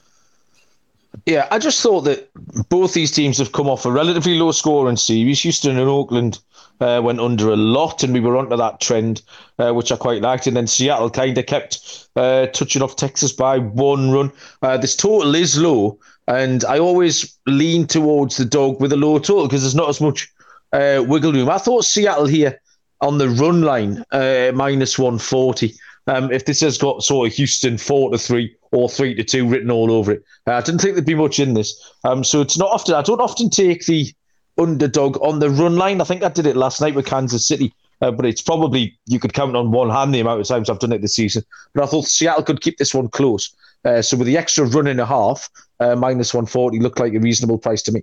Yeah, 1.26 1.46
I 1.50 1.58
just 1.58 1.80
thought 1.82 2.02
that 2.02 2.30
both 2.68 2.94
these 2.94 3.12
teams 3.12 3.38
have 3.38 3.52
come 3.52 3.68
off 3.68 3.84
a 3.84 3.92
relatively 3.92 4.38
low 4.38 4.50
scoring 4.52 4.96
series. 4.96 5.42
Houston 5.42 5.78
and 5.78 5.88
Oakland 5.88 6.38
uh, 6.80 7.00
went 7.02 7.20
under 7.20 7.50
a 7.50 7.56
lot, 7.56 8.02
and 8.02 8.12
we 8.12 8.20
were 8.20 8.36
onto 8.36 8.56
that 8.56 8.80
trend, 8.80 9.22
uh, 9.58 9.72
which 9.72 9.92
I 9.92 9.96
quite 9.96 10.22
liked. 10.22 10.46
And 10.46 10.56
then 10.56 10.66
Seattle 10.66 11.10
kind 11.10 11.36
of 11.38 11.46
kept 11.46 12.08
uh, 12.16 12.46
touching 12.46 12.82
off 12.82 12.96
Texas 12.96 13.32
by 13.32 13.58
one 13.58 14.10
run. 14.10 14.32
Uh, 14.62 14.76
this 14.76 14.96
total 14.96 15.34
is 15.34 15.58
low, 15.58 15.98
and 16.28 16.64
I 16.64 16.78
always 16.78 17.38
lean 17.46 17.86
towards 17.86 18.36
the 18.36 18.44
dog 18.44 18.80
with 18.80 18.92
a 18.92 18.96
low 18.96 19.18
total 19.18 19.46
because 19.46 19.62
there's 19.62 19.74
not 19.74 19.88
as 19.88 20.00
much 20.00 20.32
uh, 20.72 21.04
wiggle 21.06 21.32
room. 21.32 21.48
I 21.48 21.58
thought 21.58 21.84
Seattle 21.84 22.26
here 22.26 22.60
on 23.00 23.18
the 23.18 23.28
run 23.28 23.62
line 23.62 24.04
uh, 24.12 24.52
minus 24.54 24.98
140. 24.98 25.74
Um, 26.08 26.32
if 26.32 26.46
this 26.46 26.60
has 26.60 26.78
got 26.78 27.02
sort 27.02 27.28
of 27.28 27.34
Houston 27.34 27.78
four 27.78 28.10
to 28.10 28.18
three 28.18 28.56
or 28.72 28.88
three 28.88 29.14
to 29.14 29.22
two 29.22 29.46
written 29.46 29.70
all 29.70 29.92
over 29.92 30.12
it, 30.12 30.24
I 30.46 30.60
didn't 30.60 30.80
think 30.80 30.94
there'd 30.94 31.06
be 31.06 31.14
much 31.14 31.38
in 31.38 31.54
this. 31.54 31.92
Um, 32.04 32.24
so 32.24 32.40
it's 32.40 32.58
not 32.58 32.70
often. 32.70 32.94
I 32.94 33.02
don't 33.02 33.20
often 33.20 33.50
take 33.50 33.86
the 33.86 34.12
underdog 34.58 35.20
on 35.22 35.38
the 35.38 35.50
run 35.50 35.76
line. 35.76 36.00
I 36.00 36.04
think 36.04 36.22
I 36.22 36.28
did 36.28 36.46
it 36.46 36.56
last 36.56 36.80
night 36.80 36.94
with 36.94 37.06
Kansas 37.06 37.46
City, 37.46 37.74
uh, 38.00 38.10
but 38.10 38.26
it's 38.26 38.42
probably 38.42 38.98
you 39.06 39.18
could 39.18 39.32
count 39.32 39.56
on 39.56 39.70
one 39.70 39.90
hand 39.90 40.14
the 40.14 40.20
amount 40.20 40.40
of 40.40 40.46
times 40.46 40.68
I've 40.68 40.78
done 40.78 40.92
it 40.92 41.02
this 41.02 41.14
season. 41.14 41.44
But 41.74 41.84
I 41.84 41.86
thought 41.86 42.06
Seattle 42.06 42.44
could 42.44 42.60
keep 42.60 42.78
this 42.78 42.94
one 42.94 43.08
close. 43.08 43.54
Uh, 43.84 44.02
so 44.02 44.16
with 44.16 44.26
the 44.26 44.38
extra 44.38 44.64
run 44.64 44.86
and 44.86 45.00
a 45.00 45.06
half, 45.06 45.50
uh, 45.80 45.96
minus 45.96 46.32
140 46.32 46.78
looked 46.78 47.00
like 47.00 47.14
a 47.14 47.20
reasonable 47.20 47.58
price 47.58 47.82
to 47.82 47.92
me. 47.92 48.02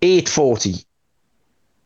840, 0.00 0.74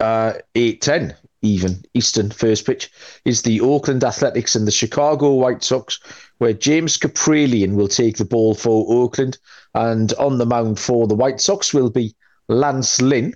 uh, 0.01 0.35
810 0.55 1.17
even 1.43 1.85
Eastern 1.95 2.31
first 2.31 2.67
pitch 2.67 2.91
is 3.25 3.43
the 3.43 3.61
Oakland 3.61 4.03
Athletics 4.03 4.57
and 4.57 4.67
the 4.67 4.73
Chicago 4.73 5.35
White 5.35 5.63
Sox, 5.63 6.01
where 6.39 6.53
James 6.53 6.99
Kaprielian 6.99 7.75
will 7.75 7.89
take 7.89 8.17
the 8.17 8.25
ball 8.25 8.55
for 8.55 8.87
Oakland, 8.93 9.39
and 9.75 10.13
on 10.15 10.39
the 10.39 10.47
mound 10.47 10.79
for 10.79 11.07
the 11.07 11.15
White 11.15 11.41
Sox 11.41 11.73
will 11.73 11.91
be 11.91 12.15
Lance 12.49 13.01
Lynn. 13.01 13.35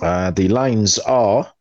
Uh, 0.00 0.30
the 0.30 0.48
lines 0.48 0.98
are 1.00 1.52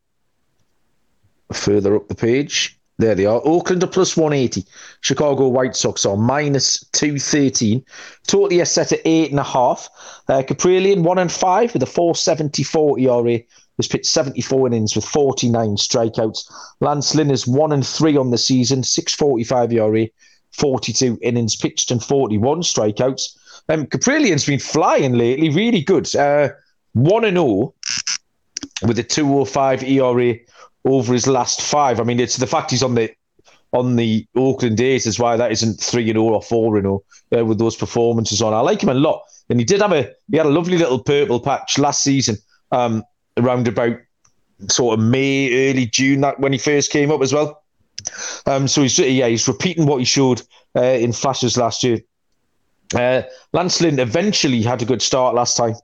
further 1.52 1.96
up 1.96 2.08
the 2.08 2.16
page. 2.16 2.80
There 2.98 3.16
they 3.16 3.26
are. 3.26 3.42
Oakland 3.44 3.84
are 3.84 3.88
plus 3.88 4.16
180. 4.16 4.66
Chicago 5.02 5.50
White 5.50 5.76
Sox 5.76 6.06
are 6.06 6.16
minus 6.16 6.86
213. 6.94 7.84
Totally 8.26 8.62
are 8.62 8.66
set 8.66 8.94
at 8.94 9.04
8.5. 9.04 9.90
Uh, 10.30 10.44
Kaprielian 10.44 11.04
1 11.04 11.18
and 11.18 11.32
5 11.32 11.74
with 11.74 11.84
a 11.84 11.88
474 11.88 13.00
ERA 13.00 13.40
has 13.78 13.88
pitched 13.90 14.06
74 14.06 14.68
innings 14.68 14.96
with 14.96 15.04
49 15.04 15.76
strikeouts. 15.76 16.50
Lance 16.80 17.14
Lynn 17.16 17.32
is 17.32 17.46
1 17.46 17.74
and 17.74 17.86
3 17.86 18.16
on 18.16 18.32
the 18.32 18.38
season, 18.38 18.84
645 18.84 19.74
ERA, 19.74 20.08
42 20.52 21.20
innings 21.22 21.58
pitched, 21.58 21.92
and 21.92 22.02
41 22.02 22.62
strikeouts. 22.62 23.36
Um, 23.70 23.86
Kaprielian's 23.88 24.46
been 24.46 24.60
flying 24.60 25.14
lately, 25.14 25.50
really 25.50 25.82
good. 25.82 26.14
Uh, 26.16 26.50
1 26.94 27.26
and 27.26 27.38
0 27.38 27.74
with 28.84 29.00
a 29.00 29.04
205 29.04 29.84
ERA 29.84 30.36
over 30.86 31.14
his 31.14 31.28
last 31.28 31.62
five. 31.62 32.00
I 32.00 32.04
mean, 32.04 32.20
it's 32.20 32.38
the 32.38 32.48
fact 32.48 32.72
he's 32.72 32.84
on 32.84 32.96
the 32.96 33.12
on 33.72 33.98
the 33.98 34.26
Oakland 34.38 34.80
A's 34.80 35.06
is 35.06 35.20
why 35.20 35.36
that 35.36 35.52
isn't 35.52 35.82
three 35.82 36.10
and 36.10 36.18
0 36.18 36.24
or 36.24 36.42
four 36.42 36.78
and 36.78 36.86
0 36.86 37.04
uh, 37.38 37.46
with 37.46 37.58
those 37.58 37.76
performances 37.76 38.42
on. 38.42 38.54
I 38.54 38.60
like 38.60 38.82
him 38.82 38.90
a 38.90 38.94
lot, 38.94 39.24
and 39.50 39.60
he 39.60 39.66
did 39.66 39.82
have 39.82 39.92
a 39.92 40.12
he 40.32 40.38
had 40.38 40.46
a 40.46 40.50
lovely 40.50 40.78
little 40.78 41.00
purple 41.00 41.40
patch 41.40 41.78
last 41.78 42.04
season. 42.04 42.38
Um, 42.72 43.04
around 43.38 43.68
about 43.68 43.98
sort 44.70 44.98
of 44.98 45.06
May, 45.06 45.70
early 45.70 45.86
June, 45.86 46.22
that 46.22 46.40
when 46.40 46.54
he 46.54 46.58
first 46.58 46.92
came 46.92 47.12
up 47.12 47.22
as 47.22 47.34
well. 47.34 47.62
Um, 48.46 48.68
so 48.68 48.82
he's 48.82 48.98
yeah, 48.98 49.28
he's 49.28 49.48
repeating 49.48 49.86
what 49.86 49.98
he 49.98 50.06
showed 50.06 50.42
uh, 50.76 50.82
in 50.82 51.12
flashes 51.12 51.58
last 51.58 51.84
year. 51.84 52.00
Uh, 52.94 53.24
Lance 53.54 53.82
Lynn 53.82 54.00
eventually 54.00 54.62
had 54.62 54.82
a 54.82 54.86
good 54.86 55.02
start 55.02 55.36
last 55.36 55.58
time 55.58 55.76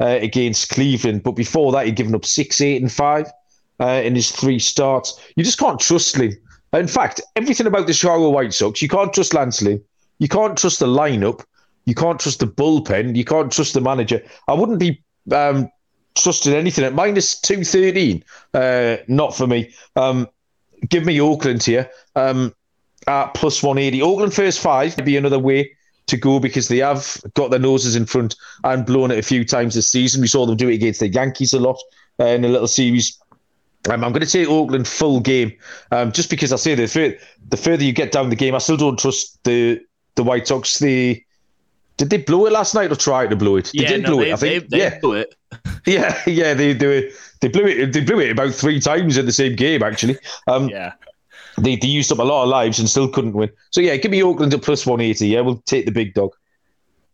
uh, 0.00 0.18
against 0.20 0.70
Cleveland, 0.70 1.22
but 1.22 1.32
before 1.32 1.72
that 1.72 1.86
he'd 1.86 1.96
given 1.96 2.14
up 2.14 2.24
six, 2.24 2.60
eight, 2.60 2.80
and 2.80 2.90
five 2.90 3.30
uh, 3.80 4.02
in 4.04 4.14
his 4.14 4.30
three 4.30 4.58
starts. 4.58 5.18
You 5.36 5.44
just 5.44 5.58
can't 5.58 5.80
trust 5.80 6.18
Lynn. 6.18 6.36
In 6.72 6.86
fact, 6.86 7.20
everything 7.36 7.66
about 7.66 7.86
the 7.86 7.92
Chicago 7.92 8.30
White 8.30 8.54
Sox, 8.54 8.80
you 8.80 8.88
can't 8.88 9.12
trust 9.12 9.34
Lance 9.34 9.62
Lynn. 9.62 9.82
You 10.18 10.28
can't 10.28 10.56
trust 10.56 10.80
the 10.80 10.86
lineup. 10.86 11.42
You 11.86 11.94
can't 11.94 12.20
trust 12.20 12.40
the 12.40 12.46
bullpen. 12.46 13.16
You 13.16 13.24
can't 13.24 13.50
trust 13.50 13.74
the 13.74 13.80
manager. 13.80 14.22
I 14.46 14.52
wouldn't 14.52 14.78
be 14.78 15.02
um, 15.32 15.68
trusting 16.14 16.52
anything 16.52 16.84
at 16.84 16.94
minus 16.94 17.40
213. 17.40 18.22
Uh, 18.54 18.98
not 19.08 19.34
for 19.34 19.46
me. 19.46 19.72
Um, 19.96 20.28
give 20.88 21.04
me 21.04 21.20
Oakland 21.20 21.62
here 21.62 21.90
um, 22.14 22.54
at 23.06 23.34
plus 23.34 23.62
180. 23.62 24.02
Oakland 24.02 24.34
first 24.34 24.60
five 24.60 24.94
would 24.96 25.04
be 25.04 25.16
another 25.16 25.38
way 25.38 25.72
to 26.10 26.16
go 26.16 26.38
because 26.38 26.68
they 26.68 26.78
have 26.78 27.16
got 27.34 27.50
their 27.50 27.60
noses 27.60 27.96
in 27.96 28.06
front 28.06 28.36
and 28.64 28.86
blown 28.86 29.10
it 29.10 29.18
a 29.18 29.22
few 29.22 29.44
times 29.44 29.74
this 29.74 29.88
season. 29.88 30.20
We 30.20 30.26
saw 30.26 30.46
them 30.46 30.56
do 30.56 30.68
it 30.68 30.74
against 30.74 31.00
the 31.00 31.08
Yankees 31.08 31.52
a 31.52 31.60
lot 31.60 31.80
uh, 32.18 32.26
in 32.26 32.44
a 32.44 32.48
little 32.48 32.68
series. 32.68 33.18
Um, 33.88 34.04
I'm 34.04 34.12
going 34.12 34.24
to 34.24 34.30
take 34.30 34.48
Oakland 34.48 34.86
full 34.86 35.20
game 35.20 35.52
um, 35.90 36.12
just 36.12 36.28
because 36.28 36.52
I 36.52 36.56
say 36.56 36.74
the, 36.74 36.86
fur- 36.86 37.16
the 37.48 37.56
further 37.56 37.82
you 37.82 37.92
get 37.92 38.12
down 38.12 38.28
the 38.28 38.36
game, 38.36 38.54
I 38.54 38.58
still 38.58 38.76
don't 38.76 38.98
trust 38.98 39.42
the 39.44 39.80
the 40.16 40.22
White 40.22 40.46
Sox. 40.46 40.78
The 40.78 41.24
did 41.96 42.10
they 42.10 42.18
blow 42.18 42.46
it 42.46 42.52
last 42.52 42.74
night 42.74 42.92
or 42.92 42.96
try 42.96 43.26
to 43.26 43.36
blow 43.36 43.56
it? 43.56 43.70
They 43.74 43.82
yeah, 43.82 43.88
did 43.88 44.02
no, 44.02 44.10
blow 44.10 44.20
they, 44.20 44.30
it. 44.30 44.32
I 44.32 44.36
think. 44.36 44.68
They, 44.68 44.78
they 44.78 44.84
yeah. 44.84 44.98
blew 44.98 45.12
it. 45.14 45.34
yeah, 45.86 46.22
yeah. 46.26 46.54
They, 46.54 46.72
they 46.74 46.86
were 46.86 47.08
they 47.40 47.48
blew 47.48 47.66
it. 47.66 47.92
They 47.92 48.00
blew 48.00 48.20
it 48.20 48.30
about 48.30 48.52
three 48.52 48.80
times 48.80 49.16
in 49.16 49.24
the 49.24 49.32
same 49.32 49.56
game. 49.56 49.82
Actually, 49.82 50.18
um, 50.46 50.68
yeah. 50.68 50.92
They, 51.62 51.76
they 51.76 51.88
used 51.88 52.10
up 52.10 52.18
a 52.18 52.22
lot 52.22 52.42
of 52.42 52.48
lives 52.48 52.78
and 52.78 52.88
still 52.88 53.08
couldn't 53.08 53.34
win. 53.34 53.50
So 53.70 53.80
yeah, 53.80 53.96
give 53.96 54.10
me 54.10 54.22
Oakland 54.22 54.54
at 54.54 54.62
plus 54.62 54.86
one 54.86 55.00
eighty. 55.00 55.28
Yeah, 55.28 55.40
we'll 55.40 55.62
take 55.66 55.84
the 55.84 55.92
big 55.92 56.14
dog. 56.14 56.30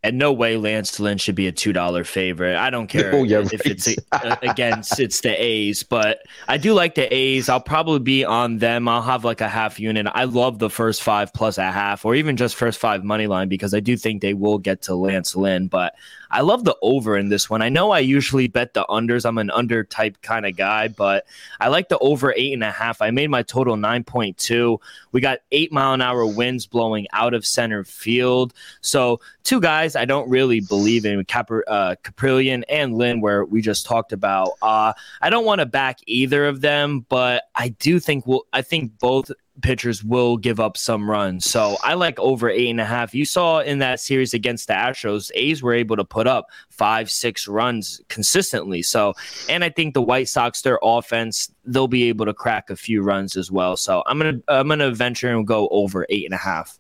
And 0.07 0.19
no 0.19 0.33
way 0.33 0.57
Lance 0.57 1.01
Lynn 1.01 1.19
should 1.19 1.35
be 1.35 1.49
a 1.49 1.53
two 1.53 1.73
dollar 1.73 2.05
favorite. 2.05 2.57
I 2.57 2.71
don't 2.71 2.87
care 2.87 3.11
oh, 3.15 3.25
yeah, 3.25 3.41
if 3.41 3.53
right. 3.53 3.67
it's 3.67 3.89
a, 3.89 4.39
against 4.43 5.01
it's 5.01 5.21
the 5.21 5.31
A's, 5.31 5.83
but 5.83 6.21
I 6.47 6.59
do 6.59 6.75
like 6.75 6.95
the 6.95 7.13
A's. 7.13 7.49
I'll 7.49 7.61
probably 7.61 7.99
be 7.99 8.25
on 8.25 8.59
them. 8.59 8.87
I'll 8.87 9.03
have 9.03 9.25
like 9.25 9.41
a 9.41 9.49
half 9.49 9.81
unit. 9.81 10.07
I 10.15 10.23
love 10.23 10.61
the 10.61 10.71
first 10.71 11.03
five 11.03 11.35
plus 11.35 11.59
a 11.59 11.73
half, 11.73 12.05
or 12.05 12.15
even 12.15 12.37
just 12.37 12.55
first 12.55 12.79
five 12.79 13.03
money 13.03 13.27
line 13.27 13.49
because 13.49 13.75
I 13.75 13.81
do 13.81 13.97
think 13.97 14.23
they 14.23 14.33
will 14.33 14.59
get 14.59 14.83
to 14.83 14.95
Lance 14.95 15.35
Lynn. 15.35 15.67
But 15.67 15.97
I 16.31 16.41
love 16.41 16.65
the 16.65 16.77
over 16.83 17.17
in 17.17 17.29
this 17.29 17.49
one. 17.49 17.63
I 17.63 17.69
know 17.69 17.91
I 17.91 18.01
usually 18.01 18.49
bet 18.49 18.75
the 18.75 18.85
unders. 18.89 19.25
I'm 19.25 19.39
an 19.39 19.51
under 19.51 19.85
type 19.85 20.21
kind 20.23 20.47
of 20.47 20.57
guy, 20.57 20.89
but 20.89 21.27
I 21.61 21.69
like 21.69 21.89
the 21.89 21.99
over 21.99 22.33
eight 22.37 22.53
and 22.53 22.63
a 22.63 22.71
half. 22.71 23.03
I 23.03 23.11
made 23.11 23.31
my 23.31 23.43
total 23.43 23.77
9.2. 23.77 24.79
We 25.13 25.21
got 25.21 25.39
eight 25.53 25.73
mile 25.73 25.95
an 25.95 26.03
hour 26.03 26.27
winds 26.27 26.67
blowing 26.67 27.07
out 27.13 27.35
of 27.35 27.47
center 27.47 27.85
field. 27.85 28.55
So, 28.81 29.21
two 29.45 29.61
guys 29.61 29.96
I 29.97 30.05
don't 30.05 30.29
really 30.29 30.61
believe 30.61 31.05
in 31.05 31.25
Capri, 31.25 31.63
uh, 31.67 31.97
Kaprielian 32.03 32.63
and 32.69 32.95
Lynn, 32.95 33.21
where 33.21 33.45
we 33.45 33.61
just 33.61 33.87
talked 33.87 34.13
about. 34.13 34.53
Uh, 34.63 34.93
I 35.21 35.31
don't 35.31 35.45
want 35.45 35.61
to 35.61 35.67
back 35.67 35.99
either 36.07 36.47
of 36.47 36.61
them, 36.61 37.07
but 37.09 37.45
I 37.55 37.69
do 37.69 37.99
think 37.99 38.27
we'll, 38.27 38.47
I 38.53 38.63
think 38.63 38.99
both 38.99 39.31
pitchers 39.63 40.05
will 40.05 40.37
give 40.37 40.61
up 40.61 40.77
some 40.77 41.11
runs. 41.11 41.45
So 41.47 41.77
I 41.83 41.95
like 41.95 42.19
over 42.19 42.49
eight 42.49 42.69
and 42.69 42.81
a 42.81 42.85
half. 42.85 43.15
You 43.15 43.25
saw 43.25 43.61
in 43.61 43.79
that 43.79 44.01
series 44.01 44.35
against 44.35 44.69
the 44.69 44.75
Astros, 44.75 45.31
A's 45.35 45.63
were 45.63 45.73
able 45.73 45.97
to 45.97 46.05
put 46.05 46.27
up 46.27 46.51
five, 46.69 47.11
six 47.11 47.49
runs 47.49 48.01
consistently. 48.09 48.83
So, 48.83 49.15
and 49.49 49.65
I 49.65 49.71
think 49.71 49.95
the 49.95 50.03
White 50.03 50.29
Sox, 50.29 50.63
their 50.63 50.79
offense, 50.83 51.51
they'll 51.65 51.89
be 51.89 52.09
able 52.09 52.27
to 52.27 52.35
crack 52.35 52.71
a 52.71 52.77
few 52.77 53.03
runs 53.03 53.37
as 53.37 53.51
well. 53.51 53.77
So 53.77 54.03
I'm 54.07 54.19
gonna 54.19 54.41
I'm 54.49 54.69
gonna 54.69 54.91
venture 54.91 55.35
and 55.35 55.47
go 55.47 55.69
over 55.71 56.07
eight 56.09 56.25
and 56.25 56.35
a 56.35 56.39
half. 56.39 56.79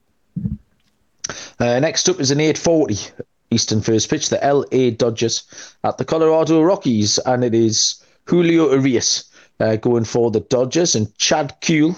Uh, 1.59 1.79
next 1.81 2.09
up 2.09 2.21
is 2.21 2.31
an 2.31 2.41
840 2.41 2.97
Eastern 3.51 3.81
first 3.81 4.11
pitch, 4.11 4.29
the 4.29 4.39
LA 4.43 4.91
Dodgers 4.91 5.45
at 5.85 5.99
the 5.99 6.05
Colorado 6.05 6.63
Rockies, 6.63 7.19
and 7.19 7.45
it 7.45 7.55
is 7.55 8.03
Julio 8.27 8.73
Urias 8.73 9.25
uh, 9.61 9.77
going 9.77 10.05
for 10.05 10.31
the 10.31 10.41
Dodgers 10.41 10.95
and 10.95 11.17
Chad 11.19 11.55
Kuhl 11.61 11.97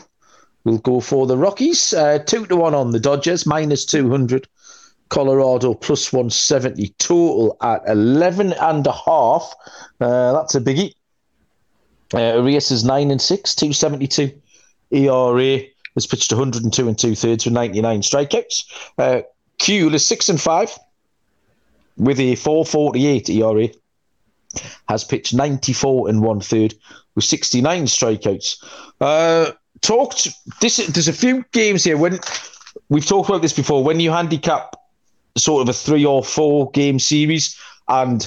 will 0.65 0.79
go 0.79 1.01
for 1.01 1.27
the 1.27 1.37
Rockies. 1.37 1.93
Uh, 1.93 2.19
two 2.19 2.47
to 2.47 2.57
one 2.57 2.75
on 2.75 2.93
the 2.93 3.01
Dodgers, 3.01 3.47
minus 3.47 3.85
200. 3.85 4.47
Colorado 5.09 5.73
plus 5.73 6.13
170 6.13 6.89
total 6.99 7.57
at 7.63 7.83
11 7.87 8.53
and 8.53 8.87
a 8.87 8.93
half. 8.93 9.55
Uh, 10.01 10.35
that's 10.35 10.55
a 10.55 10.61
biggie. 10.61 10.95
Uh, 12.13 12.37
Urias 12.37 12.71
is 12.71 12.85
9 12.85 13.11
and 13.11 13.21
6, 13.21 13.55
272 13.55 14.31
ERA. 14.91 15.61
Has 15.99 16.07
pitched 16.07 16.31
102 16.33 16.87
and 16.87 16.97
two 16.97 17.17
thirds 17.17 17.45
with 17.45 17.55
99 17.55 18.03
strikeouts. 18.03 18.65
Uh, 18.99 19.23
is 19.69 20.07
6 20.07 20.29
and 20.29 20.41
5 20.41 20.79
with 21.97 22.21
a 22.21 22.37
448 22.37 23.29
ERA. 23.31 23.69
Has 24.89 25.03
pitched 25.03 25.35
94 25.35 26.09
and 26.09 26.23
one 26.23 26.41
third 26.41 26.77
with 27.17 27.25
69 27.25 27.87
strikeouts. 27.87 28.65
Uh, 29.01 29.51
talked 29.81 30.29
this. 30.61 30.77
There's 30.77 31.09
a 31.09 31.13
few 31.13 31.45
games 31.51 31.83
here 31.83 31.97
when 31.97 32.21
we've 32.89 33.05
talked 33.05 33.29
about 33.29 33.43
this 33.43 33.53
before. 33.53 33.83
When 33.83 33.99
you 33.99 34.13
handicap 34.13 34.77
sort 35.37 35.63
of 35.63 35.69
a 35.69 35.73
three 35.73 36.05
or 36.05 36.23
four 36.23 36.71
game 36.71 37.01
series, 37.01 37.59
and 37.89 38.25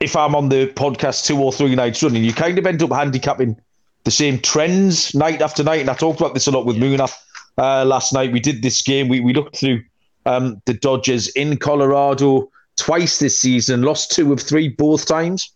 if 0.00 0.16
I'm 0.16 0.34
on 0.34 0.50
the 0.50 0.66
podcast 0.66 1.24
two 1.24 1.38
or 1.38 1.50
three 1.50 1.74
nights 1.74 2.02
running, 2.02 2.24
you 2.24 2.34
kind 2.34 2.58
of 2.58 2.66
end 2.66 2.82
up 2.82 2.92
handicapping 2.92 3.58
the 4.04 4.10
same 4.10 4.38
trends 4.38 5.14
night 5.14 5.42
after 5.42 5.62
night. 5.62 5.80
And 5.80 5.90
I 5.90 5.94
talked 5.94 6.20
about 6.20 6.34
this 6.34 6.46
a 6.46 6.50
lot 6.50 6.66
with 6.66 6.76
Munaf 6.76 7.14
uh, 7.58 7.84
last 7.84 8.12
night. 8.12 8.32
We 8.32 8.40
did 8.40 8.62
this 8.62 8.82
game. 8.82 9.08
We 9.08 9.20
we 9.20 9.32
looked 9.32 9.56
through 9.56 9.82
um, 10.26 10.60
the 10.66 10.74
Dodgers 10.74 11.28
in 11.28 11.56
Colorado 11.56 12.50
twice 12.76 13.18
this 13.18 13.38
season, 13.38 13.82
lost 13.82 14.10
two 14.10 14.32
of 14.32 14.40
three 14.40 14.68
both 14.68 15.06
times. 15.06 15.50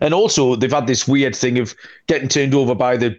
And 0.00 0.14
also, 0.14 0.56
they've 0.56 0.72
had 0.72 0.86
this 0.86 1.06
weird 1.06 1.36
thing 1.36 1.58
of 1.58 1.74
getting 2.06 2.28
turned 2.28 2.54
over 2.54 2.74
by 2.74 2.96
the 2.96 3.18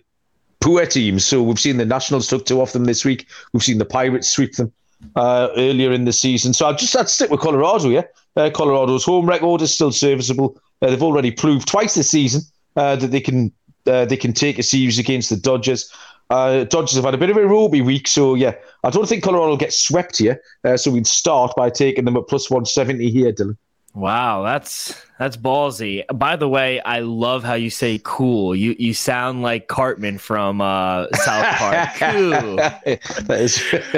poor 0.59 0.85
teams. 0.85 1.23
So 1.25 1.43
we've 1.43 1.59
seen 1.59 1.77
the 1.77 1.85
Nationals 1.85 2.27
took 2.27 2.45
two 2.45 2.61
off 2.61 2.73
them 2.73 2.85
this 2.85 3.05
week. 3.05 3.27
We've 3.53 3.63
seen 3.63 3.77
the 3.77 3.85
Pirates 3.85 4.29
sweep 4.29 4.55
them 4.55 4.71
uh, 5.15 5.49
earlier 5.55 5.91
in 5.91 6.05
the 6.05 6.13
season. 6.13 6.53
So 6.53 6.67
I've 6.67 6.77
just 6.77 6.93
had 6.93 7.07
to 7.07 7.13
stick 7.13 7.29
with 7.29 7.41
Colorado. 7.41 7.89
Yeah, 7.89 8.03
uh, 8.35 8.49
Colorado's 8.49 9.03
home 9.03 9.27
record 9.27 9.61
is 9.61 9.73
still 9.73 9.91
serviceable. 9.91 10.59
Uh, 10.81 10.89
they've 10.89 11.03
already 11.03 11.31
proved 11.31 11.67
twice 11.67 11.95
this 11.95 12.09
season 12.09 12.41
uh, 12.75 12.95
that 12.95 13.11
they 13.11 13.21
can 13.21 13.51
uh, 13.87 14.05
they 14.05 14.17
can 14.17 14.33
take 14.33 14.59
a 14.59 14.63
series 14.63 14.99
against 14.99 15.29
the 15.29 15.37
Dodgers. 15.37 15.91
Uh, 16.29 16.65
Dodgers 16.65 16.95
have 16.95 17.05
had 17.05 17.13
a 17.13 17.17
bit 17.17 17.29
of 17.29 17.37
a 17.37 17.47
ropey 17.47 17.81
week, 17.81 18.07
so 18.07 18.35
yeah, 18.35 18.53
I 18.83 18.89
don't 18.89 19.07
think 19.07 19.23
Colorado 19.23 19.49
will 19.49 19.57
get 19.57 19.73
swept 19.73 20.17
here. 20.17 20.41
so 20.75 20.91
we'd 20.91 21.07
start 21.07 21.53
by 21.55 21.69
taking 21.69 22.05
them 22.05 22.17
at 22.17 22.27
plus 22.27 22.49
one 22.49 22.65
seventy 22.65 23.09
here, 23.09 23.31
Dylan. 23.31 23.57
Wow, 23.97 24.43
that's 24.43 24.93
that's 25.17 25.35
ballsy. 25.35 26.05
By 26.13 26.35
the 26.35 26.47
way, 26.47 26.79
I 26.81 26.99
love 26.99 27.43
how 27.43 27.55
you 27.55 27.71
say 27.71 27.99
cool. 28.03 28.55
You 28.55 28.75
you 28.77 28.93
sound 28.93 29.41
like 29.41 29.67
Cartman 29.67 30.19
from 30.19 30.61
uh, 30.61 31.07
South 31.13 31.55
Park. 31.55 31.89
cool. 31.95 32.55
that 33.25 33.39
is 33.41 33.57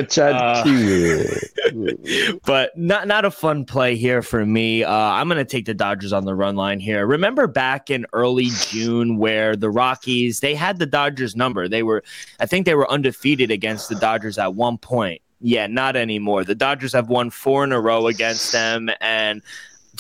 Chad 0.10 0.36
uh, 0.36 0.64
cool. 0.64 2.39
but 2.45 2.78
not 2.78 3.10
not 3.10 3.26
a 3.26 3.32
fun 3.32 3.66
play 3.66 3.97
here 3.97 4.22
for 4.22 4.45
me. 4.45 4.86
Uh, 4.86 4.93
I'm 4.93 5.28
going 5.28 5.38
to 5.38 5.43
take 5.43 5.66
the 5.66 5.74
Dodgers 5.74 6.14
on 6.14 6.24
the 6.24 6.34
run 6.34 6.56
line 6.56 6.80
here. 6.80 7.06
Remember 7.06 7.45
back 7.45 7.89
in 7.89 8.06
early 8.14 8.52
June 8.70 9.18
where 9.18 9.58
the 9.58 9.70
Rockies 9.70 10.39
they 10.39 10.56
had 10.56 10.80
the 10.80 10.86
Dodgers 10.86 11.36
number. 11.36 11.68
They 11.68 11.84
were 11.84 12.06
I 12.39 12.45
think 12.45 12.66
they 12.66 12.76
were 12.76 12.89
undefeated 12.89 13.52
against 13.52 13.89
the 13.89 13.95
Dodgers 13.95 14.38
at 14.38 14.56
one 14.56 14.78
point. 14.78 15.22
Yeah, 15.41 15.68
not 15.68 15.95
anymore. 15.95 16.43
The 16.43 16.56
Dodgers 16.56 16.91
have 16.93 17.10
won 17.10 17.30
four 17.30 17.64
in 17.64 17.72
a 17.72 17.80
row 17.80 18.08
against 18.08 18.52
them, 18.52 18.89
and 19.00 19.41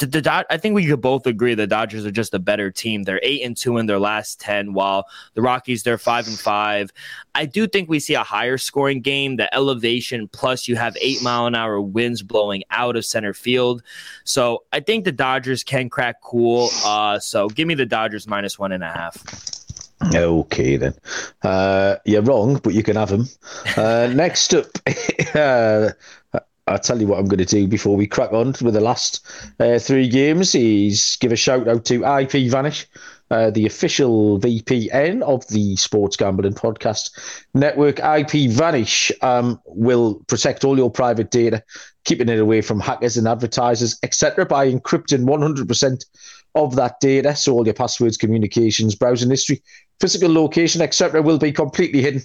the, 0.05 0.45
I 0.49 0.57
think 0.57 0.75
we 0.75 0.85
could 0.85 1.01
both 1.01 1.25
agree 1.25 1.53
the 1.53 1.67
Dodgers 1.67 2.05
are 2.05 2.11
just 2.11 2.33
a 2.33 2.39
better 2.39 2.71
team. 2.71 3.03
They're 3.03 3.19
eight 3.23 3.43
and 3.43 3.55
two 3.55 3.77
in 3.77 3.85
their 3.85 3.99
last 3.99 4.39
ten, 4.39 4.73
while 4.73 5.05
the 5.33 5.41
Rockies 5.41 5.83
they're 5.83 5.97
five 5.97 6.27
and 6.27 6.37
five. 6.37 6.91
I 7.35 7.45
do 7.45 7.67
think 7.67 7.89
we 7.89 7.99
see 7.99 8.13
a 8.13 8.23
higher 8.23 8.57
scoring 8.57 9.01
game. 9.01 9.35
The 9.35 9.53
elevation 9.53 10.27
plus 10.27 10.67
you 10.67 10.75
have 10.75 10.97
eight 11.01 11.21
mile 11.23 11.45
an 11.45 11.55
hour 11.55 11.79
winds 11.81 12.21
blowing 12.21 12.63
out 12.71 12.95
of 12.95 13.05
center 13.05 13.33
field, 13.33 13.83
so 14.23 14.63
I 14.73 14.79
think 14.79 15.05
the 15.05 15.11
Dodgers 15.11 15.63
can 15.63 15.89
crack 15.89 16.21
Kuhl. 16.21 16.69
Uh, 16.85 17.19
so 17.19 17.47
give 17.49 17.67
me 17.67 17.75
the 17.75 17.85
Dodgers 17.85 18.27
minus 18.27 18.57
one 18.57 18.71
and 18.71 18.83
a 18.83 18.89
half. 18.91 19.23
Okay 20.13 20.77
then, 20.77 20.93
uh, 21.43 21.97
you're 22.05 22.21
wrong, 22.21 22.57
but 22.63 22.73
you 22.73 22.83
can 22.83 22.95
have 22.95 23.09
them. 23.09 23.27
Uh, 23.75 24.09
next 24.15 24.53
up, 24.53 24.67
uh, 25.35 25.89
I'll 26.69 26.79
tell 26.79 27.01
you 27.01 27.07
what 27.07 27.19
I'm 27.19 27.25
going 27.25 27.39
to 27.39 27.45
do 27.45 27.67
before 27.67 27.97
we 27.97 28.05
crack 28.05 28.31
on 28.31 28.53
with 28.61 28.75
the 28.75 28.79
last 28.79 29.25
uh, 29.59 29.79
three 29.79 30.07
games 30.07 30.53
is 30.53 31.17
give 31.19 31.31
a 31.31 31.35
shout 31.35 31.67
out 31.67 31.83
to 31.85 32.01
IPVanish, 32.01 32.85
uh, 33.31 33.49
the 33.49 33.65
official 33.65 34.39
VPN 34.39 35.23
of 35.23 35.47
the 35.47 35.75
Sports 35.77 36.15
Gambling 36.15 36.53
Podcast 36.53 37.09
Network. 37.55 37.95
IPVanish 37.95 39.11
um, 39.23 39.59
will 39.65 40.23
protect 40.27 40.63
all 40.63 40.77
your 40.77 40.91
private 40.91 41.31
data, 41.31 41.63
keeping 42.05 42.29
it 42.29 42.39
away 42.39 42.61
from 42.61 42.79
hackers 42.79 43.17
and 43.17 43.27
advertisers, 43.27 43.97
etc., 44.03 44.45
by 44.45 44.71
encrypting 44.71 45.25
100% 45.25 46.05
of 46.53 46.75
that 46.75 46.99
data. 46.99 47.35
So 47.35 47.53
all 47.53 47.65
your 47.65 47.73
passwords, 47.73 48.15
communications, 48.15 48.93
browsing 48.93 49.31
history, 49.31 49.63
physical 49.99 50.31
location, 50.31 50.81
etc., 50.81 51.23
will 51.23 51.39
be 51.39 51.51
completely 51.51 52.03
hidden. 52.03 52.21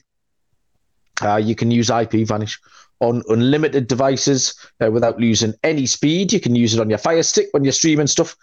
Uh, 1.22 1.36
you 1.36 1.54
can 1.54 1.70
use 1.70 1.88
IPVanish 1.88 2.58
on 3.00 3.22
unlimited 3.28 3.86
devices 3.86 4.54
uh, 4.82 4.90
without 4.90 5.18
losing 5.18 5.54
any 5.62 5.86
speed. 5.86 6.32
You 6.32 6.40
can 6.40 6.54
use 6.54 6.74
it 6.74 6.80
on 6.80 6.88
your 6.88 6.98
Fire 6.98 7.22
Stick 7.22 7.48
when 7.52 7.64
you're 7.64 7.72
streaming 7.72 8.06
stuff. 8.06 8.36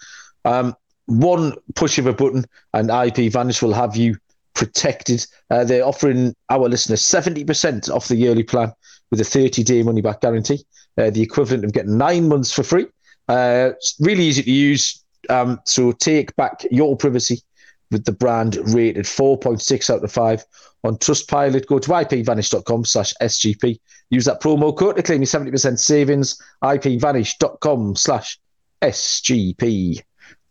Um, 0.44 0.74
one 1.06 1.54
push 1.74 1.98
of 1.98 2.06
a 2.06 2.12
button, 2.12 2.44
and 2.74 2.88
IPVanish 2.88 3.62
will 3.62 3.72
have 3.72 3.96
you 3.96 4.16
protected. 4.54 5.26
Uh, 5.50 5.64
they're 5.64 5.86
offering 5.86 6.34
our 6.50 6.68
listeners 6.68 7.02
70% 7.02 7.90
off 7.90 8.08
the 8.08 8.16
yearly 8.16 8.42
plan 8.42 8.72
with 9.10 9.20
a 9.20 9.24
30 9.24 9.62
day 9.62 9.82
money 9.82 10.00
back 10.00 10.20
guarantee, 10.20 10.64
uh, 10.98 11.10
the 11.10 11.22
equivalent 11.22 11.64
of 11.64 11.72
getting 11.72 11.98
nine 11.98 12.28
months 12.28 12.52
for 12.52 12.62
free. 12.62 12.86
Uh, 13.28 13.70
it's 13.76 13.96
really 14.00 14.24
easy 14.24 14.42
to 14.42 14.50
use. 14.50 15.02
Um, 15.30 15.60
so 15.64 15.92
take 15.92 16.34
back 16.36 16.64
your 16.70 16.96
privacy 16.96 17.42
with 17.90 18.04
the 18.04 18.12
brand 18.12 18.56
rated 18.74 19.04
4.6 19.04 19.90
out 19.90 20.02
of 20.02 20.10
5 20.10 20.44
on 20.84 20.96
Trustpilot. 20.96 21.66
Go 21.66 21.78
to 21.78 21.90
ipvanish.com 21.90 22.84
slash 22.84 23.14
SGP. 23.20 23.78
Use 24.12 24.26
that 24.26 24.42
promo 24.42 24.76
code 24.76 24.96
to 24.96 25.02
claim 25.02 25.22
your 25.22 25.26
70% 25.26 25.78
savings. 25.78 26.38
ipvanish.com 26.62 27.96
slash 27.96 28.38
SGP. 28.82 30.02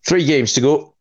Three 0.08 0.26
games 0.26 0.54
to 0.54 0.62
go. 0.62 0.96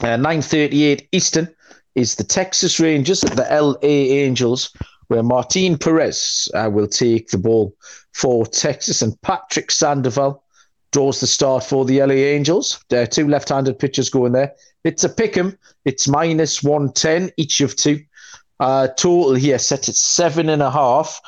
Uh, 0.00 0.16
9.38 0.16 1.06
Eastern 1.12 1.54
is 1.94 2.14
the 2.14 2.24
Texas 2.24 2.80
Rangers 2.80 3.22
at 3.24 3.36
the 3.36 3.42
LA 3.42 3.76
Angels, 3.82 4.74
where 5.08 5.22
Martin 5.22 5.76
Perez 5.76 6.48
uh, 6.54 6.70
will 6.72 6.88
take 6.88 7.28
the 7.28 7.36
ball 7.36 7.74
for 8.14 8.46
Texas 8.46 9.02
and 9.02 9.20
Patrick 9.20 9.70
Sandoval 9.70 10.42
draws 10.92 11.20
the 11.20 11.26
start 11.26 11.62
for 11.62 11.84
the 11.84 12.00
LA 12.00 12.14
Angels. 12.14 12.82
Uh, 12.90 13.04
two 13.04 13.28
left-handed 13.28 13.78
pitchers 13.78 14.08
going 14.08 14.32
there 14.32 14.54
It's 14.82 15.04
a 15.04 15.10
pick 15.10 15.36
'em. 15.36 15.58
It's 15.84 16.08
minus 16.08 16.62
110 16.62 17.32
each 17.36 17.60
of 17.60 17.76
two. 17.76 18.00
Uh, 18.60 18.88
total 18.88 19.34
here 19.34 19.58
set 19.58 19.90
at 19.90 19.96
seven 19.96 20.48
and 20.48 20.62
a 20.62 20.70
half. 20.70 21.20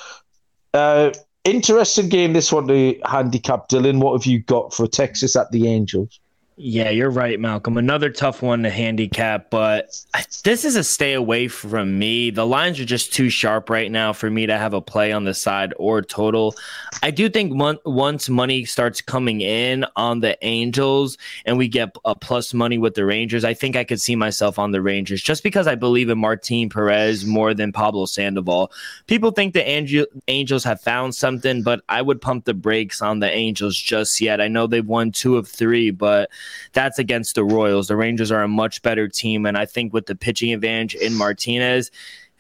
Uh, 0.75 1.13
interesting 1.45 2.09
game, 2.09 2.33
this 2.33 2.53
one 2.53 2.67
to 2.69 2.99
handicap. 3.05 3.69
Dylan, 3.69 4.01
what 4.01 4.13
have 4.21 4.27
you 4.27 4.41
got 4.41 4.75
for 4.75 4.87
Texas 4.87 5.37
at 5.37 5.51
the 5.51 5.69
Angels? 5.69 6.21
Yeah, 6.61 6.91
you're 6.91 7.11
right, 7.11 7.39
Malcolm. 7.39 7.79
Another 7.79 8.11
tough 8.11 8.43
one 8.43 8.65
to 8.65 8.71
handicap, 8.71 9.49
but 9.49 9.97
this 10.43 10.65
is 10.65 10.75
a 10.75 10.83
stay 10.83 11.13
away 11.13 11.47
from 11.47 12.01
me. 12.01 12.31
The 12.31 12.45
lines 12.45 12.81
are 12.81 12.85
just 12.85 13.13
too 13.13 13.31
sharp 13.31 13.71
right 13.71 13.89
now 13.93 14.13
for 14.13 14.29
me 14.29 14.45
to 14.47 14.59
have 14.59 14.75
a 14.75 14.81
play 14.81 15.13
on 15.13 15.23
the 15.23 15.35
side 15.35 15.73
or 15.77 16.03
total. 16.03 16.57
I 17.01 17.13
do 17.13 17.29
think 17.29 17.53
mon- 17.53 17.79
once 17.85 18.29
money 18.29 18.65
starts 18.65 19.01
coming 19.01 19.41
in 19.41 19.87
on 19.95 20.19
the 20.19 20.37
Angels 20.45 21.17
and 21.47 21.59
we 21.59 21.69
get 21.69 21.95
a 22.05 22.17
plus 22.17 22.53
money 22.53 22.77
with 22.77 22.95
the 22.95 23.05
Rangers, 23.05 23.45
I 23.45 23.55
think 23.55 23.77
I 23.77 23.85
could 23.85 24.01
see 24.01 24.17
myself 24.17 24.59
on 24.59 24.73
the 24.73 24.83
Rangers 24.83 25.23
just 25.23 25.45
because 25.45 25.69
I 25.69 25.77
believe 25.77 26.11
in 26.11 26.19
Martin 26.19 26.71
Perez 26.71 27.25
more 27.25 27.55
than 27.55 27.71
Pablo 27.71 28.07
Sandoval. 28.07 28.73
People 29.07 29.31
think 29.31 29.55
the 29.55 29.65
Angel- 29.65 30.07
Angels 30.27 30.65
have 30.65 30.81
found 30.81 31.15
something, 31.15 31.63
but 31.63 31.83
I 31.89 32.03
would 32.03 32.21
pump 32.21 32.47
the 32.47 32.55
brakes 32.55 33.01
on 33.01 33.21
the 33.21 33.31
Angels 33.31 33.77
just 33.77 34.21
yet. 34.21 34.41
I 34.41 34.49
know 34.49 34.67
they've 34.67 34.85
won 34.85 35.13
two 35.13 35.37
of 35.37 35.47
three, 35.47 35.93
but 35.93 36.31
that's 36.73 36.99
against 36.99 37.35
the 37.35 37.45
Royals. 37.45 37.89
The 37.89 37.97
Rangers 37.97 38.31
are 38.31 38.43
a 38.43 38.49
much 38.49 38.83
better 38.83 39.09
team, 39.09 39.47
and 39.47 39.57
I 39.57 39.67
think 39.67 39.93
with 39.93 40.07
the 40.07 40.15
pitching 40.15 40.53
advantage 40.53 40.95
in 40.95 41.15
Martinez, 41.15 41.91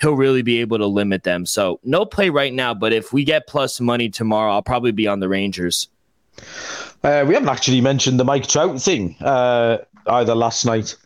he'll 0.00 0.14
really 0.14 0.42
be 0.42 0.60
able 0.60 0.78
to 0.78 0.86
limit 0.86 1.24
them. 1.24 1.46
So 1.46 1.80
no 1.84 2.04
play 2.04 2.30
right 2.30 2.52
now, 2.52 2.74
but 2.74 2.92
if 2.92 3.12
we 3.12 3.24
get 3.24 3.46
plus 3.46 3.80
money 3.80 4.08
tomorrow, 4.08 4.52
I'll 4.52 4.62
probably 4.62 4.92
be 4.92 5.06
on 5.06 5.20
the 5.20 5.28
Rangers. 5.28 5.88
Uh, 7.02 7.24
we 7.26 7.34
haven't 7.34 7.48
actually 7.48 7.80
mentioned 7.80 8.18
the 8.18 8.24
Mike 8.24 8.46
Trout 8.46 8.80
thing 8.80 9.16
uh, 9.20 9.78
either 10.06 10.34
last 10.34 10.64
night 10.64 10.96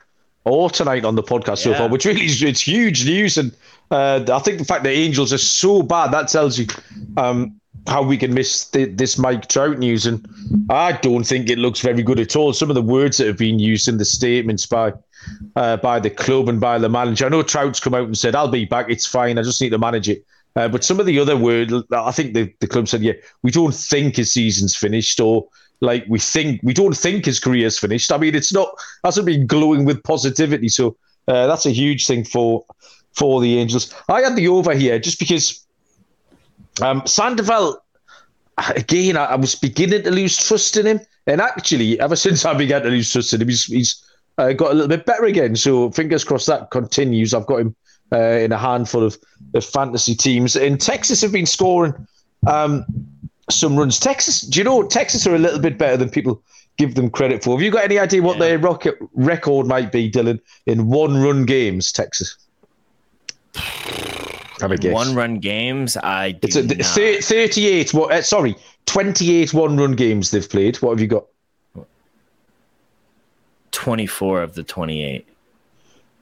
or 0.45 0.71
tonight 0.71 1.05
on 1.05 1.15
the 1.15 1.23
podcast 1.23 1.65
yeah. 1.65 1.73
so 1.73 1.75
far, 1.75 1.89
which 1.89 2.05
really 2.05 2.25
is 2.25 2.43
it's 2.43 2.61
huge 2.61 3.07
news. 3.07 3.39
And 3.39 3.55
uh, 3.91 4.25
I 4.31 4.39
think 4.41 4.59
the 4.59 4.65
fact 4.65 4.85
that 4.85 4.91
Angels 4.91 5.33
are 5.33 5.39
so 5.39 5.83
bad 5.83 6.11
that 6.13 6.29
tells 6.29 6.59
you 6.59 6.67
um, 7.17 7.61
how 7.87 8.03
we 8.03 8.17
can 8.17 8.33
miss 8.33 8.69
the, 8.69 8.85
this 8.85 9.19
Mike 9.19 9.49
Trout 9.49 9.79
news. 9.79 10.07
And 10.07 10.27
I 10.71 10.93
don't 10.93 11.25
think 11.25 11.51
it 11.51 11.59
looks 11.59 11.81
very 11.81 12.03
good 12.03 12.21
at 12.21 12.37
all. 12.37 12.53
Some 12.53 12.71
of 12.71 12.75
the 12.75 12.83
words 12.83 13.19
that 13.19 13.27
have 13.27 13.39
been 13.39 13.59
used 13.59 13.89
in 13.89 13.99
the 13.99 14.05
statements 14.05 14.67
by 14.67 14.93
uh, 15.57 15.77
by 15.77 16.01
the 16.01 16.11
club 16.11 16.49
and 16.49 16.61
by 16.61 16.79
the 16.79 16.89
manager. 16.89 17.27
I 17.27 17.29
know 17.29 17.43
Trout's 17.43 17.81
come 17.81 17.95
out 17.95 18.07
and 18.07 18.19
said, 18.19 18.35
"I'll 18.35 18.49
be 18.49 18.65
back. 18.65 18.87
It's 18.89 19.07
fine. 19.07 19.39
I 19.39 19.43
just 19.43 19.61
need 19.61 19.71
to 19.71 19.79
manage 19.79 20.09
it." 20.09 20.25
Uh, 20.55 20.69
but 20.69 20.85
some 20.85 21.01
of 21.01 21.07
the 21.07 21.19
other 21.19 21.37
words, 21.37 21.73
I 21.93 22.11
think 22.11 22.35
the, 22.35 22.53
the 22.61 22.67
club 22.67 22.89
said, 22.89 23.03
"Yeah, 23.03 23.15
we 23.43 23.51
don't 23.51 23.75
think 23.75 24.17
his 24.17 24.33
season's 24.33 24.77
finished," 24.77 25.21
or 25.21 25.49
like 25.81 26.05
we 26.09 26.19
think 26.19 26.61
we 26.63 26.75
don't 26.75 26.97
think 26.97 27.25
his 27.25 27.41
career's 27.41 27.79
finished. 27.79 28.13
I 28.13 28.19
mean, 28.19 28.35
it's 28.35 28.53
not 28.53 28.75
hasn't 29.05 29.27
been 29.27 29.47
glowing 29.47 29.85
with 29.85 30.03
positivity. 30.03 30.69
So 30.69 30.97
uh, 31.29 31.47
that's 31.47 31.67
a 31.67 31.71
huge 31.71 32.07
thing 32.07 32.25
for 32.25 32.65
for 33.15 33.41
the 33.41 33.59
Angels. 33.59 33.95
I 34.09 34.23
had 34.23 34.37
the 34.37 34.49
over 34.49 34.75
here 34.75 34.99
just 34.99 35.19
because 35.19 35.65
um, 36.81 37.03
Sandoval, 37.07 37.83
again, 38.75 39.17
I, 39.17 39.25
I, 39.27 39.35
was 39.37 39.55
beginning 39.55 40.03
to 40.05 40.11
lose 40.11 40.37
trust 40.37 40.77
in 40.77 40.87
him. 40.87 41.01
And 41.27 41.41
actually, 41.41 42.01
ever 42.01 42.17
since 42.17 42.45
I 42.45 42.55
began 42.55 42.83
to 42.83 42.89
lose 42.89 43.13
trust 43.13 43.33
in 43.35 43.43
him, 43.43 43.49
he's, 43.49 43.65
he's 43.65 44.05
uh, 44.39 44.53
got 44.53 44.71
a 44.71 44.75
little 44.75 44.89
bit 44.89 45.07
better 45.07 45.25
again. 45.25 45.57
So 45.57 45.91
fingers 45.91 46.25
crossed 46.25 46.47
that 46.47 46.71
continues. 46.71 47.35
I've 47.35 47.47
got 47.47 47.61
him 47.61 47.77
uh, 48.13 48.19
in 48.19 48.53
a 48.53 48.59
handful 48.59 49.03
of, 49.03 49.19
of 49.55 49.65
fantasy 49.65 50.15
teams. 50.15 50.57
And 50.57 50.81
Texas 50.81 51.21
have 51.21 51.33
been 51.33 51.47
scoring 51.47 51.95
um, 52.47 52.85
some 53.51 53.77
runs. 53.77 53.99
Texas, 53.99 54.41
do 54.41 54.61
you 54.61 54.65
know, 54.65 54.83
Texas 54.87 55.27
are 55.27 55.35
a 55.35 55.39
little 55.39 55.61
bit 55.61 55.79
better 55.79 55.97
than 55.97 56.11
people 56.11 56.43
give 56.79 56.95
them 56.95 57.11
credit 57.11 57.45
for. 57.45 57.57
Have 57.57 57.63
you 57.63 57.71
got 57.71 57.85
any 57.85 57.99
idea 57.99 58.23
what 58.23 58.39
yeah. 58.39 58.47
their 58.47 58.59
rocket 58.59 58.97
record 59.15 59.67
might 59.67 59.93
be, 59.93 60.11
Dylan, 60.11 60.41
in 60.67 60.89
one 60.89 61.23
run 61.23 61.45
games, 61.45 61.93
Texas? 61.93 62.37
Have 64.63 64.71
a 64.71 64.77
guess. 64.77 64.95
One 64.95 65.15
run 65.15 65.39
games. 65.39 65.97
I 65.97 66.39
it's 66.41 66.55
a, 66.55 66.67
th- 66.67 67.25
38. 67.25 67.93
What? 67.93 68.13
Uh, 68.13 68.23
sorry, 68.23 68.55
28 68.87 69.53
one 69.53 69.77
run 69.77 69.93
games 69.93 70.31
they've 70.31 70.49
played. 70.49 70.77
What 70.77 70.91
have 70.91 71.01
you 71.01 71.09
got? 71.09 71.27
24 73.73 74.43
of 74.43 74.55
the 74.55 74.63
28 74.63 75.27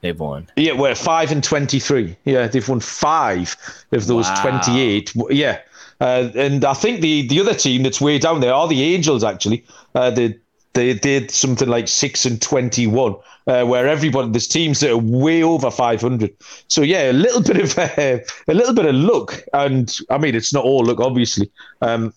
they've 0.01 0.19
won. 0.19 0.49
Yeah, 0.57 0.73
we're 0.73 0.95
five 0.95 1.31
and 1.31 1.45
23. 1.45 2.17
Yeah, 2.25 2.47
they've 2.47 2.67
won 2.67 2.81
five 2.81 3.55
of 3.93 4.07
those 4.07 4.27
wow. 4.27 4.43
28. 4.43 5.13
Yeah. 5.29 5.61
Uh, 6.01 6.31
and 6.35 6.65
I 6.65 6.73
think 6.73 7.03
the, 7.03 7.29
the 7.29 7.41
other 7.41 7.53
team 7.55 7.83
that's 7.83 8.01
way 8.01 8.19
down 8.19 8.41
there 8.41 8.55
are 8.55 8.67
the 8.67 8.83
Angels, 8.83 9.23
actually. 9.23 9.65
Uh, 9.95 10.11
they, 10.11 10.39
they 10.73 10.95
did 10.95 11.31
something 11.31 11.69
like 11.69 11.89
six 11.89 12.25
and 12.25 12.41
21 12.41 13.17
uh, 13.47 13.65
where 13.65 13.89
everybody 13.89 14.31
there's 14.31 14.47
teams 14.47 14.81
that 14.81 14.91
are 14.91 14.97
way 14.97 15.43
over 15.43 15.71
500. 15.71 16.35
So 16.69 16.83
yeah, 16.83 17.11
a 17.11 17.13
little 17.13 17.43
bit 17.43 17.57
of 17.59 17.79
uh, 17.99 18.19
a 18.49 18.55
little 18.55 18.75
bit 18.75 18.87
of 18.87 18.95
luck, 18.95 19.43
and 19.53 19.97
I 20.11 20.19
mean 20.19 20.35
it's 20.35 20.53
not 20.53 20.65
all 20.65 20.85
luck, 20.85 21.01
obviously, 21.01 21.51
um, 21.83 22.13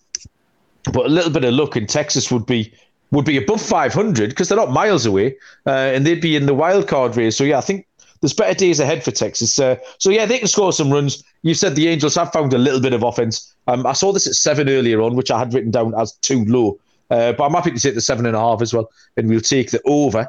but 0.92 1.06
a 1.06 1.08
little 1.08 1.30
bit 1.30 1.44
of 1.44 1.54
luck 1.54 1.76
in 1.76 1.86
Texas 1.86 2.30
would 2.30 2.46
be 2.46 2.72
would 3.10 3.24
be 3.24 3.36
above 3.36 3.60
500 3.60 4.30
because 4.30 4.48
they're 4.48 4.58
not 4.58 4.70
miles 4.70 5.06
away, 5.06 5.36
uh, 5.66 5.70
and 5.70 6.06
they'd 6.06 6.20
be 6.20 6.36
in 6.36 6.46
the 6.46 6.54
wild 6.54 6.88
card 6.88 7.16
race. 7.16 7.36
So 7.36 7.44
yeah, 7.44 7.58
I 7.58 7.62
think 7.62 7.86
there's 8.20 8.32
better 8.32 8.54
days 8.54 8.80
ahead 8.80 9.04
for 9.04 9.10
Texas. 9.10 9.58
Uh, 9.58 9.76
so 9.98 10.10
yeah, 10.10 10.26
they 10.26 10.38
can 10.38 10.48
score 10.48 10.72
some 10.72 10.92
runs. 10.92 11.22
You 11.42 11.54
said 11.54 11.74
the 11.74 11.88
Angels 11.88 12.14
have 12.14 12.32
found 12.32 12.52
a 12.52 12.58
little 12.58 12.80
bit 12.80 12.92
of 12.92 13.02
offense. 13.02 13.54
Um, 13.66 13.86
I 13.86 13.92
saw 13.92 14.12
this 14.12 14.26
at 14.26 14.34
seven 14.34 14.68
earlier 14.68 15.00
on, 15.02 15.14
which 15.14 15.30
I 15.30 15.38
had 15.38 15.52
written 15.52 15.70
down 15.70 15.94
as 15.98 16.12
too 16.12 16.44
low. 16.44 16.78
Uh, 17.10 17.32
but 17.32 17.44
I'm 17.44 17.52
happy 17.52 17.70
to 17.70 17.80
take 17.80 17.94
the 17.94 18.00
seven 18.00 18.26
and 18.26 18.36
a 18.36 18.40
half 18.40 18.62
as 18.62 18.72
well, 18.72 18.90
and 19.16 19.28
we'll 19.28 19.40
take 19.40 19.70
the 19.70 19.80
over. 19.84 20.28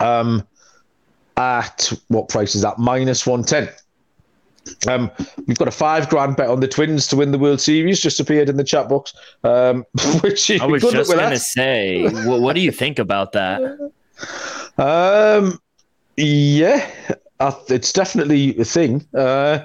Um, 0.00 0.46
at 1.36 1.92
what 2.08 2.28
price 2.28 2.54
is 2.54 2.62
that? 2.62 2.78
Minus 2.78 3.26
110. 3.26 3.74
Um, 4.88 5.10
we've 5.46 5.58
got 5.58 5.68
a 5.68 5.72
five 5.72 6.08
grand 6.08 6.36
bet 6.36 6.48
on 6.48 6.60
the 6.60 6.68
Twins 6.68 7.06
to 7.08 7.16
win 7.16 7.30
the 7.30 7.38
World 7.38 7.60
Series. 7.60 8.00
Just 8.00 8.18
appeared 8.18 8.48
in 8.48 8.56
the 8.56 8.64
chat 8.64 8.88
box. 8.88 9.14
Um, 9.44 9.84
which 10.22 10.50
I 10.50 10.66
was 10.66 10.82
just 10.82 11.12
going 11.12 11.30
to 11.30 11.38
say, 11.38 12.08
what, 12.24 12.40
what, 12.40 12.54
do 12.54 12.60
you 12.60 12.72
think 12.72 12.98
about 12.98 13.32
that? 13.32 13.62
Um, 14.78 15.60
yeah, 16.16 16.90
it's 17.68 17.92
definitely 17.92 18.58
a 18.58 18.64
thing. 18.64 19.06
Uh, 19.14 19.60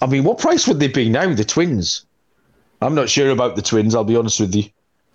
I 0.00 0.06
mean, 0.06 0.24
what 0.24 0.38
price 0.38 0.66
would 0.66 0.80
they 0.80 0.88
be 0.88 1.08
now? 1.08 1.32
The 1.32 1.44
Twins. 1.44 2.06
I'm 2.80 2.94
not 2.94 3.08
sure 3.08 3.30
about 3.30 3.54
the 3.54 3.62
Twins. 3.62 3.94
I'll 3.94 4.02
be 4.02 4.16
honest 4.16 4.40
with 4.40 4.54
you. 4.54 4.64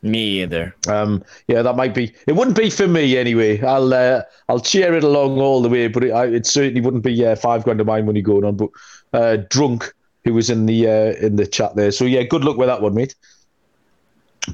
Me 0.04 0.44
either. 0.44 0.76
Um, 0.88 1.24
yeah, 1.48 1.62
that 1.64 1.76
might 1.76 1.96
be. 1.96 2.14
It 2.28 2.36
wouldn't 2.36 2.56
be 2.56 2.70
for 2.70 2.88
me 2.88 3.18
anyway. 3.18 3.62
I'll 3.62 3.94
uh, 3.94 4.22
I'll 4.48 4.60
cheer 4.60 4.94
it 4.96 5.04
along 5.04 5.40
all 5.40 5.62
the 5.62 5.70
way, 5.70 5.88
but 5.88 6.04
it, 6.04 6.12
I, 6.12 6.26
it 6.28 6.46
certainly 6.46 6.82
wouldn't 6.82 7.04
be 7.04 7.26
uh, 7.26 7.36
five 7.36 7.64
grand 7.64 7.82
of 7.82 7.88
my 7.88 8.02
money 8.02 8.22
going 8.22 8.46
on. 8.46 8.58
But 8.58 8.70
uh, 9.14 9.38
drunk, 9.50 9.92
who 10.24 10.34
was 10.34 10.50
in 10.50 10.66
the 10.68 10.88
uh, 10.88 11.26
in 11.26 11.36
the 11.38 11.48
chat 11.48 11.76
there. 11.76 11.92
So 11.92 12.06
yeah, 12.06 12.24
good 12.24 12.44
luck 12.44 12.58
with 12.58 12.68
that 12.68 12.82
one, 12.82 12.94
mate. 12.94 13.16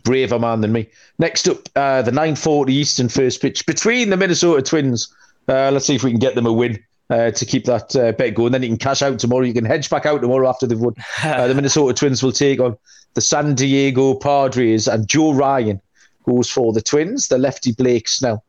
Braver 0.03 0.39
man 0.39 0.61
than 0.61 0.71
me. 0.71 0.87
Next 1.19 1.47
up, 1.47 1.67
uh, 1.75 2.01
the 2.01 2.11
9:40 2.11 2.69
Eastern 2.69 3.09
first 3.09 3.41
pitch 3.41 3.65
between 3.65 4.09
the 4.09 4.17
Minnesota 4.17 4.61
Twins. 4.61 5.13
Uh, 5.47 5.71
let's 5.71 5.85
see 5.85 5.95
if 5.95 6.03
we 6.03 6.11
can 6.11 6.19
get 6.19 6.35
them 6.35 6.45
a 6.45 6.53
win. 6.53 6.79
Uh, 7.09 7.29
to 7.29 7.45
keep 7.45 7.65
that 7.65 7.95
uh, 7.97 8.13
bet 8.13 8.33
going. 8.33 8.53
Then 8.53 8.63
you 8.63 8.69
can 8.69 8.77
cash 8.77 9.01
out 9.01 9.19
tomorrow. 9.19 9.43
You 9.43 9.53
can 9.53 9.65
hedge 9.65 9.89
back 9.89 10.05
out 10.05 10.21
tomorrow 10.21 10.49
after 10.49 10.65
they've 10.65 10.79
won. 10.79 10.95
Uh, 11.23 11.47
the 11.47 11.53
Minnesota 11.53 11.93
Twins 11.93 12.23
will 12.23 12.31
take 12.31 12.59
on 12.59 12.77
the 13.13 13.21
San 13.21 13.55
Diego 13.55 14.15
Padres, 14.15 14.87
and 14.87 15.07
Joe 15.07 15.33
Ryan 15.33 15.81
goes 16.25 16.49
for 16.49 16.73
the 16.73 16.81
Twins. 16.81 17.27
The 17.27 17.37
lefty 17.37 17.71
Blake 17.71 18.07
Snell 18.07 18.43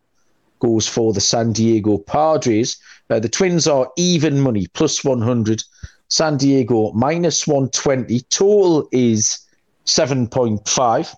goes 0.60 0.88
for 0.88 1.12
the 1.12 1.20
San 1.20 1.52
Diego 1.52 1.98
Padres. 1.98 2.76
Uh, 3.10 3.20
the 3.20 3.28
Twins 3.28 3.66
are 3.66 3.90
even 3.96 4.40
money, 4.40 4.66
plus 4.68 5.04
100. 5.04 5.62
San 6.08 6.36
Diego 6.36 6.92
minus 6.92 7.46
120. 7.46 8.20
Total 8.30 8.88
is 8.92 9.40
7.5. 9.86 11.16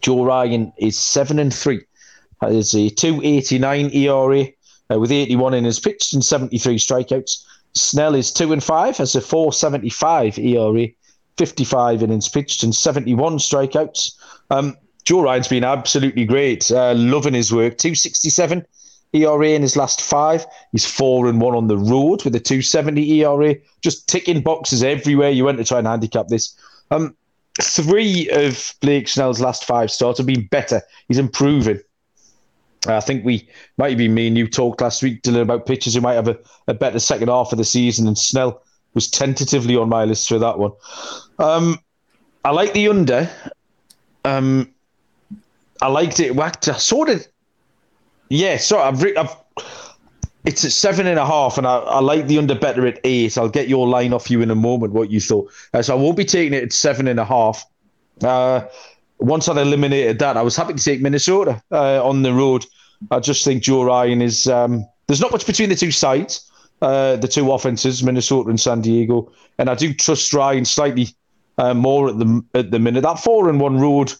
Joe 0.00 0.24
Ryan 0.24 0.72
is 0.78 0.98
7 0.98 1.38
and 1.38 1.54
3. 1.54 1.80
Has 2.40 2.74
a 2.74 2.88
289 2.90 3.90
ERA 3.94 4.46
uh, 4.90 4.98
with 4.98 5.12
81 5.12 5.54
in 5.54 5.64
his 5.64 5.78
pitched 5.78 6.12
and 6.12 6.24
73 6.24 6.76
strikeouts. 6.76 7.44
Snell 7.74 8.14
is 8.14 8.32
2 8.32 8.52
and 8.52 8.62
5, 8.62 8.96
has 8.98 9.14
a 9.14 9.20
475 9.20 10.38
ERA 10.38 10.88
55 11.38 12.02
innings 12.02 12.28
pitched 12.28 12.62
and 12.62 12.74
71 12.74 13.38
strikeouts. 13.38 14.12
Um, 14.50 14.76
Joe 15.04 15.22
Ryan's 15.22 15.48
been 15.48 15.64
absolutely 15.64 16.24
great. 16.24 16.70
Uh, 16.70 16.94
loving 16.94 17.34
his 17.34 17.52
work. 17.52 17.78
267 17.78 18.64
ERA 19.12 19.48
in 19.48 19.62
his 19.62 19.76
last 19.76 20.00
five. 20.00 20.46
He's 20.72 20.86
four 20.86 21.28
and 21.28 21.40
one 21.40 21.54
on 21.54 21.68
the 21.68 21.78
road 21.78 22.24
with 22.24 22.34
a 22.34 22.40
270 22.40 23.20
ERA. 23.20 23.54
Just 23.82 24.08
ticking 24.08 24.42
boxes 24.42 24.82
everywhere 24.82 25.30
you 25.30 25.44
went 25.44 25.58
to 25.58 25.64
try 25.64 25.78
and 25.78 25.86
handicap 25.86 26.28
this. 26.28 26.56
Um, 26.90 27.16
three 27.60 28.28
of 28.30 28.74
Blake 28.80 29.08
Snell's 29.08 29.40
last 29.40 29.64
five 29.64 29.90
starts 29.90 30.18
have 30.18 30.26
been 30.26 30.46
better. 30.46 30.82
He's 31.08 31.18
improving. 31.18 31.80
I 32.86 33.00
think 33.00 33.24
we 33.24 33.48
might 33.78 33.96
been 33.96 34.14
me 34.14 34.26
and 34.26 34.36
you 34.36 34.46
talked 34.46 34.80
last 34.80 35.02
week, 35.02 35.22
Dylan, 35.22 35.42
about 35.42 35.66
pitchers 35.66 35.94
who 35.94 36.00
might 36.00 36.14
have 36.14 36.28
a, 36.28 36.38
a 36.68 36.74
better 36.74 36.98
second 36.98 37.28
half 37.28 37.52
of 37.52 37.58
the 37.58 37.64
season, 37.64 38.06
and 38.06 38.18
Snell 38.18 38.62
was 38.94 39.08
tentatively 39.08 39.76
on 39.76 39.88
my 39.88 40.04
list 40.04 40.28
for 40.28 40.38
that 40.38 40.58
one. 40.58 40.72
Um, 41.38 41.80
I 42.44 42.50
like 42.50 42.72
the 42.72 42.88
under. 42.88 43.30
Um, 44.24 44.72
I 45.82 45.88
liked 45.88 46.20
it. 46.20 46.34
Whacked. 46.34 46.68
I 46.68 46.78
sort 46.78 47.08
of, 47.08 47.26
yeah. 48.28 48.56
So 48.56 48.78
I've, 48.78 49.04
I've 49.16 49.36
it's 50.44 50.64
at 50.64 50.72
seven 50.72 51.06
and 51.06 51.18
a 51.18 51.26
half, 51.26 51.56
and 51.56 51.66
I, 51.66 51.78
I 51.78 52.00
like 52.00 52.26
the 52.26 52.38
under 52.38 52.54
better 52.54 52.86
at 52.86 53.00
eight. 53.04 53.38
I'll 53.38 53.48
get 53.48 53.68
your 53.68 53.88
line 53.88 54.12
off 54.12 54.30
you 54.30 54.42
in 54.42 54.50
a 54.50 54.54
moment. 54.54 54.92
What 54.92 55.10
you 55.10 55.20
thought? 55.20 55.50
Uh, 55.72 55.82
so 55.82 55.96
I 55.96 56.00
won't 56.00 56.16
be 56.16 56.24
taking 56.24 56.52
it 56.52 56.62
at 56.62 56.72
seven 56.72 57.08
and 57.08 57.18
a 57.18 57.24
half. 57.24 57.64
Uh, 58.22 58.62
once 59.18 59.48
I'd 59.48 59.56
eliminated 59.56 60.18
that, 60.18 60.36
I 60.36 60.42
was 60.42 60.54
happy 60.54 60.74
to 60.74 60.82
take 60.82 61.00
Minnesota 61.00 61.62
uh, 61.72 62.06
on 62.06 62.22
the 62.22 62.32
road. 62.32 62.66
I 63.10 63.20
just 63.20 63.44
think 63.44 63.62
Joe 63.62 63.84
Ryan 63.84 64.20
is. 64.20 64.46
Um, 64.46 64.86
there's 65.06 65.20
not 65.20 65.32
much 65.32 65.46
between 65.46 65.68
the 65.68 65.76
two 65.76 65.90
sides, 65.90 66.50
uh, 66.84 67.16
the 67.16 67.26
two 67.26 67.50
offenses, 67.50 68.02
Minnesota 68.02 68.50
and 68.50 68.60
San 68.60 68.82
Diego, 68.82 69.32
and 69.58 69.70
I 69.70 69.74
do 69.74 69.94
trust 69.94 70.34
Ryan 70.34 70.66
slightly 70.66 71.08
uh, 71.56 71.72
more 71.72 72.10
at 72.10 72.18
the 72.18 72.44
at 72.52 72.70
the 72.70 72.78
minute. 72.78 73.00
That 73.00 73.18
four 73.18 73.48
and 73.48 73.58
one 73.58 73.78
road 73.80 74.12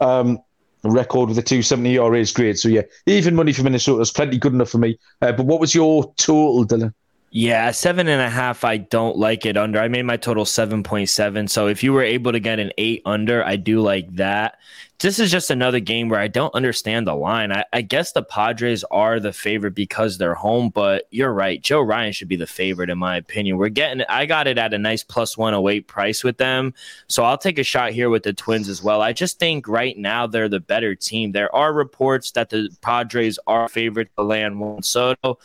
um, 0.00 0.38
record 0.82 1.28
with 1.28 1.38
a 1.38 1.42
270 1.42 1.96
ERA 1.96 2.18
is 2.18 2.32
great. 2.32 2.58
So 2.58 2.68
yeah, 2.68 2.82
even 3.04 3.34
money 3.34 3.52
for 3.52 3.62
Minnesota 3.62 4.00
is 4.00 4.10
plenty 4.10 4.38
good 4.38 4.54
enough 4.54 4.70
for 4.70 4.78
me. 4.78 4.98
Uh, 5.20 5.32
but 5.32 5.44
what 5.44 5.60
was 5.60 5.74
your 5.74 6.14
total, 6.16 6.64
Dylan? 6.64 6.94
Yeah, 7.38 7.70
seven 7.72 8.08
and 8.08 8.22
a 8.22 8.30
half. 8.30 8.64
I 8.64 8.78
don't 8.78 9.18
like 9.18 9.44
it 9.44 9.58
under. 9.58 9.78
I 9.78 9.88
made 9.88 10.04
my 10.04 10.16
total 10.16 10.46
7.7. 10.46 11.50
So 11.50 11.66
if 11.66 11.82
you 11.82 11.92
were 11.92 12.02
able 12.02 12.32
to 12.32 12.40
get 12.40 12.58
an 12.58 12.72
eight 12.78 13.02
under, 13.04 13.44
I 13.44 13.56
do 13.56 13.82
like 13.82 14.10
that. 14.14 14.56
This 14.98 15.18
is 15.18 15.30
just 15.30 15.50
another 15.50 15.78
game 15.78 16.08
where 16.08 16.18
I 16.18 16.28
don't 16.28 16.54
understand 16.54 17.06
the 17.06 17.14
line. 17.14 17.52
I, 17.52 17.66
I 17.70 17.82
guess 17.82 18.12
the 18.12 18.22
Padres 18.22 18.82
are 18.84 19.20
the 19.20 19.34
favorite 19.34 19.74
because 19.74 20.16
they're 20.16 20.34
home, 20.34 20.70
but 20.70 21.06
you're 21.10 21.34
right. 21.34 21.60
Joe 21.60 21.82
Ryan 21.82 22.12
should 22.12 22.28
be 22.28 22.36
the 22.36 22.46
favorite, 22.46 22.88
in 22.88 22.96
my 22.96 23.18
opinion. 23.18 23.58
We're 23.58 23.68
getting, 23.68 24.02
I 24.08 24.24
got 24.24 24.46
it 24.46 24.56
at 24.56 24.72
a 24.72 24.78
nice 24.78 25.04
plus 25.04 25.36
108 25.36 25.86
price 25.86 26.24
with 26.24 26.38
them. 26.38 26.72
So 27.08 27.24
I'll 27.24 27.36
take 27.36 27.58
a 27.58 27.62
shot 27.62 27.92
here 27.92 28.08
with 28.08 28.22
the 28.22 28.32
Twins 28.32 28.70
as 28.70 28.82
well. 28.82 29.02
I 29.02 29.12
just 29.12 29.38
think 29.38 29.68
right 29.68 29.98
now 29.98 30.26
they're 30.26 30.48
the 30.48 30.60
better 30.60 30.94
team. 30.94 31.32
There 31.32 31.54
are 31.54 31.74
reports 31.74 32.30
that 32.30 32.48
the 32.48 32.74
Padres 32.80 33.38
are 33.46 33.68
favorite 33.68 34.08
to 34.16 34.22
land 34.22 34.58
Juan 34.58 34.82
Soto 34.82 35.38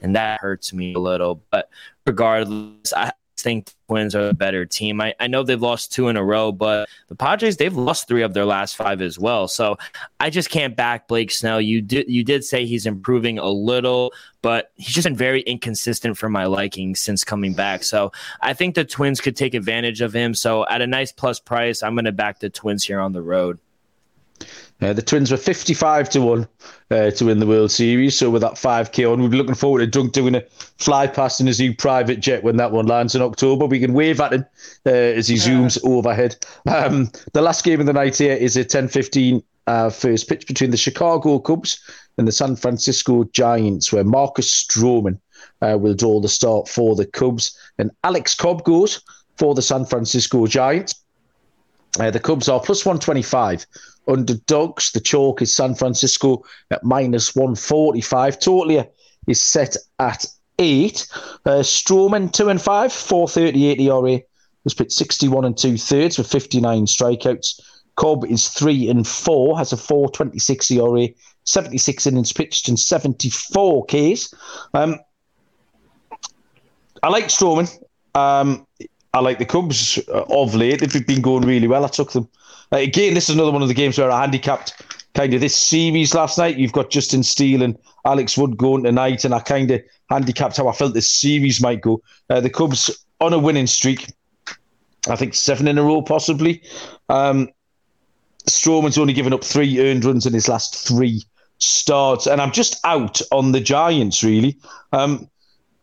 and 0.00 0.16
that 0.16 0.40
hurts 0.40 0.72
me 0.72 0.94
a 0.94 0.98
little. 0.98 1.42
But 1.50 1.68
regardless, 2.06 2.92
I 2.92 3.12
think 3.40 3.66
the 3.66 3.72
Twins 3.88 4.14
are 4.14 4.28
a 4.28 4.34
better 4.34 4.64
team. 4.66 5.00
I, 5.00 5.14
I 5.18 5.26
know 5.26 5.42
they've 5.42 5.60
lost 5.60 5.92
two 5.92 6.08
in 6.08 6.16
a 6.16 6.24
row, 6.24 6.52
but 6.52 6.88
the 7.08 7.14
Padres 7.14 7.56
they've 7.56 7.76
lost 7.76 8.06
three 8.06 8.22
of 8.22 8.34
their 8.34 8.44
last 8.44 8.76
five 8.76 9.00
as 9.00 9.18
well. 9.18 9.48
So 9.48 9.78
I 10.18 10.30
just 10.30 10.50
can't 10.50 10.76
back 10.76 11.08
Blake 11.08 11.30
Snell. 11.30 11.60
You 11.60 11.80
did 11.80 12.08
you 12.08 12.22
did 12.22 12.44
say 12.44 12.66
he's 12.66 12.86
improving 12.86 13.38
a 13.38 13.48
little, 13.48 14.12
but 14.42 14.72
he's 14.76 14.94
just 14.94 15.04
been 15.04 15.16
very 15.16 15.40
inconsistent 15.42 16.18
for 16.18 16.28
my 16.28 16.46
liking 16.46 16.94
since 16.94 17.24
coming 17.24 17.54
back. 17.54 17.82
So 17.82 18.12
I 18.40 18.54
think 18.54 18.74
the 18.74 18.84
Twins 18.84 19.20
could 19.20 19.36
take 19.36 19.54
advantage 19.54 20.00
of 20.00 20.14
him. 20.14 20.34
So 20.34 20.66
at 20.68 20.82
a 20.82 20.86
nice 20.86 21.12
plus 21.12 21.40
price, 21.40 21.82
I'm 21.82 21.94
going 21.94 22.04
to 22.04 22.12
back 22.12 22.40
the 22.40 22.50
Twins 22.50 22.84
here 22.84 23.00
on 23.00 23.12
the 23.12 23.22
road. 23.22 23.58
Uh, 24.82 24.92
the 24.92 25.02
Twins 25.02 25.30
were 25.30 25.36
55 25.36 26.08
to 26.10 26.20
1 26.20 26.48
uh, 26.90 27.10
to 27.10 27.24
win 27.26 27.38
the 27.38 27.46
World 27.46 27.70
Series. 27.70 28.16
So, 28.16 28.30
with 28.30 28.42
that 28.42 28.54
5K 28.54 29.10
on, 29.10 29.20
we'll 29.20 29.28
be 29.28 29.36
looking 29.36 29.54
forward 29.54 29.80
to 29.80 29.86
Dunk 29.86 30.12
doing 30.12 30.34
a 30.34 30.42
fly 30.78 31.06
past 31.06 31.40
in 31.40 31.46
his 31.46 31.60
new 31.60 31.74
private 31.74 32.20
jet 32.20 32.42
when 32.42 32.56
that 32.56 32.72
one 32.72 32.86
lands 32.86 33.14
in 33.14 33.22
October. 33.22 33.66
We 33.66 33.80
can 33.80 33.92
wave 33.92 34.20
at 34.20 34.32
him 34.32 34.46
uh, 34.86 34.90
as 34.90 35.28
he 35.28 35.36
zooms 35.36 35.78
overhead. 35.84 36.36
Um, 36.66 37.10
the 37.32 37.42
last 37.42 37.64
game 37.64 37.80
of 37.80 37.86
the 37.86 37.92
night 37.92 38.16
here 38.16 38.34
is 38.34 38.56
a 38.56 38.64
10 38.64 38.88
15 38.88 39.42
uh, 39.66 39.90
first 39.90 40.28
pitch 40.28 40.46
between 40.46 40.70
the 40.70 40.76
Chicago 40.76 41.38
Cubs 41.38 41.80
and 42.16 42.26
the 42.26 42.32
San 42.32 42.56
Francisco 42.56 43.24
Giants, 43.32 43.92
where 43.92 44.04
Marcus 44.04 44.64
Stroman 44.64 45.18
uh, 45.62 45.76
will 45.78 45.94
draw 45.94 46.20
the 46.20 46.28
start 46.28 46.68
for 46.68 46.96
the 46.96 47.06
Cubs. 47.06 47.56
And 47.78 47.90
Alex 48.04 48.34
Cobb 48.34 48.64
goes 48.64 49.02
for 49.36 49.54
the 49.54 49.62
San 49.62 49.84
Francisco 49.84 50.46
Giants. 50.46 50.94
Uh, 51.98 52.10
the 52.10 52.20
Cubs 52.20 52.48
are 52.48 52.60
plus 52.60 52.84
125 52.84 53.66
underdogs. 54.08 54.92
The 54.92 55.00
chalk 55.00 55.42
is 55.42 55.54
San 55.54 55.74
Francisco 55.74 56.44
at 56.70 56.84
minus 56.84 57.34
145. 57.34 58.38
Totally 58.38 58.84
is 59.26 59.42
set 59.42 59.76
at 59.98 60.26
eight. 60.58 61.06
Uh, 61.44 61.62
Stroman, 61.62 62.32
two 62.32 62.48
and 62.48 62.60
five, 62.60 62.92
438 62.92 63.80
ERA. 63.80 64.20
Was 64.64 64.74
pitched 64.74 64.92
61 64.92 65.46
and 65.46 65.56
two 65.56 65.78
thirds 65.78 66.18
with 66.18 66.30
59 66.30 66.84
strikeouts. 66.84 67.60
Cobb 67.96 68.26
is 68.26 68.48
three 68.48 68.90
and 68.90 69.06
four, 69.06 69.56
has 69.56 69.72
a 69.72 69.76
426 69.76 70.70
ERA, 70.72 71.08
76 71.44 72.06
innings 72.06 72.32
pitched, 72.32 72.68
and 72.68 72.78
74 72.78 73.86
Ks. 73.86 74.34
Um, 74.74 74.98
I 77.02 77.08
like 77.08 77.26
Stroman. 77.26 77.70
Um, 78.14 78.66
I 79.14 79.20
like 79.20 79.38
the 79.38 79.46
Cubs 79.46 79.98
of 80.08 80.54
late. 80.54 80.80
They've 80.80 81.06
been 81.06 81.22
going 81.22 81.46
really 81.46 81.66
well. 81.66 81.84
I 81.84 81.88
took 81.88 82.12
them 82.12 82.28
uh, 82.72 82.76
again, 82.76 83.14
this 83.14 83.28
is 83.28 83.34
another 83.34 83.50
one 83.50 83.62
of 83.62 83.68
the 83.68 83.74
games 83.74 83.98
where 83.98 84.10
I 84.10 84.20
handicapped 84.20 84.82
kind 85.14 85.34
of 85.34 85.40
this 85.40 85.56
series 85.56 86.14
last 86.14 86.38
night. 86.38 86.56
You've 86.56 86.72
got 86.72 86.90
Justin 86.90 87.22
Steele 87.22 87.62
and 87.62 87.76
Alex 88.04 88.38
Wood 88.38 88.56
going 88.56 88.84
tonight, 88.84 89.24
and 89.24 89.34
I 89.34 89.40
kind 89.40 89.70
of 89.70 89.82
handicapped 90.08 90.56
how 90.56 90.68
I 90.68 90.72
felt 90.72 90.94
this 90.94 91.10
series 91.10 91.60
might 91.60 91.80
go. 91.80 92.02
Uh, 92.28 92.40
the 92.40 92.50
Cubs 92.50 93.04
on 93.20 93.32
a 93.32 93.38
winning 93.38 93.66
streak, 93.66 94.12
I 95.08 95.16
think 95.16 95.34
seven 95.34 95.68
in 95.68 95.78
a 95.78 95.82
row 95.82 96.02
possibly. 96.02 96.62
Um, 97.08 97.48
Stroman's 98.48 98.98
only 98.98 99.12
given 99.12 99.32
up 99.32 99.44
three 99.44 99.80
earned 99.80 100.04
runs 100.04 100.26
in 100.26 100.32
his 100.32 100.48
last 100.48 100.76
three 100.86 101.22
starts, 101.58 102.26
and 102.26 102.40
I'm 102.40 102.52
just 102.52 102.80
out 102.84 103.20
on 103.32 103.52
the 103.52 103.60
Giants 103.60 104.24
really. 104.24 104.58
Um, 104.92 105.28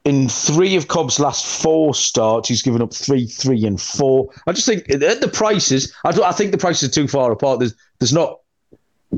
in 0.05 0.29
three 0.29 0.75
of 0.75 0.87
Cobb's 0.87 1.19
last 1.19 1.45
four 1.45 1.93
starts, 1.93 2.47
he's 2.47 2.61
given 2.61 2.81
up 2.81 2.93
three, 2.93 3.25
three, 3.27 3.65
and 3.65 3.79
four. 3.79 4.29
I 4.47 4.53
just 4.53 4.65
think 4.65 4.89
at 4.89 5.21
the 5.21 5.27
prices, 5.27 5.93
I, 6.05 6.09
I 6.21 6.31
think 6.31 6.51
the 6.51 6.57
prices 6.57 6.89
are 6.89 6.91
too 6.91 7.07
far 7.07 7.31
apart. 7.31 7.59
There's, 7.59 7.75
there's 7.99 8.13
not 8.13 8.39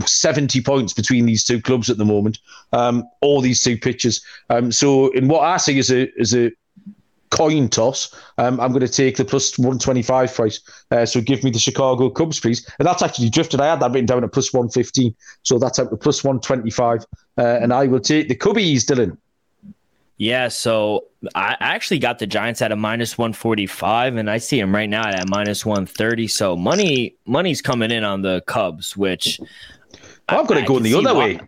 70 0.05 0.61
points 0.61 0.93
between 0.93 1.25
these 1.25 1.43
two 1.43 1.61
clubs 1.61 1.89
at 1.89 1.97
the 1.97 2.05
moment, 2.05 2.39
um, 2.73 3.07
all 3.21 3.41
these 3.41 3.61
two 3.61 3.77
pitchers. 3.77 4.23
Um, 4.49 4.71
so, 4.71 5.09
in 5.09 5.27
what 5.27 5.41
I 5.41 5.57
see 5.57 5.77
is 5.77 5.91
a, 5.91 6.09
as 6.19 6.33
a 6.33 6.51
coin 7.31 7.69
toss, 7.69 8.13
um, 8.37 8.59
I'm 8.59 8.71
going 8.71 8.85
to 8.85 8.87
take 8.87 9.17
the 9.17 9.25
plus 9.25 9.57
125 9.57 10.33
price. 10.33 10.59
Uh, 10.91 11.05
so, 11.05 11.21
give 11.21 11.43
me 11.43 11.51
the 11.51 11.59
Chicago 11.59 12.09
Cubs, 12.09 12.39
please. 12.39 12.69
And 12.79 12.87
that's 12.87 13.01
actually 13.01 13.29
drifted. 13.29 13.61
I 13.61 13.67
had 13.67 13.79
that 13.79 13.91
written 13.91 14.05
down 14.05 14.23
at 14.23 14.31
plus 14.31 14.53
115. 14.53 15.15
So, 15.43 15.57
that's 15.57 15.79
out 15.79 15.89
to 15.89 15.97
plus 15.97 16.23
125. 16.23 17.05
Uh, 17.37 17.41
and 17.41 17.73
I 17.73 17.87
will 17.87 17.99
take 17.99 18.27
the 18.27 18.35
Cubbies, 18.35 18.85
Dylan. 18.85 19.17
Yeah, 20.19 20.49
so 20.49 21.05
I 21.33 21.55
actually 21.61 21.99
got 21.99 22.19
the 22.19 22.27
Giants 22.27 22.61
at 22.61 22.73
a 22.73 22.75
minus 22.75 23.17
145 23.17 24.17
and 24.17 24.29
I 24.29 24.37
see 24.37 24.59
them 24.59 24.75
right 24.75 24.89
now 24.89 25.07
at 25.07 25.29
minus 25.29 25.65
130. 25.65 26.27
So 26.27 26.57
money 26.57 27.15
money's 27.25 27.61
coming 27.61 27.89
in 27.89 28.03
on 28.03 28.21
the 28.21 28.41
Cubs, 28.41 28.97
which 28.97 29.39
I'm 30.27 30.45
going 30.45 30.59
to 30.59 30.67
go 30.67 30.75
in 30.75 30.83
the 30.83 30.93
other 30.93 31.15
why. 31.15 31.19
way. 31.19 31.39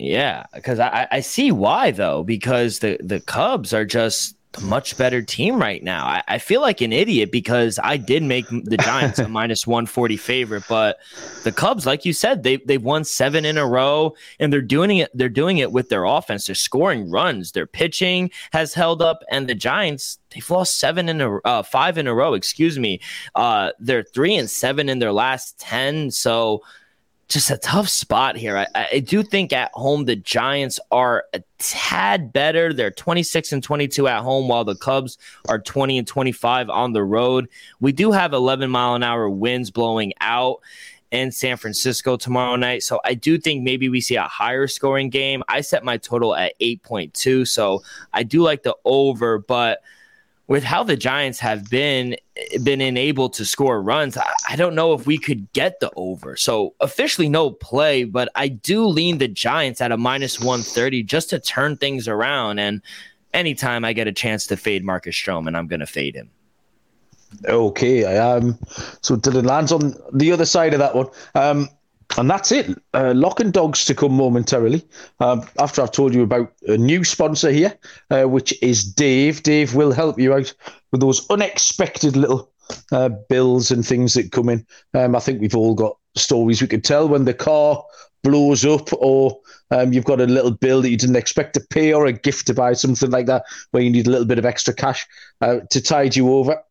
Yeah, 0.00 0.44
because 0.52 0.80
I, 0.80 1.06
I 1.12 1.20
see 1.20 1.52
why 1.52 1.92
though, 1.92 2.24
because 2.24 2.80
the, 2.80 2.98
the 3.00 3.20
Cubs 3.20 3.72
are 3.72 3.84
just 3.84 4.36
a 4.56 4.60
much 4.62 4.96
better 4.96 5.22
team 5.22 5.60
right 5.60 5.82
now. 5.82 6.06
I, 6.06 6.22
I, 6.28 6.38
feel 6.38 6.60
like 6.60 6.80
an 6.80 6.92
idiot 6.92 7.30
because 7.32 7.78
I 7.82 7.96
did 7.96 8.22
make 8.22 8.46
the 8.48 8.76
Giants 8.76 9.18
a 9.18 9.28
minus 9.40 9.66
140 9.66 10.16
favorite, 10.16 10.64
but 10.68 10.98
the 11.42 11.52
Cubs, 11.52 11.86
like 11.86 12.04
you 12.04 12.12
said, 12.12 12.42
they 12.42 12.56
they've 12.56 12.82
won 12.82 13.04
seven 13.04 13.44
in 13.44 13.58
a 13.58 13.66
row 13.66 14.14
and 14.38 14.52
they're 14.52 14.62
doing 14.62 14.98
it, 14.98 15.10
they're 15.14 15.28
doing 15.28 15.58
it 15.58 15.72
with 15.72 15.88
their 15.88 16.04
offense. 16.04 16.46
They're 16.46 16.54
scoring 16.54 17.10
runs, 17.10 17.52
their 17.52 17.66
pitching 17.66 18.30
has 18.52 18.74
held 18.74 19.02
up, 19.02 19.22
and 19.30 19.48
the 19.48 19.54
Giants, 19.54 20.18
they've 20.30 20.50
lost 20.50 20.78
seven 20.78 21.08
in 21.08 21.20
a 21.20 21.38
uh, 21.38 21.62
five 21.62 21.98
in 21.98 22.06
a 22.06 22.14
row, 22.14 22.34
excuse 22.34 22.78
me. 22.78 23.00
Uh, 23.34 23.72
they're 23.78 24.02
three 24.02 24.36
and 24.36 24.48
seven 24.48 24.88
in 24.88 24.98
their 24.98 25.12
last 25.12 25.58
10. 25.58 26.10
So 26.10 26.62
just 27.34 27.50
a 27.50 27.58
tough 27.58 27.88
spot 27.88 28.36
here. 28.36 28.56
I, 28.56 28.66
I, 28.92 29.00
do 29.00 29.24
think 29.24 29.52
at 29.52 29.72
home 29.74 30.04
the 30.04 30.14
Giants 30.14 30.78
are 30.92 31.24
a 31.32 31.42
tad 31.58 32.32
better. 32.32 32.72
They're 32.72 32.92
26 32.92 33.52
and 33.52 33.62
22 33.62 34.06
at 34.06 34.22
home, 34.22 34.46
while 34.46 34.64
the 34.64 34.76
Cubs 34.76 35.18
are 35.48 35.58
20 35.58 35.98
and 35.98 36.06
25 36.06 36.70
on 36.70 36.92
the 36.92 37.02
road. 37.02 37.48
We 37.80 37.90
do 37.90 38.12
have 38.12 38.32
11 38.32 38.70
mile 38.70 38.94
an 38.94 39.02
hour 39.02 39.28
winds 39.28 39.72
blowing 39.72 40.12
out 40.20 40.60
in 41.10 41.32
San 41.32 41.56
Francisco 41.56 42.16
tomorrow 42.16 42.54
night. 42.54 42.84
So 42.84 43.00
I 43.04 43.14
do 43.14 43.36
think 43.36 43.64
maybe 43.64 43.88
we 43.88 44.00
see 44.00 44.14
a 44.14 44.22
higher 44.22 44.68
scoring 44.68 45.10
game. 45.10 45.42
I 45.48 45.60
set 45.60 45.82
my 45.82 45.96
total 45.96 46.36
at 46.36 46.58
8.2. 46.60 47.48
So 47.48 47.82
I 48.12 48.22
do 48.22 48.42
like 48.42 48.62
the 48.62 48.76
over, 48.84 49.38
but 49.38 49.82
with 50.46 50.62
how 50.62 50.82
the 50.82 50.96
Giants 50.96 51.38
have 51.40 51.70
been 51.70 52.16
been 52.62 52.80
unable 52.80 53.28
to 53.30 53.44
score 53.44 53.80
runs, 53.80 54.16
I, 54.16 54.30
I, 54.50 54.56
don't 54.56 54.74
know 54.74 54.92
if 54.92 55.06
we 55.06 55.18
could 55.18 55.50
get 55.52 55.80
the 55.80 55.90
over. 55.96 56.36
So 56.36 56.74
officially 56.80 57.28
no 57.28 57.50
play, 57.50 58.04
but 58.04 58.28
I 58.34 58.48
do 58.48 58.86
lean 58.86 59.18
the 59.18 59.28
Giants 59.28 59.80
at 59.80 59.92
a 59.92 59.96
minus 59.96 60.40
130 60.40 61.04
just 61.04 61.30
to 61.30 61.38
turn 61.38 61.76
things 61.76 62.08
around. 62.08 62.58
And 62.58 62.82
anytime 63.32 63.84
I 63.84 63.92
get 63.92 64.08
a 64.08 64.12
chance 64.12 64.46
to 64.48 64.56
fade 64.56 64.84
Marcus 64.84 65.14
Stroman, 65.14 65.56
I'm 65.56 65.66
gonna 65.66 65.86
fade 65.86 66.14
him. 66.14 66.30
Okay, 67.46 68.04
I 68.04 68.36
am. 68.36 68.42
Um, 68.42 68.58
so 69.00 69.16
Dylan 69.16 69.46
lands 69.46 69.72
on 69.72 69.94
the 70.12 70.32
other 70.32 70.44
side 70.44 70.72
of 70.72 70.80
that 70.80 70.94
one. 70.94 71.08
Um, 71.34 71.68
and 72.16 72.30
that's 72.30 72.52
it. 72.52 72.70
Uh, 72.92 73.12
lock 73.14 73.40
and 73.40 73.52
dogs 73.52 73.84
to 73.86 73.94
come 73.94 74.12
momentarily. 74.12 74.86
Um, 75.20 75.46
after 75.58 75.82
I've 75.82 75.92
told 75.92 76.14
you 76.14 76.22
about 76.22 76.52
a 76.68 76.76
new 76.76 77.04
sponsor 77.04 77.50
here, 77.50 77.76
uh, 78.10 78.24
which 78.24 78.54
is 78.62 78.84
Dave. 78.84 79.42
Dave 79.42 79.74
will 79.74 79.92
help 79.92 80.18
you 80.18 80.34
out 80.34 80.52
with 80.92 81.00
those 81.00 81.28
unexpected 81.30 82.16
little 82.16 82.50
uh, 82.92 83.10
bills 83.28 83.70
and 83.70 83.86
things 83.86 84.14
that 84.14 84.32
come 84.32 84.48
in. 84.48 84.66
Um, 84.94 85.16
I 85.16 85.20
think 85.20 85.40
we've 85.40 85.56
all 85.56 85.74
got 85.74 85.96
stories 86.16 86.62
we 86.62 86.68
could 86.68 86.84
tell 86.84 87.08
when 87.08 87.24
the 87.24 87.34
car 87.34 87.84
blows 88.22 88.64
up 88.64 88.88
or 88.94 89.38
um, 89.70 89.92
you've 89.92 90.04
got 90.04 90.20
a 90.20 90.26
little 90.26 90.50
bill 90.50 90.82
that 90.82 90.90
you 90.90 90.96
didn't 90.96 91.16
expect 91.16 91.54
to 91.54 91.60
pay 91.70 91.92
or 91.92 92.06
a 92.06 92.12
gift 92.12 92.46
to 92.46 92.54
buy, 92.54 92.72
something 92.72 93.10
like 93.10 93.26
that, 93.26 93.44
where 93.70 93.82
you 93.82 93.90
need 93.90 94.06
a 94.06 94.10
little 94.10 94.26
bit 94.26 94.38
of 94.38 94.46
extra 94.46 94.72
cash 94.72 95.06
uh, 95.40 95.58
to 95.70 95.80
tide 95.80 96.16
you 96.16 96.32
over. 96.32 96.62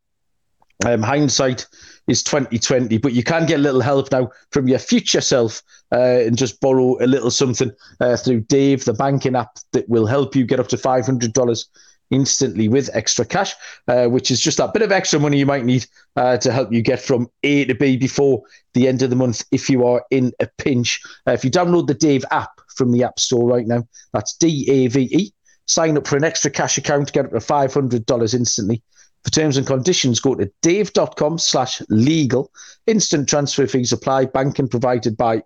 Um, 0.86 1.02
hindsight 1.02 1.68
is 2.08 2.24
2020, 2.24 2.98
but 2.98 3.14
you 3.14 3.24
can 3.24 3.46
get 3.46 3.60
a 3.60 3.62
little 3.62 3.82
help 3.82 4.12
now 4.12 4.30
from 4.52 4.68
your 4.68 4.80
future 4.80 5.22
self 5.22 5.62
uh, 5.92 6.22
and 6.26 6.38
just 6.38 6.60
borrow 6.60 6.98
a 7.04 7.08
little 7.08 7.32
something 7.32 7.72
uh, 8.00 8.18
through 8.18 8.42
Dave, 8.42 8.84
the 8.86 8.94
banking 8.94 9.36
app 9.36 9.58
that 9.72 9.88
will 9.88 10.06
help 10.06 10.36
you 10.36 10.46
get 10.46 10.60
up 10.60 10.68
to 10.68 10.78
$500 10.78 11.66
instantly 12.12 12.68
with 12.68 12.90
extra 12.94 13.26
cash, 13.26 13.54
uh, 13.88 14.06
which 14.06 14.32
is 14.32 14.40
just 14.40 14.58
that 14.58 14.74
bit 14.74 14.82
of 14.82 14.92
extra 14.92 15.20
money 15.20 15.38
you 15.38 15.46
might 15.46 15.66
need 15.66 15.86
uh, 16.16 16.38
to 16.38 16.52
help 16.52 16.72
you 16.72 16.82
get 16.82 17.02
from 17.02 17.28
A 17.44 17.66
to 17.66 17.76
B 17.76 17.98
before 17.98 18.44
the 18.74 18.88
end 18.88 19.02
of 19.02 19.10
the 19.10 19.16
month 19.16 19.44
if 19.52 19.70
you 19.70 19.86
are 19.86 20.04
in 20.12 20.32
a 20.40 20.48
pinch. 20.58 21.02
Uh, 21.28 21.32
if 21.32 21.44
you 21.44 21.52
download 21.52 21.88
the 21.88 21.94
Dave 21.94 22.24
app 22.32 22.52
from 22.76 22.92
the 22.92 23.04
App 23.04 23.20
Store 23.20 23.48
right 23.48 23.68
now, 23.68 23.88
that's 24.14 24.36
D 24.36 24.66
A 24.70 24.88
V 24.88 25.10
E. 25.12 25.34
Sign 25.66 25.98
up 25.98 26.06
for 26.06 26.18
an 26.18 26.24
extra 26.24 26.52
cash 26.52 26.78
account, 26.78 27.14
get 27.14 27.26
up 27.26 27.32
to 27.32 27.38
$500 27.38 28.34
instantly. 28.34 28.84
For 29.24 29.32
terms 29.32 29.58
and 29.58 29.66
conditions, 29.66 30.20
go 30.20 30.36
to 30.36 30.52
dave.com 30.62 31.38
slash 31.38 31.82
legal. 31.90 32.52
Instant 32.88 33.30
transfer 33.30 33.68
fees 33.68 33.94
apply. 33.94 34.26
Banking 34.26 34.68
provided 34.68 35.16
by 35.16 35.44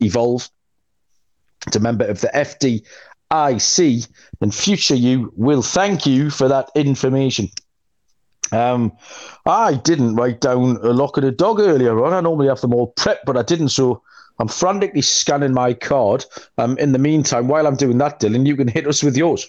Evolve. 0.00 0.48
It's 1.66 1.76
a 1.76 1.80
member 1.80 2.04
of 2.04 2.20
the 2.20 2.30
FDIC, 2.34 4.08
and 4.40 4.54
future 4.54 4.96
you 4.96 5.32
will 5.36 5.62
thank 5.62 6.06
you 6.06 6.30
for 6.30 6.48
that 6.48 6.70
information. 6.74 7.48
Um, 8.50 8.92
I 9.46 9.74
didn't 9.74 10.16
write 10.16 10.40
down 10.40 10.76
a 10.82 10.92
lock 10.92 11.16
of 11.16 11.24
a 11.24 11.30
dog 11.30 11.60
earlier 11.60 12.04
on. 12.04 12.12
I 12.12 12.20
normally 12.20 12.48
have 12.48 12.60
them 12.60 12.74
all 12.74 12.92
prepped, 12.94 13.24
but 13.24 13.36
I 13.36 13.42
didn't. 13.42 13.68
So 13.68 14.02
I'm 14.38 14.48
frantically 14.48 15.02
scanning 15.02 15.54
my 15.54 15.72
card. 15.72 16.24
Um, 16.58 16.76
in 16.78 16.92
the 16.92 16.98
meantime, 16.98 17.48
while 17.48 17.66
I'm 17.66 17.76
doing 17.76 17.98
that, 17.98 18.20
Dylan, 18.20 18.46
you 18.46 18.56
can 18.56 18.68
hit 18.68 18.86
us 18.86 19.02
with 19.02 19.16
yours. 19.16 19.48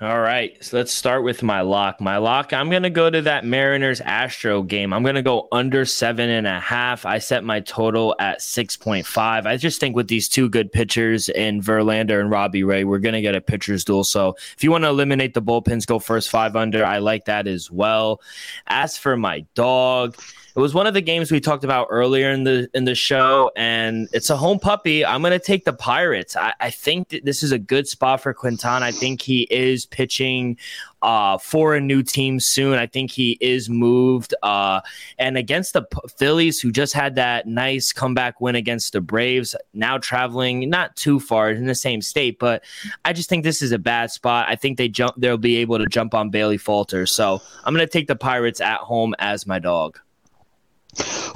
All 0.00 0.20
right, 0.20 0.56
so 0.64 0.76
let's 0.76 0.92
start 0.92 1.24
with 1.24 1.42
my 1.42 1.62
lock. 1.62 2.00
My 2.00 2.18
lock, 2.18 2.52
I'm 2.52 2.70
gonna 2.70 2.88
go 2.88 3.10
to 3.10 3.20
that 3.22 3.44
Mariners 3.44 4.00
Astro 4.00 4.62
game. 4.62 4.92
I'm 4.92 5.02
gonna 5.02 5.24
go 5.24 5.48
under 5.50 5.84
seven 5.84 6.30
and 6.30 6.46
a 6.46 6.60
half. 6.60 7.04
I 7.04 7.18
set 7.18 7.42
my 7.42 7.58
total 7.58 8.14
at 8.20 8.40
six 8.40 8.76
point 8.76 9.06
five. 9.06 9.44
I 9.44 9.56
just 9.56 9.80
think 9.80 9.96
with 9.96 10.06
these 10.06 10.28
two 10.28 10.48
good 10.48 10.70
pitchers 10.70 11.28
in 11.28 11.60
Verlander 11.60 12.20
and 12.20 12.30
Robbie 12.30 12.62
Ray, 12.62 12.84
we're 12.84 13.00
gonna 13.00 13.20
get 13.20 13.34
a 13.34 13.40
pitcher's 13.40 13.82
duel. 13.82 14.04
So 14.04 14.36
if 14.56 14.62
you 14.62 14.70
want 14.70 14.84
to 14.84 14.88
eliminate 14.88 15.34
the 15.34 15.42
bullpens, 15.42 15.84
go 15.84 15.98
first 15.98 16.30
five 16.30 16.54
under. 16.54 16.84
I 16.84 16.98
like 16.98 17.24
that 17.24 17.48
as 17.48 17.68
well. 17.68 18.20
As 18.68 18.96
for 18.96 19.16
my 19.16 19.40
dog. 19.56 20.16
It 20.58 20.60
was 20.60 20.74
one 20.74 20.88
of 20.88 20.94
the 20.94 21.00
games 21.00 21.30
we 21.30 21.38
talked 21.38 21.62
about 21.62 21.86
earlier 21.88 22.30
in 22.32 22.42
the 22.42 22.68
in 22.74 22.84
the 22.84 22.96
show, 22.96 23.52
and 23.54 24.08
it's 24.12 24.28
a 24.28 24.36
home 24.36 24.58
puppy. 24.58 25.06
I'm 25.06 25.20
going 25.20 25.30
to 25.30 25.38
take 25.38 25.64
the 25.64 25.72
Pirates. 25.72 26.34
I, 26.34 26.52
I 26.58 26.70
think 26.70 27.10
that 27.10 27.24
this 27.24 27.44
is 27.44 27.52
a 27.52 27.60
good 27.60 27.86
spot 27.86 28.20
for 28.22 28.34
Quintana. 28.34 28.86
I 28.86 28.90
think 28.90 29.22
he 29.22 29.42
is 29.52 29.86
pitching 29.86 30.56
uh, 31.00 31.38
for 31.38 31.76
a 31.76 31.80
new 31.80 32.02
team 32.02 32.40
soon. 32.40 32.74
I 32.74 32.88
think 32.88 33.12
he 33.12 33.38
is 33.40 33.70
moved. 33.70 34.34
Uh, 34.42 34.80
and 35.16 35.38
against 35.38 35.74
the 35.74 35.82
P- 35.82 36.00
Phillies, 36.18 36.60
who 36.60 36.72
just 36.72 36.92
had 36.92 37.14
that 37.14 37.46
nice 37.46 37.92
comeback 37.92 38.40
win 38.40 38.56
against 38.56 38.94
the 38.94 39.00
Braves, 39.00 39.54
now 39.74 39.96
traveling 39.96 40.68
not 40.68 40.96
too 40.96 41.20
far 41.20 41.50
in 41.50 41.66
the 41.66 41.74
same 41.76 42.02
state, 42.02 42.40
but 42.40 42.64
I 43.04 43.12
just 43.12 43.28
think 43.28 43.44
this 43.44 43.62
is 43.62 43.70
a 43.70 43.78
bad 43.78 44.10
spot. 44.10 44.48
I 44.48 44.56
think 44.56 44.76
they 44.76 44.88
jump. 44.88 45.14
They'll 45.18 45.36
be 45.36 45.58
able 45.58 45.78
to 45.78 45.86
jump 45.86 46.14
on 46.14 46.30
Bailey 46.30 46.58
Falter. 46.58 47.06
So 47.06 47.40
I'm 47.62 47.72
going 47.72 47.86
to 47.86 47.92
take 47.92 48.08
the 48.08 48.16
Pirates 48.16 48.60
at 48.60 48.80
home 48.80 49.14
as 49.20 49.46
my 49.46 49.60
dog. 49.60 50.00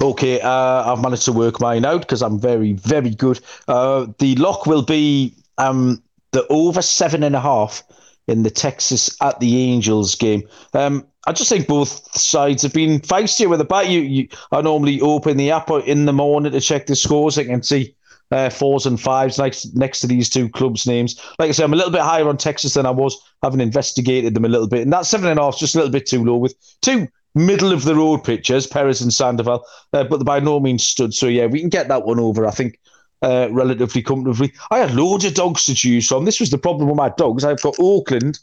Okay, 0.01 0.41
uh, 0.41 0.91
I've 0.91 1.01
managed 1.01 1.25
to 1.25 1.31
work 1.31 1.59
mine 1.59 1.85
out 1.85 2.01
because 2.01 2.21
I'm 2.21 2.39
very, 2.39 2.73
very 2.73 3.11
good. 3.11 3.39
Uh, 3.67 4.07
the 4.19 4.35
lock 4.35 4.65
will 4.65 4.83
be 4.83 5.33
um, 5.57 6.01
the 6.31 6.45
over 6.47 6.81
seven 6.81 7.23
and 7.23 7.35
a 7.35 7.39
half 7.39 7.83
in 8.27 8.43
the 8.43 8.49
Texas 8.49 9.15
at 9.21 9.39
the 9.39 9.71
Angels 9.71 10.15
game. 10.15 10.43
Um, 10.73 11.05
I 11.25 11.31
just 11.31 11.49
think 11.49 11.67
both 11.67 12.17
sides 12.17 12.63
have 12.63 12.73
been 12.73 12.99
feisty 12.99 13.49
with 13.49 13.59
the 13.59 13.65
bat. 13.65 13.89
You, 13.89 14.01
you, 14.01 14.27
I 14.51 14.61
normally 14.61 14.99
open 15.01 15.37
the 15.37 15.51
app 15.51 15.69
in 15.69 16.05
the 16.05 16.13
morning 16.13 16.51
to 16.51 16.59
check 16.59 16.87
the 16.87 16.95
scores. 16.95 17.37
I 17.37 17.45
can 17.45 17.63
see 17.63 17.95
uh, 18.31 18.49
fours 18.49 18.85
and 18.85 18.99
fives 18.99 19.37
next 19.37 19.75
next 19.75 20.01
to 20.01 20.07
these 20.07 20.29
two 20.29 20.49
clubs' 20.49 20.87
names. 20.87 21.19
Like 21.39 21.49
I 21.49 21.51
said, 21.51 21.65
I'm 21.65 21.73
a 21.73 21.77
little 21.77 21.91
bit 21.91 22.01
higher 22.01 22.27
on 22.27 22.37
Texas 22.37 22.73
than 22.73 22.85
I 22.85 22.91
was, 22.91 23.17
having 23.41 23.61
investigated 23.61 24.33
them 24.33 24.45
a 24.45 24.49
little 24.49 24.67
bit, 24.67 24.81
and 24.81 24.91
that 24.91 25.05
seven 25.05 25.29
and 25.29 25.39
a 25.39 25.43
half 25.43 25.55
is 25.55 25.59
just 25.59 25.75
a 25.75 25.77
little 25.77 25.91
bit 25.91 26.07
too 26.07 26.23
low 26.23 26.37
with 26.37 26.55
two 26.81 27.07
middle 27.35 27.71
of 27.71 27.83
the 27.83 27.95
road 27.95 28.23
pitchers, 28.23 28.67
Perez 28.67 29.01
and 29.01 29.13
Sandoval, 29.13 29.65
uh, 29.93 30.03
but 30.03 30.23
by 30.25 30.39
no 30.39 30.59
means 30.59 30.83
stood. 30.83 31.13
So 31.13 31.27
yeah, 31.27 31.45
we 31.45 31.59
can 31.59 31.69
get 31.69 31.87
that 31.87 32.05
one 32.05 32.19
over. 32.19 32.45
I 32.45 32.51
think. 32.51 32.79
Uh, 33.21 33.47
relatively 33.51 34.01
comfortably. 34.01 34.51
I 34.69 34.79
had 34.79 34.95
loads 34.95 35.23
of 35.23 35.33
dogs 35.33 35.65
to 35.67 35.73
choose 35.73 36.05
from. 36.05 36.25
This 36.25 36.41
was 36.41 36.49
the 36.49 36.57
problem 36.57 36.89
with 36.89 36.97
my 36.97 37.07
dogs. 37.07 37.45
I've 37.45 37.61
got 37.61 37.77
Oakland 37.79 38.37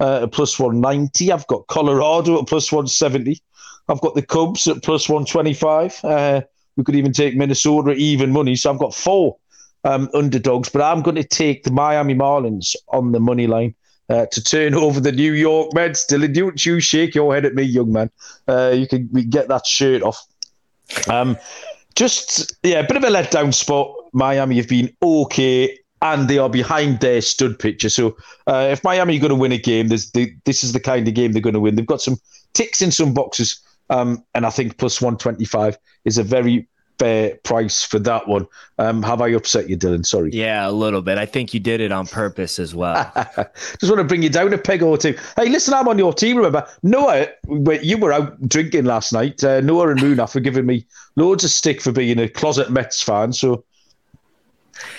uh, 0.00 0.24
at 0.24 0.32
plus 0.32 0.58
190. 0.58 1.30
I've 1.30 1.46
got 1.46 1.68
Colorado 1.68 2.40
at 2.40 2.48
plus 2.48 2.72
170. 2.72 3.40
I've 3.88 4.00
got 4.00 4.16
the 4.16 4.22
Cubs 4.22 4.66
at 4.66 4.82
plus 4.82 5.08
125. 5.08 6.00
Uh, 6.04 6.40
we 6.76 6.84
could 6.84 6.96
even 6.96 7.12
take 7.12 7.36
Minnesota 7.36 7.92
at 7.92 7.98
even 7.98 8.32
money. 8.32 8.56
So 8.56 8.72
I've 8.72 8.78
got 8.78 8.94
four 8.94 9.36
um, 9.84 10.08
underdogs, 10.12 10.68
but 10.68 10.82
I'm 10.82 11.02
going 11.02 11.16
to 11.16 11.24
take 11.24 11.62
the 11.62 11.70
Miami 11.70 12.14
Marlins 12.14 12.74
on 12.88 13.12
the 13.12 13.20
money 13.20 13.46
line 13.46 13.74
uh, 14.08 14.26
to 14.26 14.42
turn 14.42 14.74
over 14.86 15.00
the 15.00 15.12
New 15.12 15.32
York 15.32 15.72
Mets. 15.74 16.06
Dylan, 16.06 16.34
don't 16.34 16.64
you 16.64 16.80
shake 16.80 17.14
your 17.14 17.34
head 17.34 17.44
at 17.44 17.54
me, 17.54 17.62
young 17.62 17.92
man. 17.92 18.10
Uh, 18.46 18.72
you 18.74 18.86
can 18.86 19.08
get 19.28 19.48
that 19.48 19.66
shirt 19.66 20.02
off. 20.02 20.24
Um, 21.08 21.36
just, 21.94 22.54
yeah, 22.62 22.80
a 22.80 22.86
bit 22.86 22.96
of 22.96 23.04
a 23.04 23.08
letdown 23.08 23.54
spot. 23.54 23.92
Miami 24.12 24.56
have 24.56 24.68
been 24.68 24.94
okay 25.02 25.78
and 26.02 26.28
they 26.28 26.38
are 26.38 26.48
behind 26.48 27.00
their 27.00 27.20
stud 27.20 27.58
pitcher. 27.58 27.88
So 27.88 28.16
uh, 28.46 28.68
if 28.70 28.84
Miami 28.84 29.16
are 29.16 29.20
going 29.20 29.30
to 29.30 29.34
win 29.34 29.52
a 29.52 29.58
game, 29.58 29.88
this 29.88 30.04
is 30.14 30.72
the 30.72 30.80
kind 30.80 31.08
of 31.08 31.14
game 31.14 31.32
they're 31.32 31.42
going 31.42 31.54
to 31.54 31.60
win. 31.60 31.74
They've 31.74 31.86
got 31.86 32.02
some 32.02 32.18
ticks 32.52 32.82
in 32.82 32.90
some 32.90 33.14
boxes, 33.14 33.58
um, 33.90 34.24
and 34.34 34.46
I 34.46 34.50
think 34.50 34.78
plus 34.78 35.00
125 35.00 35.78
is 36.04 36.18
a 36.18 36.22
very 36.22 36.68
fair 36.98 37.36
price 37.42 37.84
for 37.84 37.98
that 38.00 38.26
one. 38.28 38.46
Um, 38.78 39.02
have 39.02 39.20
I 39.20 39.28
upset 39.28 39.68
you, 39.68 39.76
Dylan? 39.76 40.04
Sorry. 40.04 40.30
Yeah, 40.32 40.68
a 40.68 40.70
little 40.70 41.02
bit. 41.02 41.18
I 41.18 41.26
think 41.26 41.54
you 41.54 41.60
did 41.60 41.80
it 41.80 41.92
on 41.92 42.06
purpose 42.06 42.58
as 42.58 42.74
well. 42.74 43.10
Just 43.80 43.90
want 43.90 43.98
to 43.98 44.04
bring 44.04 44.22
you 44.22 44.30
down 44.30 44.52
a 44.52 44.58
peg 44.58 44.82
or 44.82 44.96
two. 44.98 45.16
Hey, 45.36 45.48
listen, 45.48 45.74
I'm 45.74 45.88
on 45.88 45.98
your 45.98 46.12
team. 46.12 46.36
Remember, 46.36 46.66
Noah, 46.82 47.28
you 47.82 47.98
were 47.98 48.12
out 48.12 48.48
drinking 48.48 48.84
last 48.84 49.12
night. 49.12 49.42
Uh, 49.42 49.60
Noah 49.60 49.90
and 49.90 50.00
Munaf 50.00 50.34
were 50.34 50.40
giving 50.40 50.66
me 50.66 50.86
loads 51.16 51.44
of 51.44 51.50
stick 51.50 51.80
for 51.80 51.92
being 51.92 52.18
a 52.18 52.28
closet 52.28 52.70
Mets 52.70 53.02
fan. 53.02 53.32
So. 53.32 53.64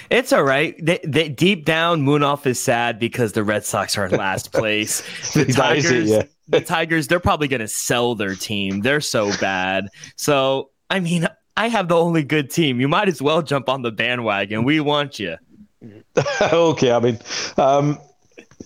It's 0.10 0.34
all 0.34 0.44
right. 0.44 0.76
They, 0.84 1.00
they, 1.04 1.30
deep 1.30 1.66
down, 1.66 2.04
Munaf 2.04 2.46
is 2.46 2.60
sad 2.60 2.98
because 2.98 3.34
the 3.34 3.44
Red 3.44 3.64
Sox 3.64 3.98
are 3.98 4.06
in 4.06 4.12
last 4.12 4.52
place. 4.54 5.02
The 5.34 5.46
Tigers, 5.46 5.92
it, 5.92 6.06
yeah. 6.08 6.24
the 6.48 6.62
Tigers, 6.62 7.08
they're 7.08 7.20
probably 7.20 7.48
going 7.48 7.60
to 7.60 7.68
sell 7.68 8.16
their 8.16 8.36
team. 8.36 8.82
They're 8.82 9.02
so 9.02 9.32
bad. 9.40 9.90
So, 10.16 10.72
I 10.90 11.00
mean, 11.00 11.28
I 11.58 11.70
have 11.70 11.88
the 11.88 11.98
only 11.98 12.24
good 12.24 12.52
team. 12.52 12.80
You 12.80 12.88
might 12.88 13.08
as 13.08 13.20
well 13.20 13.42
jump 13.42 13.68
on 13.68 13.82
the 13.82 13.92
bandwagon. 13.92 14.64
We 14.64 14.80
want 14.80 15.18
you. 15.20 15.38
okay, 16.54 16.92
I 16.92 17.00
mean, 17.00 17.20
um, 17.58 17.98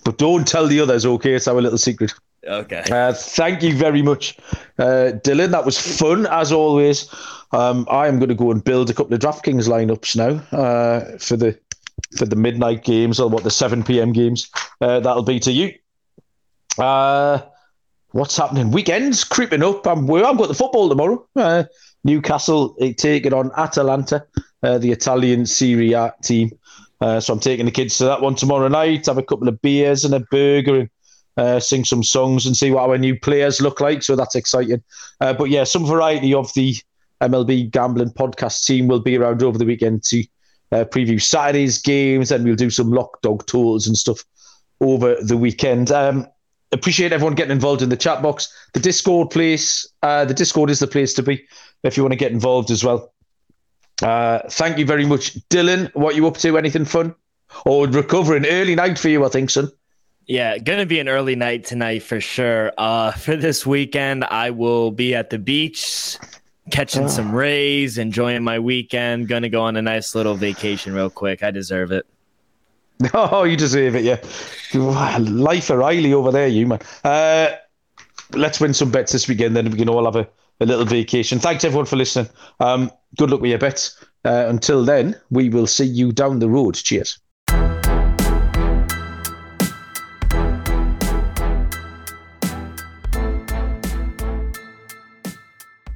but 0.04 0.18
don't 0.18 0.46
tell 0.46 0.66
the 0.66 0.78
others. 0.80 1.06
Okay, 1.06 1.34
it's 1.34 1.48
our 1.48 1.60
little 1.60 1.78
secret. 1.78 2.12
Okay. 2.46 2.82
Uh, 2.90 3.12
thank 3.12 3.62
you 3.62 3.74
very 3.74 4.02
much, 4.02 4.36
uh, 4.78 5.12
Dylan. 5.24 5.50
That 5.52 5.64
was 5.64 5.78
fun 5.78 6.26
as 6.26 6.52
always. 6.52 7.08
Um, 7.52 7.86
I 7.90 8.08
am 8.08 8.18
going 8.18 8.28
to 8.28 8.34
go 8.34 8.50
and 8.50 8.62
build 8.62 8.90
a 8.90 8.94
couple 8.94 9.14
of 9.14 9.20
DraftKings 9.20 9.68
lineups 9.68 10.16
now 10.16 10.58
uh, 10.58 11.16
for 11.18 11.36
the 11.36 11.58
for 12.18 12.26
the 12.26 12.36
midnight 12.36 12.84
games 12.84 13.18
or 13.20 13.28
what 13.28 13.44
the 13.44 13.50
seven 13.50 13.82
PM 13.82 14.12
games. 14.12 14.50
Uh, 14.80 15.00
that'll 15.00 15.22
be 15.22 15.40
to 15.40 15.52
you. 15.52 15.72
Uh, 16.78 17.40
what's 18.10 18.36
happening? 18.36 18.70
Weekends 18.70 19.24
creeping 19.24 19.62
up. 19.62 19.86
I'm 19.86 20.10
I've 20.10 20.36
got 20.36 20.48
the 20.48 20.54
football 20.54 20.88
tomorrow. 20.90 21.26
Newcastle 22.04 22.74
taking 22.96 23.32
on 23.32 23.50
Atalanta, 23.56 24.26
uh, 24.62 24.78
the 24.78 24.90
Italian 24.90 25.46
Serie 25.46 25.92
A 25.92 26.12
team. 26.22 26.50
Uh, 27.00 27.20
so 27.20 27.32
I'm 27.32 27.40
taking 27.40 27.66
the 27.66 27.72
kids 27.72 27.98
to 27.98 28.04
that 28.04 28.20
one 28.20 28.34
tomorrow 28.34 28.68
night. 28.68 29.06
Have 29.06 29.18
a 29.18 29.22
couple 29.22 29.48
of 29.48 29.60
beers 29.60 30.04
and 30.04 30.14
a 30.14 30.20
burger 30.20 30.80
and 30.80 30.90
uh, 31.36 31.60
sing 31.60 31.84
some 31.84 32.02
songs 32.02 32.46
and 32.46 32.56
see 32.56 32.70
what 32.70 32.88
our 32.88 32.98
new 32.98 33.18
players 33.18 33.60
look 33.60 33.80
like. 33.80 34.02
So 34.02 34.16
that's 34.16 34.34
exciting. 34.34 34.82
Uh, 35.20 35.32
but 35.32 35.50
yeah, 35.50 35.64
some 35.64 35.86
variety 35.86 36.34
of 36.34 36.52
the 36.54 36.76
MLB 37.20 37.70
gambling 37.70 38.10
podcast 38.10 38.66
team 38.66 38.88
will 38.88 39.00
be 39.00 39.16
around 39.16 39.42
over 39.42 39.58
the 39.58 39.64
weekend 39.64 40.04
to 40.04 40.24
uh, 40.72 40.84
preview 40.84 41.20
Saturday's 41.20 41.80
games, 41.80 42.30
and 42.32 42.44
we'll 42.44 42.56
do 42.56 42.70
some 42.70 42.90
lock 42.90 43.20
dog 43.22 43.46
tours 43.46 43.86
and 43.86 43.96
stuff 43.96 44.24
over 44.80 45.16
the 45.22 45.36
weekend. 45.36 45.90
Um, 45.90 46.26
appreciate 46.72 47.12
everyone 47.12 47.34
getting 47.34 47.52
involved 47.52 47.82
in 47.82 47.90
the 47.90 47.96
chat 47.96 48.22
box. 48.22 48.52
The 48.72 48.80
Discord 48.80 49.30
place, 49.30 49.86
uh, 50.02 50.24
the 50.24 50.34
Discord 50.34 50.70
is 50.70 50.80
the 50.80 50.86
place 50.86 51.14
to 51.14 51.22
be 51.22 51.46
if 51.82 51.96
you 51.96 52.02
want 52.02 52.12
to 52.12 52.18
get 52.18 52.32
involved 52.32 52.70
as 52.70 52.84
well. 52.84 53.12
Uh, 54.02 54.40
thank 54.50 54.78
you 54.78 54.86
very 54.86 55.06
much, 55.06 55.34
Dylan. 55.48 55.94
What 55.94 56.16
you 56.16 56.26
up 56.26 56.36
to? 56.38 56.58
Anything 56.58 56.84
fun? 56.84 57.14
Or 57.66 57.86
recovering 57.86 58.46
early 58.46 58.74
night 58.74 58.98
for 58.98 59.08
you, 59.08 59.24
I 59.24 59.28
think, 59.28 59.50
son. 59.50 59.70
Yeah, 60.26 60.58
gonna 60.58 60.86
be 60.86 61.00
an 61.00 61.08
early 61.08 61.36
night 61.36 61.64
tonight 61.64 62.02
for 62.02 62.20
sure. 62.20 62.72
Uh, 62.78 63.10
for 63.24 63.36
this 63.36 63.66
weekend, 63.66 64.24
I 64.24 64.50
will 64.50 64.90
be 64.90 65.14
at 65.14 65.30
the 65.30 65.38
beach 65.38 66.18
catching 66.70 67.08
some 67.08 67.34
rays, 67.34 67.98
enjoying 67.98 68.42
my 68.42 68.58
weekend. 68.58 69.28
Gonna 69.28 69.48
go 69.48 69.62
on 69.62 69.76
a 69.76 69.82
nice 69.82 70.14
little 70.14 70.34
vacation 70.34 70.94
real 70.94 71.10
quick. 71.10 71.42
I 71.42 71.50
deserve 71.50 71.92
it. 71.92 72.06
Oh, 73.14 73.42
you 73.42 73.56
deserve 73.56 73.96
it, 73.96 74.04
yeah. 74.04 74.20
Life 75.18 75.70
of 75.70 75.78
Riley 75.78 76.12
over 76.12 76.30
there, 76.30 76.46
you 76.46 76.68
man. 76.68 76.78
Uh, 77.02 77.50
let's 78.32 78.60
win 78.60 78.72
some 78.74 78.92
bets 78.92 79.10
this 79.10 79.26
weekend, 79.26 79.56
then 79.56 79.68
we 79.70 79.76
can 79.76 79.88
all 79.88 80.04
have 80.04 80.14
a, 80.14 80.28
a 80.62 80.66
little 80.66 80.84
vacation. 80.84 81.38
Thanks 81.38 81.64
everyone 81.64 81.86
for 81.86 81.96
listening. 81.96 82.30
Um, 82.60 82.90
good 83.16 83.30
luck 83.30 83.40
with 83.40 83.50
your 83.50 83.58
bets. 83.58 84.04
Uh, 84.24 84.46
until 84.48 84.84
then, 84.84 85.16
we 85.30 85.48
will 85.48 85.66
see 85.66 85.84
you 85.84 86.12
down 86.12 86.38
the 86.38 86.48
road. 86.48 86.74
Cheers. 86.74 87.18